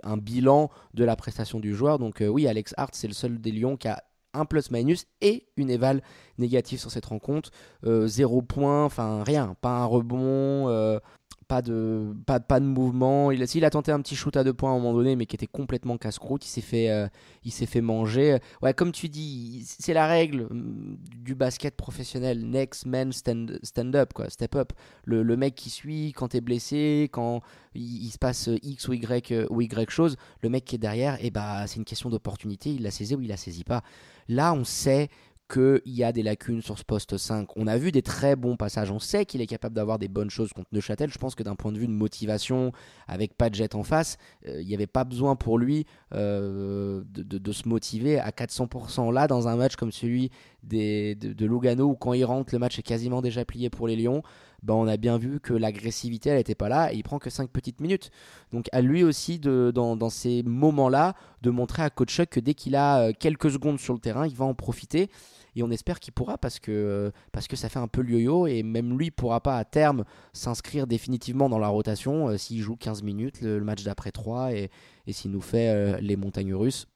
un 0.04 0.18
bilan 0.18 0.70
de 0.94 1.04
la 1.04 1.16
prestation 1.16 1.60
du 1.60 1.74
joueur. 1.74 1.98
Donc 2.00 2.24
oui, 2.28 2.48
Alex 2.48 2.74
Hart, 2.78 2.94
c'est 2.94 3.08
le 3.08 3.14
seul 3.14 3.40
des 3.40 3.52
Lions 3.52 3.78
qui 3.78 3.88
a 3.88 4.04
un 4.40 4.46
plus-minus 4.46 5.06
et 5.22 5.48
une 5.58 5.70
éval 5.70 6.02
négative 6.38 6.80
sur 6.80 6.92
cette 6.92 7.06
rencontre. 7.06 7.52
Euh, 7.86 8.08
zéro 8.08 8.42
point, 8.42 8.86
enfin 8.86 9.24
rien, 9.24 9.56
pas 9.62 9.80
un 9.80 9.86
rebond, 9.86 10.70
euh, 10.70 11.00
pas 11.48 11.62
de, 11.62 12.14
pas, 12.26 12.40
pas 12.40 12.60
de 12.60 12.66
mouvement. 12.66 13.32
Il, 13.32 13.44
il 13.54 13.66
a 13.66 13.70
tenté 13.70 13.92
un 13.92 14.02
petit 14.02 14.16
shoot 14.16 14.36
à 14.36 14.44
deux 14.44 14.54
points 14.54 14.72
à 14.72 14.74
un 14.74 14.78
moment 14.80 14.94
donné, 14.94 15.16
mais 15.16 15.26
qui 15.26 15.36
était 15.36 15.48
complètement 15.48 15.98
casse-croûte. 15.98 16.46
Il 16.46 16.50
s'est 16.50 16.62
fait, 16.62 16.90
euh, 16.90 17.08
fait 17.44 17.82
manger. 17.82 18.40
Ouais, 18.62 18.74
comme 18.74 18.92
tu 18.92 19.10
dis, 19.10 19.64
c'est 19.66 19.94
la 19.94 20.08
règle 20.08 20.48
mm, 20.50 20.98
du 21.24 21.36
basket 21.36 21.76
professionnel. 21.76 22.46
Next 22.46 22.86
man 22.86 23.12
stand, 23.12 23.60
stand 23.64 23.96
up, 23.96 24.14
quoi, 24.14 24.30
step 24.30 24.56
up. 24.56 24.74
Le, 25.04 25.24
le 25.24 25.38
mec 25.38 25.56
qui 25.56 25.70
suit 25.70 26.14
quand 26.14 26.30
t'es 26.30 26.42
blessé, 26.42 27.10
quand 27.12 27.42
il, 27.76 28.10
se 28.10 28.18
passe 28.18 28.50
X 28.64 28.88
ou 28.88 28.94
Y 28.94 29.48
ou 29.50 29.62
Y 29.62 29.90
chose, 29.90 30.18
le 30.42 30.50
mec 30.50 30.66
qui 30.66 30.76
est 30.76 30.80
derrière, 30.80 31.18
eh 31.22 31.32
bah, 31.32 31.68
c'est 31.68 31.78
une 31.78 31.86
question 31.86 32.10
d'opportunité. 32.10 32.72
Il 32.72 32.84
l'a 32.84 32.92
saisi 32.92 33.16
ou 33.16 33.22
il 33.22 33.30
la 33.30 33.38
saisit 33.38 33.64
pas. 33.64 33.84
Là, 34.28 34.54
on 34.54 34.64
sait 34.64 35.10
qu'il 35.48 35.82
y 35.86 36.04
a 36.04 36.12
des 36.12 36.24
lacunes 36.24 36.62
sur 36.62 36.78
ce 36.78 36.84
poste 36.84 37.18
5. 37.18 37.50
On 37.56 37.68
a 37.68 37.78
vu 37.78 37.92
des 37.92 38.02
très 38.02 38.36
bons 38.36 38.58
passages. 38.58 38.92
On 38.92 39.00
sait 39.00 39.26
qu'il 39.26 39.42
est 39.42 39.48
capable 39.48 39.76
d'avoir 39.76 40.00
des 40.00 40.08
bonnes 40.08 40.30
choses 40.30 40.52
contre 40.54 40.70
Neuchâtel. 40.72 41.12
Je 41.12 41.18
pense 41.18 41.36
que 41.36 41.44
d'un 41.44 41.56
point 41.56 41.72
de 41.72 41.78
vue 41.78 41.88
de 41.88 41.92
motivation, 41.92 42.72
avec 43.08 43.38
pas 43.38 43.50
de 43.50 43.56
jet 43.56 43.76
en 43.76 43.84
face, 43.84 44.18
euh, 44.48 44.62
il 44.62 44.68
n'y 44.68 44.74
avait 44.74 44.88
pas 44.88 45.04
besoin 45.04 45.36
pour 45.36 45.58
lui 45.58 45.86
euh, 46.14 47.04
de, 47.06 47.52
se 47.52 47.70
motiver 47.70 48.20
à 48.20 48.32
400% 48.32 49.14
là 49.14 49.28
dans 49.28 49.48
un 49.48 49.56
match 49.56 49.76
comme 49.76 49.92
celui 49.92 50.32
des, 50.64 51.16
de, 51.16 51.46
Lugano 51.46 51.86
où 51.86 51.96
quand 51.96 52.14
il 52.14 52.26
rentre, 52.26 52.54
le 52.54 52.60
match 52.60 52.80
est 52.80 52.84
quasiment 52.84 53.22
déjà 53.22 53.46
plié 53.46 53.70
pour 53.70 53.88
les 53.88 53.96
Lions. 53.96 54.24
Ben, 54.66 54.74
on 54.74 54.88
a 54.88 54.98
bien 54.98 55.20
vu 55.20 55.40
que 55.40 55.54
l'agressivité 55.54 56.32
elle 56.32 56.38
n'était 56.38 56.56
pas 56.56 56.70
là 56.70 56.92
et 56.92 56.96
il 56.96 57.04
prend 57.04 57.20
que 57.20 57.30
5 57.30 57.52
petites 57.52 57.82
minutes. 57.82 58.10
Donc 58.52 58.68
à 58.72 58.82
lui 58.82 59.04
aussi 59.04 59.38
dans, 59.38 60.10
ces 60.10 60.42
moments-là 60.42 61.14
de 61.44 61.52
montrer 61.52 61.84
à 61.84 61.92
Coach 61.92 62.22
que 62.26 62.40
dès 62.40 62.56
qu'il 62.56 62.76
a 62.76 63.02
euh, 63.02 63.14
quelques 63.18 63.52
secondes 63.52 63.80
sur 63.80 63.94
le 63.94 64.00
terrain, 64.00 64.26
il 64.26 64.36
va 64.36 64.46
en 64.46 64.56
profiter 64.56 65.12
et 65.56 65.62
on 65.62 65.70
espère 65.70 66.00
qu'il 66.00 66.14
pourra 66.14 66.40
parce 66.40 66.60
que, 66.60 66.72
euh, 66.72 67.12
parce 67.32 67.48
que 67.48 67.56
ça 67.56 67.70
fait 67.70 67.78
un 67.78 67.88
peu 67.88 68.02
le 68.02 68.14
yo-yo 68.14 68.48
et 68.48 68.64
même 68.64 68.98
lui 68.98 69.12
pourra 69.12 69.40
pas 69.40 69.58
à 69.58 69.66
terme 69.66 70.04
s'inscrire 70.34 70.88
définitivement 70.88 71.48
dans 71.48 71.60
la 71.60 71.68
rotation 71.68 72.30
euh, 72.30 72.38
s'il 72.38 72.62
joue 72.62 72.76
15 72.76 73.04
minutes 73.04 73.42
le, 73.42 73.64
match 73.64 73.84
d'après 73.84 74.12
3 74.12 74.54
et, 74.54 74.72
s'il 75.10 75.30
nous 75.30 75.42
fait 75.42 76.02
les 76.02 76.16
montagnes 76.16 76.56
russes 76.56 76.88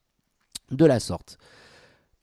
de 0.72 0.84
la 0.84 0.98
sorte. 0.98 1.38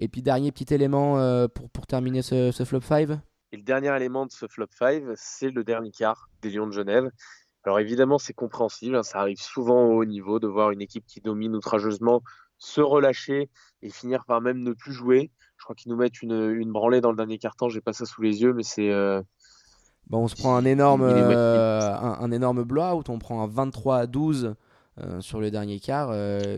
Et 0.01 0.09
puis 0.09 0.21
dernier 0.21 0.51
petit 0.51 0.73
élément 0.73 1.47
pour, 1.47 1.87
terminer 1.87 2.21
ce 2.21 2.51
flop 2.65 2.81
5 2.81 3.19
et 3.51 3.57
le 3.57 3.63
dernier 3.63 3.95
élément 3.95 4.25
de 4.25 4.31
ce 4.31 4.45
flop 4.47 4.67
5, 4.77 5.03
c'est 5.15 5.49
le 5.49 5.63
dernier 5.63 5.91
quart 5.91 6.29
des 6.41 6.49
Lions 6.49 6.67
de 6.67 6.73
Genève. 6.73 7.09
Alors 7.63 7.79
évidemment, 7.79 8.17
c'est 8.17 8.33
compréhensible, 8.33 8.95
hein, 8.95 9.03
ça 9.03 9.19
arrive 9.19 9.39
souvent 9.39 9.85
au 9.85 10.01
haut 10.01 10.05
niveau 10.05 10.39
de 10.39 10.47
voir 10.47 10.71
une 10.71 10.81
équipe 10.81 11.05
qui 11.05 11.21
domine 11.21 11.55
outrageusement 11.55 12.21
se 12.57 12.81
relâcher 12.81 13.49
et 13.81 13.89
finir 13.89 14.25
par 14.25 14.41
même 14.41 14.59
ne 14.59 14.73
plus 14.73 14.93
jouer. 14.93 15.31
Je 15.57 15.63
crois 15.63 15.75
qu'ils 15.75 15.91
nous 15.91 15.97
mettent 15.97 16.21
une, 16.21 16.51
une 16.51 16.71
branlée 16.71 17.01
dans 17.01 17.11
le 17.11 17.17
dernier 17.17 17.37
quart-temps, 17.37 17.69
j'ai 17.69 17.81
pas 17.81 17.93
ça 17.93 18.05
sous 18.05 18.21
les 18.21 18.41
yeux, 18.41 18.53
mais 18.53 18.63
c'est... 18.63 18.89
Euh, 18.89 19.21
bon, 20.07 20.23
on 20.23 20.27
se 20.27 20.35
prend 20.35 20.55
un 20.55 20.65
énorme, 20.65 21.03
euh, 21.03 21.95
un, 21.97 22.31
énorme 22.31 22.63
blowout, 22.63 23.03
on 23.09 23.19
prend 23.19 23.43
un 23.43 23.47
23 23.47 23.97
à 23.97 24.07
12 24.07 24.55
euh, 24.99 25.21
sur 25.21 25.39
le 25.39 25.51
dernier 25.51 25.79
quart, 25.79 26.09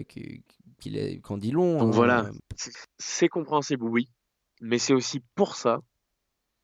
qui, 0.08 0.44
est, 0.86 1.22
quand 1.22 1.38
dit 1.38 1.52
long. 1.52 1.80
Donc 1.80 1.90
hein. 1.90 1.96
voilà, 1.96 2.30
c'est 2.98 3.30
compréhensible, 3.30 3.84
oui, 3.84 4.10
mais 4.62 4.78
c'est 4.78 4.94
aussi 4.94 5.22
pour 5.36 5.56
ça 5.56 5.80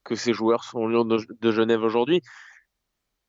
que 0.06 0.16
ces 0.16 0.34
joueurs 0.34 0.64
sont 0.64 0.88
Lyon 0.88 1.04
de, 1.04 1.52
Genève 1.52 1.84
aujourd'hui. 1.84 2.22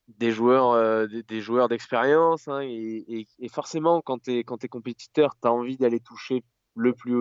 Des 0.06 0.30
joueurs, 0.30 0.70
euh, 0.70 1.06
des, 1.08 1.40
joueurs 1.40 1.68
d'expérience. 1.68 2.46
Hein, 2.46 2.60
et, 2.62 3.26
forcément, 3.50 4.02
quand 4.02 4.22
tu 4.22 4.38
es, 4.38 4.44
compétiteur, 4.44 5.34
tu 5.42 5.48
as 5.48 5.52
envie 5.52 5.76
d'aller 5.76 5.98
toucher 5.98 6.44
le 6.76 6.92
plus, 6.92 7.16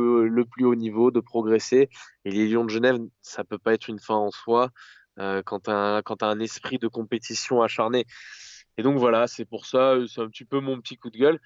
haut 0.65 0.75
niveau, 0.75 1.09
de 1.09 1.21
progresser. 1.21 1.89
Et 2.25 2.31
les 2.31 2.47
Lions 2.47 2.65
de 2.65 2.69
Genève, 2.69 2.99
ça 3.21 3.43
peut 3.43 3.57
pas 3.57 3.73
être 3.73 3.87
une 3.87 3.99
fin 3.99 4.15
en 4.15 4.29
soi 4.29 4.69
euh, 5.17 5.41
quand 5.43 5.61
tu 5.61 5.71
as, 5.71 6.03
un 6.21 6.39
esprit 6.39 6.77
de 6.77 6.87
compétition 6.87 7.63
acharné. 7.63 8.05
Et 8.77 8.83
donc 8.83 8.97
voilà, 8.97 9.27
c'est 9.27 9.45
pour 9.45 9.65
ça, 9.65 9.95
c'est 10.07 10.21
un 10.21 10.27
petit 10.27 10.45
peu 10.45 10.59
mon 10.59 10.79
petit 10.81 10.97
coup 10.97 11.09
de 11.09 11.17
gueule. 11.17 11.39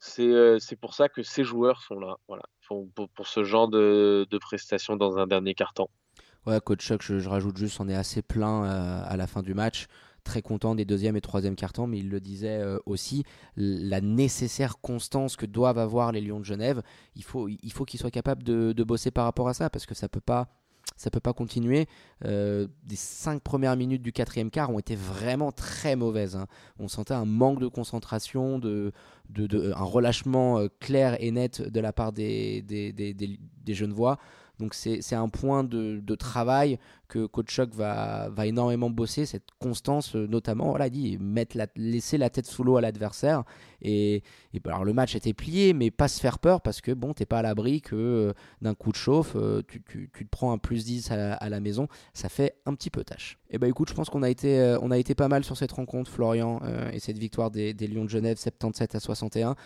C'est 0.00 0.28
euh, 0.28 0.58
pour 0.80 0.94
ça 0.94 1.08
que 1.08 1.22
ces 1.22 1.44
joueurs 1.44 1.80
sont 1.82 1.98
là, 1.98 2.16
voilà, 2.28 2.42
pour, 2.66 3.26
ce 3.26 3.44
genre 3.44 3.68
de, 3.68 4.26
de 4.28 4.38
prestations 4.38 4.96
dans 4.96 5.16
un 5.18 5.26
dernier 5.26 5.54
quart-temps. 5.54 5.88
Ouais, 6.46 6.60
coach 6.60 6.80
Chuck, 6.86 7.02
je, 7.02 7.28
rajoute 7.28 7.56
juste, 7.56 7.80
on 7.80 7.88
est 7.88 7.94
assez 7.94 8.22
plein 8.22 8.64
euh, 8.64 9.02
à 9.06 9.16
la 9.16 9.26
fin 9.26 9.42
du 9.42 9.54
match 9.54 9.88
très 10.24 10.42
content 10.42 10.74
des 10.74 10.84
deuxième 10.84 11.16
et 11.16 11.20
troisième 11.20 11.54
cartons, 11.54 11.86
mais 11.86 11.98
il 11.98 12.08
le 12.08 12.18
disait 12.18 12.58
euh, 12.58 12.78
aussi, 12.86 13.24
la 13.56 14.00
nécessaire 14.00 14.80
constance 14.80 15.36
que 15.36 15.46
doivent 15.46 15.78
avoir 15.78 16.10
les 16.10 16.20
Lions 16.20 16.40
de 16.40 16.44
Genève, 16.44 16.82
il 17.14 17.22
faut, 17.22 17.48
il 17.48 17.72
faut 17.72 17.84
qu'ils 17.84 18.00
soient 18.00 18.10
capables 18.10 18.42
de, 18.42 18.84
bosser 18.84 19.10
par 19.10 19.24
rapport 19.26 19.48
à 19.48 19.54
ça, 19.54 19.70
parce 19.70 19.86
que 19.86 19.94
ça 19.94 20.08
peut 20.08 20.20
peut 20.20 21.20
pas 21.20 21.32
continuer. 21.32 21.86
Euh, 22.24 22.66
les 22.88 22.96
cinq 22.96 23.42
premières 23.42 23.76
minutes 23.76 24.02
du 24.02 24.12
quatrième 24.12 24.50
quart 24.50 24.70
ont 24.70 24.78
été 24.78 24.96
vraiment 24.96 25.52
très 25.52 25.94
mauvaises. 25.94 26.36
Hein. 26.36 26.46
On 26.78 26.88
sentait 26.88 27.14
un 27.14 27.26
manque 27.26 27.60
de 27.60 27.68
concentration, 27.68 28.58
de, 28.58 28.92
de, 29.28 29.72
un 29.76 29.84
relâchement 29.84 30.58
euh, 30.58 30.68
clair 30.80 31.16
et 31.20 31.30
net 31.30 31.60
de 31.62 31.80
la 31.80 31.92
part 31.92 32.12
des, 32.12 32.62
des, 32.62 32.92
des, 32.92 33.14
des 33.14 33.74
jeunes 33.74 33.92
voix. 33.92 34.18
Donc 34.58 34.74
c'est 34.74 35.14
un 35.14 35.28
point 35.28 35.64
de, 35.64 36.14
travail 36.14 36.78
que 37.08 37.26
Coach 37.26 37.52
Choc 37.52 37.74
va, 37.74 38.30
énormément 38.44 38.88
bosser, 38.88 39.26
cette 39.26 39.48
constance, 39.58 40.16
euh, 40.16 40.26
notamment, 40.26 40.70
voilà, 40.70 40.88
dit, 40.88 41.18
mettre 41.18 41.56
la, 41.56 41.66
laisser 41.76 42.18
la 42.18 42.30
tête 42.30 42.46
sous 42.46 42.64
l'eau 42.64 42.76
à 42.76 42.80
l'adversaire. 42.80 43.44
Et, 43.82 44.22
bah, 44.62 44.80
le 44.84 44.92
match 44.92 45.14
était 45.14 45.34
plié, 45.34 45.74
mais 45.74 45.90
pas 45.90 46.08
se 46.08 46.20
faire 46.20 46.38
peur 46.38 46.60
parce 46.60 46.80
que 46.80 46.92
bon, 46.92 47.12
t'es 47.12 47.26
pas 47.26 47.40
à 47.40 47.42
l'abri 47.42 47.82
que 47.82 47.94
euh, 47.94 48.32
d'un 48.62 48.74
coup 48.74 48.90
de 48.90 48.96
chauffe, 48.96 49.34
euh, 49.36 49.62
tu, 49.68 49.82
te 49.82 50.24
prends 50.30 50.52
un 50.52 50.58
plus 50.58 50.84
10 50.84 51.10
à, 51.10 51.48
la 51.48 51.60
maison, 51.60 51.88
ça 52.14 52.28
fait 52.28 52.54
un 52.64 52.74
petit 52.74 52.90
peu 52.90 53.04
tâche. 53.04 53.38
Et 53.50 53.58
bah 53.58 53.68
écoute, 53.68 53.88
je 53.88 53.94
pense 53.94 54.08
qu'on 54.08 54.22
a, 54.22 54.30
été, 54.30 54.60
a 54.60 54.98
été 54.98 55.14
pas 55.14 55.28
mal 55.28 55.44
sur 55.44 55.56
cette 55.56 55.72
rencontre, 55.72 56.10
Florian, 56.10 56.60
et 56.92 56.98
cette 56.98 57.18
victoire 57.18 57.50
des, 57.50 57.74
des 57.74 57.86
Lions 57.86 58.04
de 58.04 58.10
Genève 58.10 58.38
77 58.38 58.94
à 58.94 59.00
61. 59.00 59.54